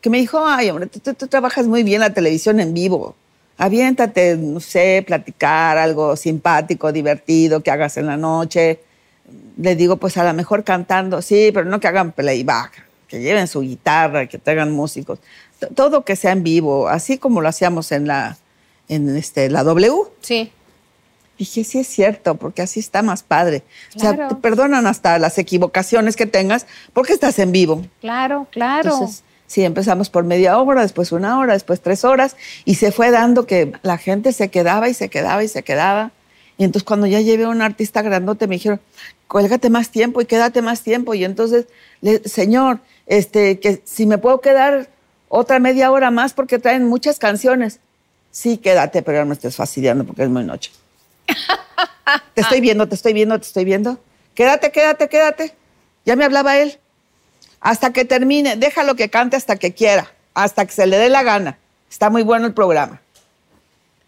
que 0.00 0.10
me 0.10 0.18
dijo, 0.18 0.44
ay, 0.44 0.68
hombre, 0.70 0.86
tú, 0.88 0.98
tú- 0.98 1.14
tú 1.14 1.28
trabajas 1.28 1.66
muy 1.66 1.82
bien 1.84 2.00
la 2.00 2.12
televisión 2.12 2.58
en 2.58 2.74
vivo. 2.74 3.14
Aviéntate, 3.56 4.36
no 4.36 4.60
sé, 4.60 5.02
platicar 5.06 5.78
algo 5.78 6.14
simpático, 6.16 6.92
divertido, 6.92 7.62
que 7.62 7.70
hagas 7.70 7.96
en 7.96 8.06
la 8.06 8.16
noche. 8.16 8.80
Le 9.56 9.74
digo, 9.76 9.96
pues 9.96 10.16
a 10.16 10.24
lo 10.24 10.32
mejor 10.34 10.64
cantando, 10.64 11.22
sí, 11.22 11.50
pero 11.52 11.64
no 11.66 11.80
que 11.80 11.88
hagan 11.88 12.12
playback, 12.12 12.84
que 13.08 13.20
lleven 13.20 13.48
su 13.48 13.60
guitarra, 13.62 14.26
que 14.26 14.38
traigan 14.38 14.70
músicos. 14.72 15.18
T- 15.58 15.68
Todo 15.68 16.04
que 16.04 16.14
sea 16.16 16.32
en 16.32 16.42
vivo, 16.42 16.88
así 16.88 17.18
como 17.18 17.40
lo 17.40 17.48
hacíamos 17.48 17.90
en 17.92 18.06
la, 18.06 18.36
en 18.88 19.16
este, 19.16 19.48
la 19.50 19.62
W. 19.64 19.92
Sí. 20.20 20.52
Dije, 21.38 21.64
sí 21.64 21.78
es 21.80 21.86
cierto, 21.88 22.36
porque 22.36 22.62
así 22.62 22.80
está 22.80 23.02
más 23.02 23.22
padre. 23.22 23.62
O 23.94 23.98
sea, 23.98 24.14
Claro. 24.14 24.28
te 24.34 24.40
perdonan 24.40 24.86
hasta 24.86 25.18
las 25.18 25.36
equivocaciones 25.38 26.16
que 26.16 26.24
tengas 26.26 26.66
porque 26.94 27.12
estás 27.12 27.38
en 27.38 27.52
vivo. 27.52 27.84
Claro, 28.00 28.46
claro. 28.50 28.90
Entonces, 28.92 29.22
sí, 29.46 29.62
empezamos 29.64 30.08
por 30.08 30.24
media 30.24 30.58
hora, 30.58 30.80
después 30.82 31.12
una 31.12 31.38
hora, 31.38 31.52
después 31.52 31.80
tres 31.82 32.04
horas, 32.04 32.36
y 32.64 32.76
se 32.76 32.90
fue 32.92 33.10
dando 33.10 33.46
que 33.46 33.72
la 33.82 33.98
gente 33.98 34.32
se 34.32 34.48
quedaba 34.48 34.88
y 34.88 34.94
se 34.94 35.08
quedaba 35.10 35.42
y 35.44 35.48
se 35.48 35.62
quedaba. 35.62 36.10
Y 36.58 36.64
entonces 36.64 36.86
cuando 36.86 37.06
ya 37.06 37.20
llevé 37.20 37.44
a 37.44 37.48
un 37.50 37.60
artista 37.60 38.00
grandote, 38.00 38.46
me 38.46 38.54
dijeron, 38.54 38.80
cuélgate 39.28 39.70
más 39.70 39.90
tiempo 39.90 40.20
y 40.20 40.26
quédate 40.26 40.62
más 40.62 40.82
tiempo. 40.82 41.14
Y 41.14 41.24
entonces, 41.24 41.66
le, 42.00 42.20
señor, 42.28 42.80
este, 43.06 43.58
que 43.60 43.82
si 43.84 44.06
me 44.06 44.18
puedo 44.18 44.40
quedar 44.40 44.88
otra 45.28 45.58
media 45.58 45.90
hora 45.90 46.10
más 46.10 46.32
porque 46.32 46.58
traen 46.58 46.84
muchas 46.86 47.18
canciones. 47.18 47.80
Sí, 48.30 48.58
quédate, 48.58 49.02
pero 49.02 49.20
no 49.20 49.26
me 49.26 49.34
estés 49.34 49.56
fastidiando 49.56 50.04
porque 50.04 50.22
es 50.24 50.28
muy 50.28 50.44
noche. 50.44 50.70
Te 52.34 52.40
estoy 52.42 52.60
viendo, 52.60 52.86
te 52.88 52.94
estoy 52.94 53.12
viendo, 53.12 53.36
te 53.40 53.46
estoy 53.46 53.64
viendo. 53.64 53.98
Quédate, 54.34 54.70
quédate, 54.70 55.08
quédate. 55.08 55.54
Ya 56.04 56.14
me 56.14 56.24
hablaba 56.24 56.56
él. 56.58 56.78
Hasta 57.60 57.92
que 57.92 58.04
termine, 58.04 58.56
déjalo 58.56 58.94
que 58.94 59.08
cante 59.10 59.34
hasta 59.36 59.56
que 59.56 59.74
quiera, 59.74 60.12
hasta 60.34 60.64
que 60.66 60.72
se 60.72 60.86
le 60.86 60.98
dé 60.98 61.08
la 61.08 61.24
gana. 61.24 61.58
Está 61.90 62.08
muy 62.10 62.22
bueno 62.22 62.46
el 62.46 62.54
programa. 62.54 63.00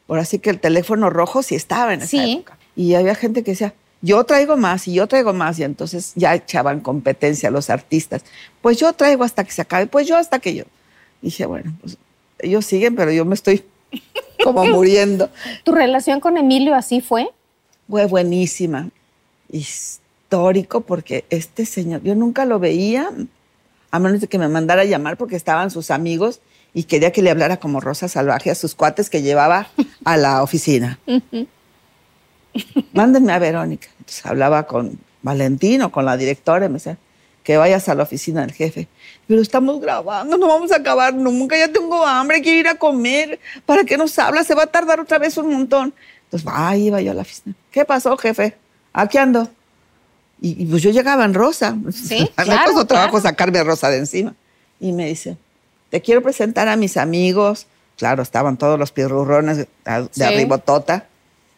Ahora 0.06 0.24
sí 0.24 0.38
que 0.38 0.50
el 0.50 0.60
teléfono 0.60 1.10
rojo 1.10 1.42
sí 1.42 1.56
estaba 1.56 1.92
en 1.92 2.00
esa 2.02 2.08
Sí. 2.10 2.34
época. 2.34 2.56
Y 2.76 2.94
había 2.94 3.16
gente 3.16 3.42
que 3.42 3.50
decía, 3.52 3.74
yo 4.00 4.24
traigo 4.24 4.56
más 4.56 4.86
y 4.86 4.94
yo 4.94 5.06
traigo 5.06 5.32
más 5.32 5.58
y 5.58 5.64
entonces 5.64 6.12
ya 6.14 6.34
echaban 6.34 6.80
competencia 6.80 7.50
los 7.50 7.70
artistas. 7.70 8.24
Pues 8.62 8.78
yo 8.78 8.92
traigo 8.92 9.24
hasta 9.24 9.44
que 9.44 9.52
se 9.52 9.62
acabe, 9.62 9.86
pues 9.86 10.06
yo 10.06 10.16
hasta 10.16 10.38
que 10.38 10.54
yo. 10.54 10.64
Dije, 11.20 11.46
bueno, 11.46 11.72
pues 11.80 11.98
ellos 12.38 12.64
siguen, 12.64 12.94
pero 12.94 13.10
yo 13.10 13.24
me 13.24 13.34
estoy 13.34 13.64
como 14.44 14.64
muriendo. 14.66 15.30
¿Tu 15.64 15.72
relación 15.72 16.20
con 16.20 16.36
Emilio 16.36 16.74
así 16.74 17.00
fue? 17.00 17.28
Fue 17.88 18.06
buenísima, 18.06 18.90
histórico, 19.50 20.82
porque 20.82 21.24
este 21.30 21.66
señor, 21.66 22.02
yo 22.02 22.14
nunca 22.14 22.44
lo 22.44 22.58
veía, 22.58 23.10
a 23.90 23.98
menos 23.98 24.20
de 24.20 24.28
que 24.28 24.38
me 24.38 24.48
mandara 24.48 24.82
a 24.82 24.84
llamar 24.84 25.16
porque 25.16 25.36
estaban 25.36 25.70
sus 25.70 25.90
amigos 25.90 26.40
y 26.74 26.84
quería 26.84 27.12
que 27.12 27.22
le 27.22 27.30
hablara 27.30 27.56
como 27.56 27.80
Rosa 27.80 28.08
Salvaje 28.08 28.50
a 28.50 28.54
sus 28.54 28.74
cuates 28.74 29.08
que 29.08 29.22
llevaba 29.22 29.68
a 30.04 30.16
la 30.16 30.42
oficina. 30.42 30.98
Mándenme 32.92 33.32
a 33.32 33.38
Verónica. 33.38 33.88
Entonces 33.98 34.24
hablaba 34.26 34.66
con 34.66 34.98
Valentino, 35.22 35.90
con 35.92 36.04
la 36.04 36.16
directora, 36.16 36.66
y 36.66 36.68
me 36.68 36.74
decía 36.74 36.96
que 37.42 37.56
vayas 37.56 37.88
a 37.88 37.94
la 37.94 38.02
oficina 38.02 38.42
del 38.42 38.52
jefe. 38.52 38.88
Pero 39.26 39.40
estamos 39.40 39.80
grabando, 39.80 40.36
no 40.36 40.48
vamos 40.48 40.70
a 40.72 40.76
acabar 40.76 41.14
nunca, 41.14 41.56
ya 41.56 41.68
tengo 41.72 42.04
hambre, 42.04 42.42
quiero 42.42 42.58
ir 42.60 42.68
a 42.68 42.74
comer. 42.74 43.38
¿Para 43.64 43.84
qué 43.84 43.96
nos 43.96 44.18
habla? 44.18 44.44
Se 44.44 44.54
va 44.54 44.64
a 44.64 44.66
tardar 44.66 45.00
otra 45.00 45.18
vez 45.18 45.36
un 45.38 45.52
montón. 45.52 45.94
Entonces, 46.24 46.48
ahí 46.52 46.86
iba 46.88 47.00
yo 47.00 47.12
a 47.12 47.14
la 47.14 47.22
oficina. 47.22 47.54
¿Qué 47.70 47.84
pasó, 47.86 48.16
jefe? 48.18 48.54
Aquí 48.92 49.16
ando. 49.18 49.48
Y, 50.40 50.62
y 50.62 50.66
pues 50.66 50.82
yo 50.82 50.90
llegaba 50.90 51.24
en 51.24 51.32
rosa. 51.34 51.74
Sí, 51.92 52.20
me 52.36 52.44
claro, 52.44 52.72
costó 52.72 52.86
trabajo 52.86 53.12
claro. 53.12 53.22
sacarme 53.28 53.58
a 53.58 53.64
rosa 53.64 53.88
de 53.90 53.98
encima. 53.98 54.34
Y 54.78 54.92
me 54.92 55.06
dice, 55.06 55.36
te 55.90 56.00
quiero 56.02 56.22
presentar 56.22 56.68
a 56.68 56.76
mis 56.76 56.96
amigos. 56.96 57.66
Claro, 57.96 58.22
estaban 58.22 58.56
todos 58.58 58.78
los 58.78 58.92
pirurrones 58.92 59.56
de 59.56 59.68
de 59.84 60.08
Sí. 60.12 60.22
arribotota, 60.22 61.06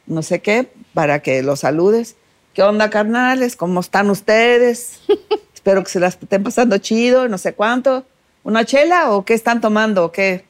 no 0.07 0.23
sé 0.23 0.41
qué, 0.41 0.71
para 0.95 1.21
que 1.21 1.43
los 1.43 1.61
saludes. 1.61 2.17
¿Qué 2.55 2.63
onda, 2.63 2.91
carnales? 2.91 3.57
¿Cómo 3.57 3.81
están 3.81 4.11
ustedes? 4.11 5.01
Espero 5.55 5.85
que 5.85 5.91
se 5.91 6.01
las 6.01 6.19
estén 6.21 6.43
pasando 6.43 6.79
chido, 6.79 7.29
no 7.29 7.39
sé 7.39 7.55
cuánto. 7.55 8.05
¿Una 8.43 8.65
chela 8.65 9.13
o 9.13 9.25
qué 9.25 9.35
están 9.35 9.61
tomando? 9.61 10.07
¿O 10.07 10.13
qué, 10.13 10.45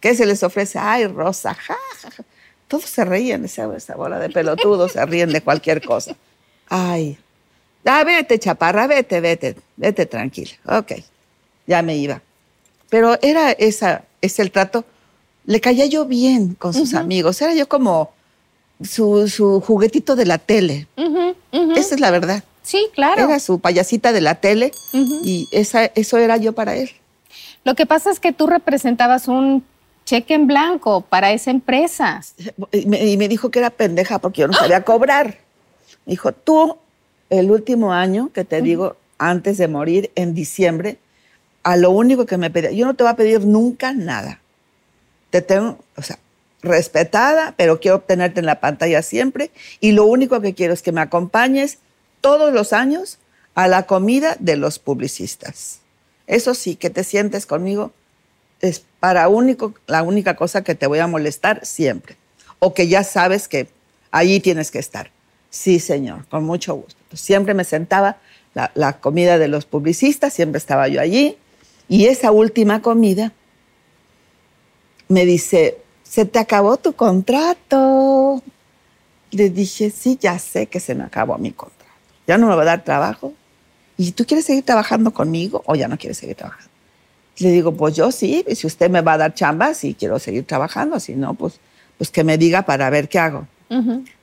qué 0.00 0.14
se 0.14 0.26
les 0.26 0.42
ofrece? 0.42 0.78
Ay, 0.78 1.06
Rosa, 1.06 1.54
ja, 1.54 1.76
ja, 2.02 2.10
ja. 2.10 2.24
Todos 2.66 2.84
se 2.84 3.04
reían, 3.04 3.44
esa, 3.44 3.74
esa 3.74 3.96
bola 3.96 4.18
de 4.18 4.28
pelotudos 4.28 4.92
se 4.92 5.06
ríen 5.06 5.32
de 5.32 5.40
cualquier 5.40 5.82
cosa. 5.82 6.14
Ay, 6.68 7.16
ah, 7.86 8.04
vete, 8.04 8.38
chaparra, 8.38 8.86
vete, 8.86 9.20
vete, 9.20 9.56
vete 9.76 10.06
tranquila. 10.06 10.52
Ok, 10.66 10.92
ya 11.66 11.80
me 11.82 11.96
iba. 11.96 12.20
Pero 12.90 13.18
era 13.22 13.52
esa, 13.52 14.04
es 14.20 14.38
el 14.38 14.50
trato. 14.50 14.84
Le 15.46 15.60
caía 15.60 15.86
yo 15.86 16.04
bien 16.04 16.54
con 16.54 16.74
sus 16.74 16.94
amigos. 16.94 17.40
Era 17.40 17.54
yo 17.54 17.68
como 17.68 18.12
su, 18.82 19.28
su 19.28 19.60
juguetito 19.60 20.16
de 20.16 20.26
la 20.26 20.38
tele. 20.38 20.86
Esa 21.76 21.94
es 21.94 22.00
la 22.00 22.10
verdad. 22.10 22.44
Sí, 22.62 22.88
claro. 22.94 23.24
Era 23.24 23.40
su 23.40 23.60
payasita 23.60 24.12
de 24.12 24.20
la 24.20 24.34
tele 24.36 24.72
y 24.92 25.48
esa, 25.52 25.86
eso 25.86 26.18
era 26.18 26.36
yo 26.36 26.52
para 26.52 26.76
él. 26.76 26.90
Lo 27.64 27.74
que 27.74 27.86
pasa 27.86 28.10
es 28.10 28.20
que 28.20 28.32
tú 28.32 28.46
representabas 28.46 29.28
un 29.28 29.64
cheque 30.04 30.34
en 30.34 30.46
blanco 30.46 31.00
para 31.02 31.32
esa 31.32 31.50
empresa. 31.50 32.20
Y 32.72 32.86
me, 32.86 33.04
y 33.04 33.16
me 33.16 33.28
dijo 33.28 33.50
que 33.50 33.58
era 33.58 33.70
pendeja 33.70 34.18
porque 34.18 34.42
yo 34.42 34.48
no 34.48 34.54
sabía 34.54 34.82
cobrar. 34.84 35.38
Me 36.06 36.12
dijo, 36.12 36.32
tú, 36.32 36.76
el 37.30 37.50
último 37.50 37.92
año 37.92 38.30
que 38.32 38.44
te 38.44 38.62
digo, 38.62 38.96
antes 39.18 39.58
de 39.58 39.68
morir, 39.68 40.10
en 40.14 40.34
diciembre, 40.34 40.98
a 41.62 41.76
lo 41.76 41.90
único 41.90 42.24
que 42.24 42.38
me 42.38 42.50
pedía, 42.50 42.70
yo 42.70 42.86
no 42.86 42.94
te 42.94 43.02
voy 43.02 43.12
a 43.12 43.16
pedir 43.16 43.44
nunca 43.44 43.92
nada. 43.92 44.40
Te 45.30 45.42
tengo, 45.42 45.78
o 45.96 46.02
sea, 46.02 46.18
respetada, 46.62 47.54
pero 47.56 47.80
quiero 47.80 48.00
tenerte 48.00 48.40
en 48.40 48.46
la 48.46 48.60
pantalla 48.60 49.02
siempre. 49.02 49.50
Y 49.80 49.92
lo 49.92 50.04
único 50.04 50.40
que 50.40 50.54
quiero 50.54 50.72
es 50.72 50.82
que 50.82 50.92
me 50.92 51.00
acompañes 51.00 51.78
todos 52.20 52.52
los 52.52 52.72
años 52.72 53.18
a 53.54 53.68
la 53.68 53.84
comida 53.84 54.36
de 54.38 54.56
los 54.56 54.78
publicistas. 54.78 55.80
Eso 56.26 56.54
sí, 56.54 56.76
que 56.76 56.90
te 56.90 57.04
sientes 57.04 57.46
conmigo 57.46 57.92
es 58.60 58.84
para 59.00 59.28
único, 59.28 59.74
la 59.86 60.02
única 60.02 60.36
cosa 60.36 60.62
que 60.62 60.74
te 60.74 60.86
voy 60.86 60.98
a 60.98 61.06
molestar 61.06 61.64
siempre. 61.64 62.16
O 62.58 62.74
que 62.74 62.88
ya 62.88 63.04
sabes 63.04 63.46
que 63.46 63.68
allí 64.10 64.40
tienes 64.40 64.70
que 64.70 64.78
estar. 64.78 65.10
Sí, 65.50 65.78
señor, 65.78 66.26
con 66.28 66.44
mucho 66.44 66.74
gusto. 66.74 66.96
Siempre 67.16 67.54
me 67.54 67.64
sentaba 67.64 68.18
la, 68.54 68.70
la 68.74 69.00
comida 69.00 69.38
de 69.38 69.48
los 69.48 69.64
publicistas, 69.64 70.32
siempre 70.32 70.58
estaba 70.58 70.88
yo 70.88 71.00
allí. 71.00 71.38
Y 71.88 72.06
esa 72.06 72.32
última 72.32 72.82
comida 72.82 73.32
me 75.08 75.24
dice, 75.24 75.78
se 76.08 76.24
te 76.24 76.38
acabó 76.38 76.76
tu 76.76 76.94
contrato. 76.94 78.42
Le 79.30 79.50
dije, 79.50 79.90
sí, 79.90 80.18
ya 80.20 80.38
sé 80.38 80.66
que 80.66 80.80
se 80.80 80.94
me 80.94 81.04
acabó 81.04 81.36
mi 81.38 81.52
contrato. 81.52 81.84
Ya 82.26 82.38
no 82.38 82.46
me 82.48 82.54
va 82.54 82.62
a 82.62 82.66
dar 82.66 82.84
trabajo. 82.84 83.34
¿Y 83.96 84.12
tú 84.12 84.24
quieres 84.24 84.46
seguir 84.46 84.64
trabajando 84.64 85.12
conmigo 85.12 85.62
o 85.66 85.74
ya 85.74 85.88
no 85.88 85.98
quieres 85.98 86.18
seguir 86.18 86.36
trabajando? 86.36 86.70
Le 87.38 87.50
digo, 87.50 87.72
pues 87.72 87.94
yo 87.94 88.10
sí, 88.10 88.44
si 88.54 88.66
usted 88.66 88.90
me 88.90 89.00
va 89.00 89.14
a 89.14 89.18
dar 89.18 89.34
chamba, 89.34 89.74
sí 89.74 89.94
quiero 89.98 90.18
seguir 90.18 90.44
trabajando, 90.44 90.98
si 90.98 91.14
no, 91.14 91.34
pues, 91.34 91.60
pues 91.96 92.10
que 92.10 92.24
me 92.24 92.38
diga 92.38 92.62
para 92.62 92.90
ver 92.90 93.08
qué 93.08 93.18
hago. 93.18 93.46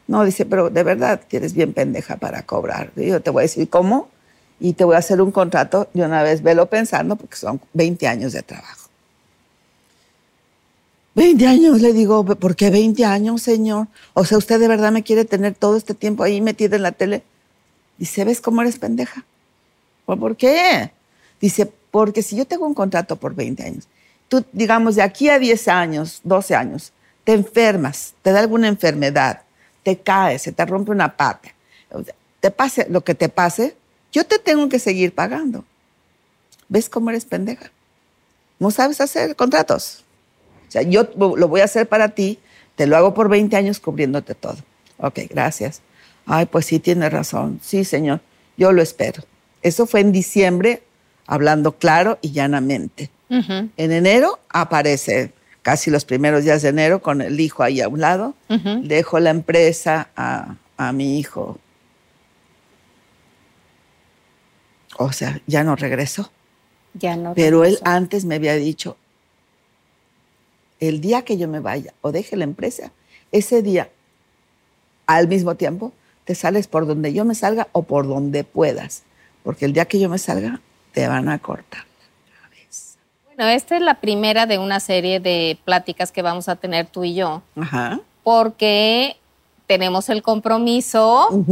No, 0.07 0.25
dice, 0.25 0.45
pero 0.45 0.69
de 0.69 0.83
verdad 0.83 1.21
eres 1.29 1.53
bien 1.53 1.73
pendeja 1.73 2.17
para 2.17 2.43
cobrar. 2.43 2.91
Yo 2.95 3.21
te 3.21 3.29
voy 3.29 3.41
a 3.41 3.43
decir 3.43 3.69
cómo 3.69 4.09
y 4.59 4.73
te 4.73 4.83
voy 4.83 4.95
a 4.95 4.99
hacer 4.99 5.21
un 5.21 5.31
contrato 5.31 5.87
de 5.93 6.03
una 6.03 6.23
vez, 6.23 6.41
velo 6.41 6.65
pensando, 6.65 7.15
porque 7.15 7.35
son 7.35 7.61
20 7.73 8.07
años 8.07 8.33
de 8.33 8.41
trabajo. 8.41 8.84
20 11.15 11.47
años, 11.47 11.81
le 11.81 11.93
digo, 11.93 12.25
¿por 12.25 12.57
qué 12.57 12.69
20 12.69 13.05
años, 13.05 13.41
señor? 13.41 13.87
O 14.13 14.25
sea, 14.25 14.37
¿usted 14.37 14.59
de 14.59 14.67
verdad 14.67 14.91
me 14.91 15.03
quiere 15.03 15.23
tener 15.23 15.55
todo 15.55 15.77
este 15.77 15.93
tiempo 15.93 16.23
ahí 16.23 16.41
metida 16.41 16.75
en 16.75 16.83
la 16.83 16.91
tele? 16.91 17.23
Dice, 17.97 18.25
¿ves 18.25 18.41
cómo 18.41 18.61
eres 18.61 18.77
pendeja? 18.77 19.23
¿Por 20.05 20.35
qué? 20.35 20.91
Dice, 21.39 21.71
porque 21.89 22.21
si 22.21 22.35
yo 22.35 22.45
tengo 22.45 22.67
un 22.67 22.73
contrato 22.73 23.15
por 23.15 23.33
20 23.33 23.63
años, 23.63 23.87
tú, 24.27 24.43
digamos, 24.51 24.95
de 24.95 25.03
aquí 25.03 25.29
a 25.29 25.39
10 25.39 25.67
años, 25.69 26.19
12 26.25 26.53
años, 26.53 26.91
te 27.23 27.31
enfermas, 27.31 28.13
te 28.21 28.31
da 28.31 28.41
alguna 28.41 28.67
enfermedad, 28.67 29.41
te 29.83 29.97
caes, 29.97 30.41
se 30.41 30.51
te 30.51 30.65
rompe 30.65 30.91
una 30.91 31.15
pata, 31.15 31.53
te 32.41 32.51
pase 32.51 32.87
lo 32.89 33.05
que 33.05 33.15
te 33.15 33.29
pase, 33.29 33.75
yo 34.11 34.25
te 34.25 34.37
tengo 34.37 34.67
que 34.67 34.79
seguir 34.79 35.15
pagando. 35.15 35.63
¿Ves 36.67 36.89
cómo 36.89 37.09
eres 37.09 37.25
pendeja? 37.25 37.71
No 38.59 38.69
sabes 38.71 38.99
hacer 38.99 39.35
contratos. 39.35 40.04
O 40.67 40.71
sea, 40.71 40.81
yo 40.81 41.07
lo 41.17 41.47
voy 41.47 41.61
a 41.61 41.65
hacer 41.65 41.87
para 41.87 42.09
ti, 42.09 42.39
te 42.75 42.87
lo 42.87 42.97
hago 42.97 43.13
por 43.13 43.29
20 43.29 43.55
años 43.55 43.79
cubriéndote 43.79 44.35
todo. 44.35 44.57
Ok, 44.97 45.19
gracias. 45.29 45.81
Ay, 46.25 46.45
pues 46.45 46.65
sí, 46.65 46.79
tiene 46.79 47.09
razón. 47.09 47.59
Sí, 47.61 47.85
señor, 47.85 48.21
yo 48.57 48.71
lo 48.71 48.81
espero. 48.81 49.23
Eso 49.61 49.85
fue 49.85 49.99
en 49.99 50.11
diciembre, 50.11 50.83
hablando 51.27 51.73
claro 51.73 52.17
y 52.21 52.31
llanamente. 52.31 53.09
En 53.27 53.71
enero 53.77 54.39
aparece, 54.49 55.33
casi 55.61 55.89
los 55.89 56.05
primeros 56.05 56.43
días 56.43 56.61
de 56.61 56.69
enero, 56.69 57.01
con 57.01 57.21
el 57.21 57.39
hijo 57.39 57.63
ahí 57.63 57.81
a 57.81 57.87
un 57.87 57.99
lado. 57.99 58.35
Dejo 58.83 59.19
la 59.19 59.31
empresa 59.31 60.09
a, 60.15 60.55
a 60.77 60.91
mi 60.91 61.19
hijo. 61.19 61.57
O 64.97 65.11
sea, 65.11 65.41
ya 65.47 65.63
no 65.63 65.75
regresó. 65.75 66.31
Ya 66.93 67.17
no. 67.17 67.33
Pero 67.33 67.65
él 67.65 67.79
antes 67.83 68.23
me 68.23 68.35
había 68.35 68.55
dicho, 68.55 68.95
el 70.87 71.01
día 71.01 71.23
que 71.23 71.37
yo 71.37 71.47
me 71.47 71.59
vaya 71.59 71.93
o 72.01 72.11
deje 72.11 72.35
la 72.35 72.43
empresa, 72.43 72.91
ese 73.31 73.61
día, 73.61 73.89
al 75.07 75.27
mismo 75.27 75.55
tiempo, 75.55 75.91
te 76.25 76.35
sales 76.35 76.67
por 76.67 76.87
donde 76.87 77.13
yo 77.13 77.25
me 77.25 77.35
salga 77.35 77.67
o 77.71 77.83
por 77.83 78.07
donde 78.07 78.43
puedas. 78.43 79.03
Porque 79.43 79.65
el 79.65 79.73
día 79.73 79.85
que 79.85 79.99
yo 79.99 80.09
me 80.09 80.17
salga, 80.17 80.59
te 80.91 81.07
van 81.07 81.29
a 81.29 81.37
cortar. 81.39 81.83
Bueno, 83.35 83.51
esta 83.51 83.75
es 83.75 83.81
la 83.81 83.99
primera 83.99 84.45
de 84.45 84.57
una 84.57 84.79
serie 84.79 85.19
de 85.19 85.57
pláticas 85.65 86.11
que 86.11 86.21
vamos 86.21 86.47
a 86.47 86.55
tener 86.55 86.85
tú 86.87 87.03
y 87.03 87.15
yo, 87.15 87.41
Ajá. 87.59 87.99
porque 88.23 89.17
tenemos 89.67 90.07
el 90.09 90.21
compromiso 90.23 91.27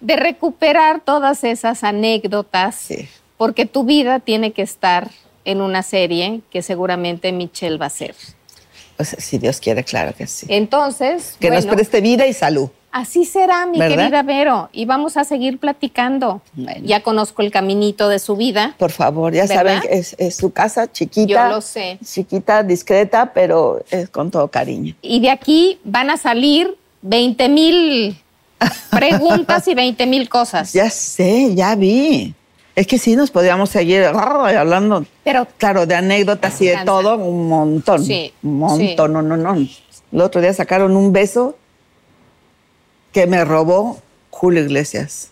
de 0.00 0.16
recuperar 0.16 1.00
todas 1.00 1.44
esas 1.44 1.84
anécdotas, 1.84 2.74
Sí. 2.76 3.08
porque 3.36 3.66
tu 3.66 3.84
vida 3.84 4.18
tiene 4.20 4.52
que 4.52 4.62
estar 4.62 5.10
en 5.44 5.60
una 5.60 5.82
serie 5.82 6.40
que 6.50 6.62
seguramente 6.62 7.32
Michelle 7.32 7.76
va 7.78 7.86
a 7.86 7.88
hacer. 7.88 8.14
Sea, 8.98 9.18
si 9.20 9.38
Dios 9.38 9.58
quiere, 9.60 9.82
claro 9.82 10.14
que 10.16 10.26
sí. 10.26 10.46
Entonces, 10.48 11.36
que 11.40 11.50
nos 11.50 11.64
bueno, 11.64 11.76
preste 11.76 12.00
vida 12.00 12.26
y 12.28 12.32
salud. 12.32 12.68
así 12.92 13.24
será, 13.24 13.66
mi 13.66 13.78
¿Verdad? 13.78 13.96
querida 13.96 14.22
Vero, 14.22 14.68
y 14.72 14.84
vamos 14.84 15.16
a 15.16 15.24
seguir 15.24 15.58
platicando. 15.58 16.40
Bueno. 16.52 16.80
Ya 16.84 17.02
conozco 17.02 17.42
el 17.42 17.50
caminito 17.50 18.08
de 18.08 18.20
su 18.20 18.36
vida. 18.36 18.76
Por 18.78 18.92
favor, 18.92 19.32
ya 19.32 19.46
¿Verdad? 19.46 19.56
saben 19.56 19.80
que 19.80 19.98
es, 19.98 20.14
es 20.18 20.36
su 20.36 20.52
casa 20.52 20.90
chiquita. 20.90 21.48
Yo 21.48 21.54
lo 21.56 21.60
sé. 21.60 21.98
Chiquita, 22.04 22.62
discreta, 22.62 23.32
pero 23.34 23.84
es 23.90 24.08
con 24.10 24.30
todo 24.30 24.46
cariño. 24.48 24.94
Y 25.02 25.18
de 25.18 25.30
aquí 25.30 25.80
van 25.82 26.10
a 26.10 26.16
salir 26.16 26.76
20 27.02 27.48
mil 27.48 28.16
preguntas 28.90 29.66
y 29.66 29.74
20 29.74 30.06
mil 30.06 30.28
cosas. 30.28 30.72
Ya 30.72 30.88
sé, 30.88 31.52
ya 31.56 31.74
vi. 31.74 32.32
Es 32.76 32.86
que 32.86 32.98
sí 32.98 33.14
nos 33.14 33.30
podríamos 33.30 33.70
seguir 33.70 34.04
hablando, 34.04 35.06
Pero 35.22 35.46
claro, 35.58 35.86
de 35.86 35.94
anécdotas 35.94 36.60
y 36.60 36.66
de 36.66 36.72
Cansa. 36.72 36.86
todo, 36.86 37.16
un 37.16 37.48
montón. 37.48 38.04
Sí, 38.04 38.32
Un 38.42 38.58
montón, 38.58 38.78
sí. 39.10 39.12
no, 39.14 39.22
no, 39.22 39.36
no. 39.36 39.54
El 39.54 40.20
otro 40.20 40.40
día 40.40 40.52
sacaron 40.52 40.96
un 40.96 41.12
beso 41.12 41.56
que 43.12 43.26
me 43.26 43.44
robó 43.44 44.00
Julio 44.30 44.62
Iglesias. 44.62 45.28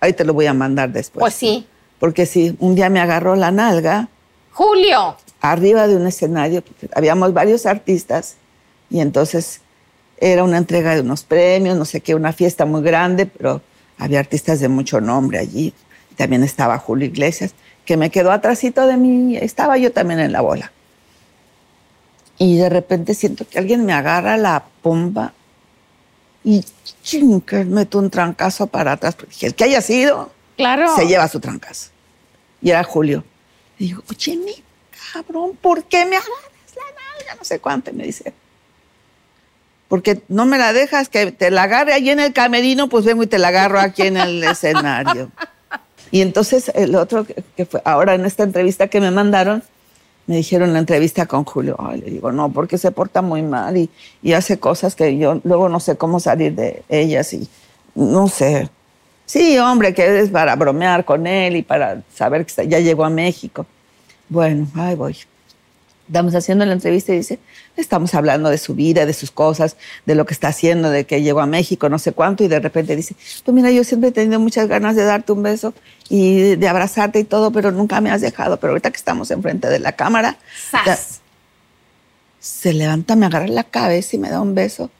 Ahí 0.00 0.12
te 0.12 0.24
lo 0.24 0.34
voy 0.34 0.46
a 0.46 0.54
mandar 0.54 0.90
después. 0.90 1.20
Pues 1.20 1.34
sí. 1.34 1.66
Porque 1.98 2.26
sí, 2.26 2.56
un 2.60 2.74
día 2.74 2.88
me 2.90 3.00
agarró 3.00 3.36
la 3.36 3.50
nalga 3.50 4.08
Julio. 4.52 5.16
arriba 5.42 5.86
de 5.86 5.96
un 5.96 6.06
escenario, 6.06 6.62
porque 6.62 6.88
habíamos 6.94 7.32
varios 7.34 7.66
artistas 7.66 8.36
y 8.90 9.00
entonces 9.00 9.60
era 10.18 10.44
una 10.44 10.58
entrega 10.58 10.94
de 10.94 11.00
unos 11.02 11.22
premios, 11.22 11.76
no 11.76 11.84
sé 11.84 12.00
qué, 12.00 12.14
una 12.14 12.32
fiesta 12.32 12.64
muy 12.66 12.82
grande, 12.82 13.26
pero 13.26 13.60
había 13.98 14.18
artistas 14.18 14.60
de 14.60 14.68
mucho 14.68 15.00
nombre 15.00 15.38
allí. 15.38 15.72
También 16.20 16.44
estaba 16.44 16.76
Julio 16.76 17.06
Iglesias, 17.06 17.54
que 17.86 17.96
me 17.96 18.10
quedó 18.10 18.30
atrásito 18.30 18.86
de 18.86 18.98
mí, 18.98 19.38
estaba 19.38 19.78
yo 19.78 19.90
también 19.90 20.20
en 20.20 20.32
la 20.32 20.42
bola. 20.42 20.70
Y 22.36 22.58
de 22.58 22.68
repente 22.68 23.14
siento 23.14 23.48
que 23.48 23.58
alguien 23.58 23.86
me 23.86 23.94
agarra 23.94 24.36
la 24.36 24.64
pompa 24.82 25.32
y 26.44 26.62
ching, 27.02 27.40
que 27.40 27.64
meto 27.64 27.98
un 27.98 28.10
trancazo 28.10 28.66
para 28.66 28.92
atrás. 28.92 29.14
Porque 29.14 29.32
dije, 29.32 29.46
el 29.46 29.54
que 29.54 29.64
haya 29.64 29.80
sido, 29.80 30.30
Claro. 30.58 30.94
se 30.94 31.06
lleva 31.06 31.26
su 31.26 31.40
trancazo. 31.40 31.88
Y 32.60 32.68
era 32.68 32.84
Julio. 32.84 33.24
Y 33.78 33.86
digo, 33.86 34.02
oye, 34.10 34.36
mi 34.36 34.62
cabrón, 35.14 35.56
¿por 35.58 35.84
qué 35.84 36.04
me 36.04 36.16
agarras 36.16 36.74
la 36.76 36.82
nalga? 36.82 37.34
No 37.38 37.44
sé 37.44 37.60
cuánto. 37.60 37.92
Y 37.92 37.94
me 37.94 38.04
dice, 38.04 38.34
porque 39.88 40.20
no 40.28 40.44
me 40.44 40.58
la 40.58 40.74
dejas 40.74 41.08
que 41.08 41.32
te 41.32 41.50
la 41.50 41.62
agarre 41.62 41.94
allí 41.94 42.10
en 42.10 42.20
el 42.20 42.34
camerino, 42.34 42.90
pues 42.90 43.06
vengo 43.06 43.22
y 43.22 43.26
te 43.26 43.38
la 43.38 43.48
agarro 43.48 43.80
aquí 43.80 44.02
en 44.02 44.18
el 44.18 44.44
escenario. 44.44 45.30
Y 46.10 46.22
entonces 46.22 46.70
el 46.74 46.94
otro, 46.94 47.26
que 47.56 47.66
fue 47.66 47.80
ahora 47.84 48.14
en 48.14 48.24
esta 48.24 48.42
entrevista 48.42 48.88
que 48.88 49.00
me 49.00 49.10
mandaron, 49.10 49.62
me 50.26 50.36
dijeron 50.36 50.72
la 50.72 50.78
entrevista 50.78 51.26
con 51.26 51.44
Julio. 51.44 51.76
Ay, 51.78 52.00
le 52.00 52.10
digo, 52.10 52.32
no, 52.32 52.50
porque 52.50 52.78
se 52.78 52.90
porta 52.90 53.22
muy 53.22 53.42
mal 53.42 53.76
y, 53.76 53.90
y 54.22 54.32
hace 54.32 54.58
cosas 54.58 54.94
que 54.94 55.16
yo 55.18 55.40
luego 55.44 55.68
no 55.68 55.80
sé 55.80 55.96
cómo 55.96 56.20
salir 56.20 56.54
de 56.54 56.82
ellas 56.88 57.32
y 57.32 57.48
no 57.94 58.28
sé. 58.28 58.68
Sí, 59.26 59.58
hombre, 59.58 59.94
que 59.94 60.20
es 60.20 60.30
para 60.30 60.56
bromear 60.56 61.04
con 61.04 61.26
él 61.26 61.56
y 61.56 61.62
para 61.62 62.02
saber 62.14 62.46
que 62.46 62.66
ya 62.68 62.80
llegó 62.80 63.04
a 63.04 63.10
México. 63.10 63.66
Bueno, 64.28 64.66
ahí 64.74 64.94
voy. 64.94 65.16
Estamos 66.10 66.34
haciendo 66.34 66.66
la 66.66 66.72
entrevista 66.72 67.12
y 67.12 67.18
dice, 67.18 67.38
estamos 67.76 68.16
hablando 68.16 68.50
de 68.50 68.58
su 68.58 68.74
vida, 68.74 69.06
de 69.06 69.12
sus 69.12 69.30
cosas, 69.30 69.76
de 70.06 70.16
lo 70.16 70.26
que 70.26 70.34
está 70.34 70.48
haciendo, 70.48 70.90
de 70.90 71.04
que 71.04 71.22
llegó 71.22 71.38
a 71.38 71.46
México, 71.46 71.88
no 71.88 72.00
sé 72.00 72.10
cuánto, 72.10 72.42
y 72.42 72.48
de 72.48 72.58
repente 72.58 72.96
dice, 72.96 73.14
pues 73.44 73.54
mira, 73.54 73.70
yo 73.70 73.84
siempre 73.84 74.08
he 74.08 74.12
tenido 74.12 74.40
muchas 74.40 74.66
ganas 74.66 74.96
de 74.96 75.04
darte 75.04 75.30
un 75.30 75.44
beso 75.44 75.72
y 76.08 76.56
de 76.56 76.68
abrazarte 76.68 77.20
y 77.20 77.24
todo, 77.24 77.52
pero 77.52 77.70
nunca 77.70 78.00
me 78.00 78.10
has 78.10 78.22
dejado. 78.22 78.58
Pero 78.58 78.72
ahorita 78.72 78.90
que 78.90 78.96
estamos 78.96 79.30
enfrente 79.30 79.68
de 79.68 79.78
la 79.78 79.92
cámara, 79.92 80.36
se 82.40 82.72
levanta, 82.72 83.14
me 83.14 83.26
agarra 83.26 83.46
la 83.46 83.62
cabeza 83.62 84.16
y 84.16 84.18
me 84.18 84.30
da 84.30 84.40
un 84.40 84.56
beso. 84.56 84.90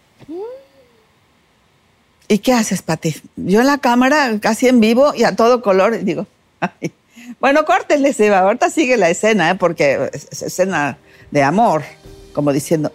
¿Y 2.28 2.38
qué 2.38 2.52
haces, 2.52 2.82
Pati? 2.82 3.16
Yo 3.34 3.62
en 3.62 3.66
la 3.66 3.78
cámara, 3.78 4.38
casi 4.40 4.68
en 4.68 4.78
vivo 4.78 5.12
y 5.16 5.24
a 5.24 5.34
todo 5.34 5.61
color, 5.61 5.96
y 6.00 6.04
digo, 6.04 6.28
"Ay, 6.61 6.92
bueno, 7.38 7.64
córtenle, 7.64 8.12
Seba, 8.12 8.40
ahorita 8.40 8.70
sigue 8.70 8.96
la 8.96 9.10
escena, 9.10 9.50
¿eh? 9.50 9.54
porque 9.54 10.10
es, 10.12 10.28
es 10.30 10.42
escena 10.42 10.98
de 11.30 11.42
amor, 11.42 11.82
como 12.32 12.52
diciendo, 12.52 12.92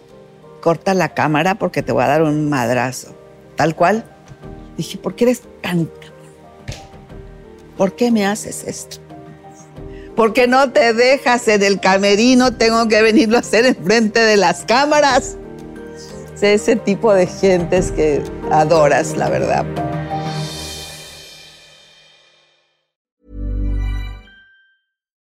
corta 0.60 0.94
la 0.94 1.14
cámara 1.14 1.54
porque 1.54 1.82
te 1.82 1.92
voy 1.92 2.04
a 2.04 2.08
dar 2.08 2.22
un 2.22 2.50
madrazo. 2.50 3.14
Tal 3.56 3.74
cual. 3.74 4.04
Dije, 4.76 4.98
¿por 4.98 5.14
qué 5.14 5.24
eres 5.24 5.42
tan? 5.62 5.88
¿Por 7.76 7.94
qué 7.96 8.10
me 8.10 8.26
haces 8.26 8.64
esto? 8.64 8.98
¿Por 10.14 10.32
qué 10.32 10.46
no 10.46 10.72
te 10.72 10.92
dejas 10.94 11.46
en 11.48 11.62
el 11.62 11.78
camerino? 11.78 12.54
Tengo 12.54 12.88
que 12.88 13.02
venirlo 13.02 13.36
a 13.36 13.40
hacer 13.40 13.66
enfrente 13.66 14.20
de 14.20 14.36
las 14.36 14.64
cámaras. 14.64 15.36
Sé 16.34 16.54
ese 16.54 16.76
tipo 16.76 17.12
de 17.12 17.26
gentes 17.26 17.92
que 17.92 18.22
adoras, 18.50 19.16
la 19.16 19.28
verdad. 19.28 19.64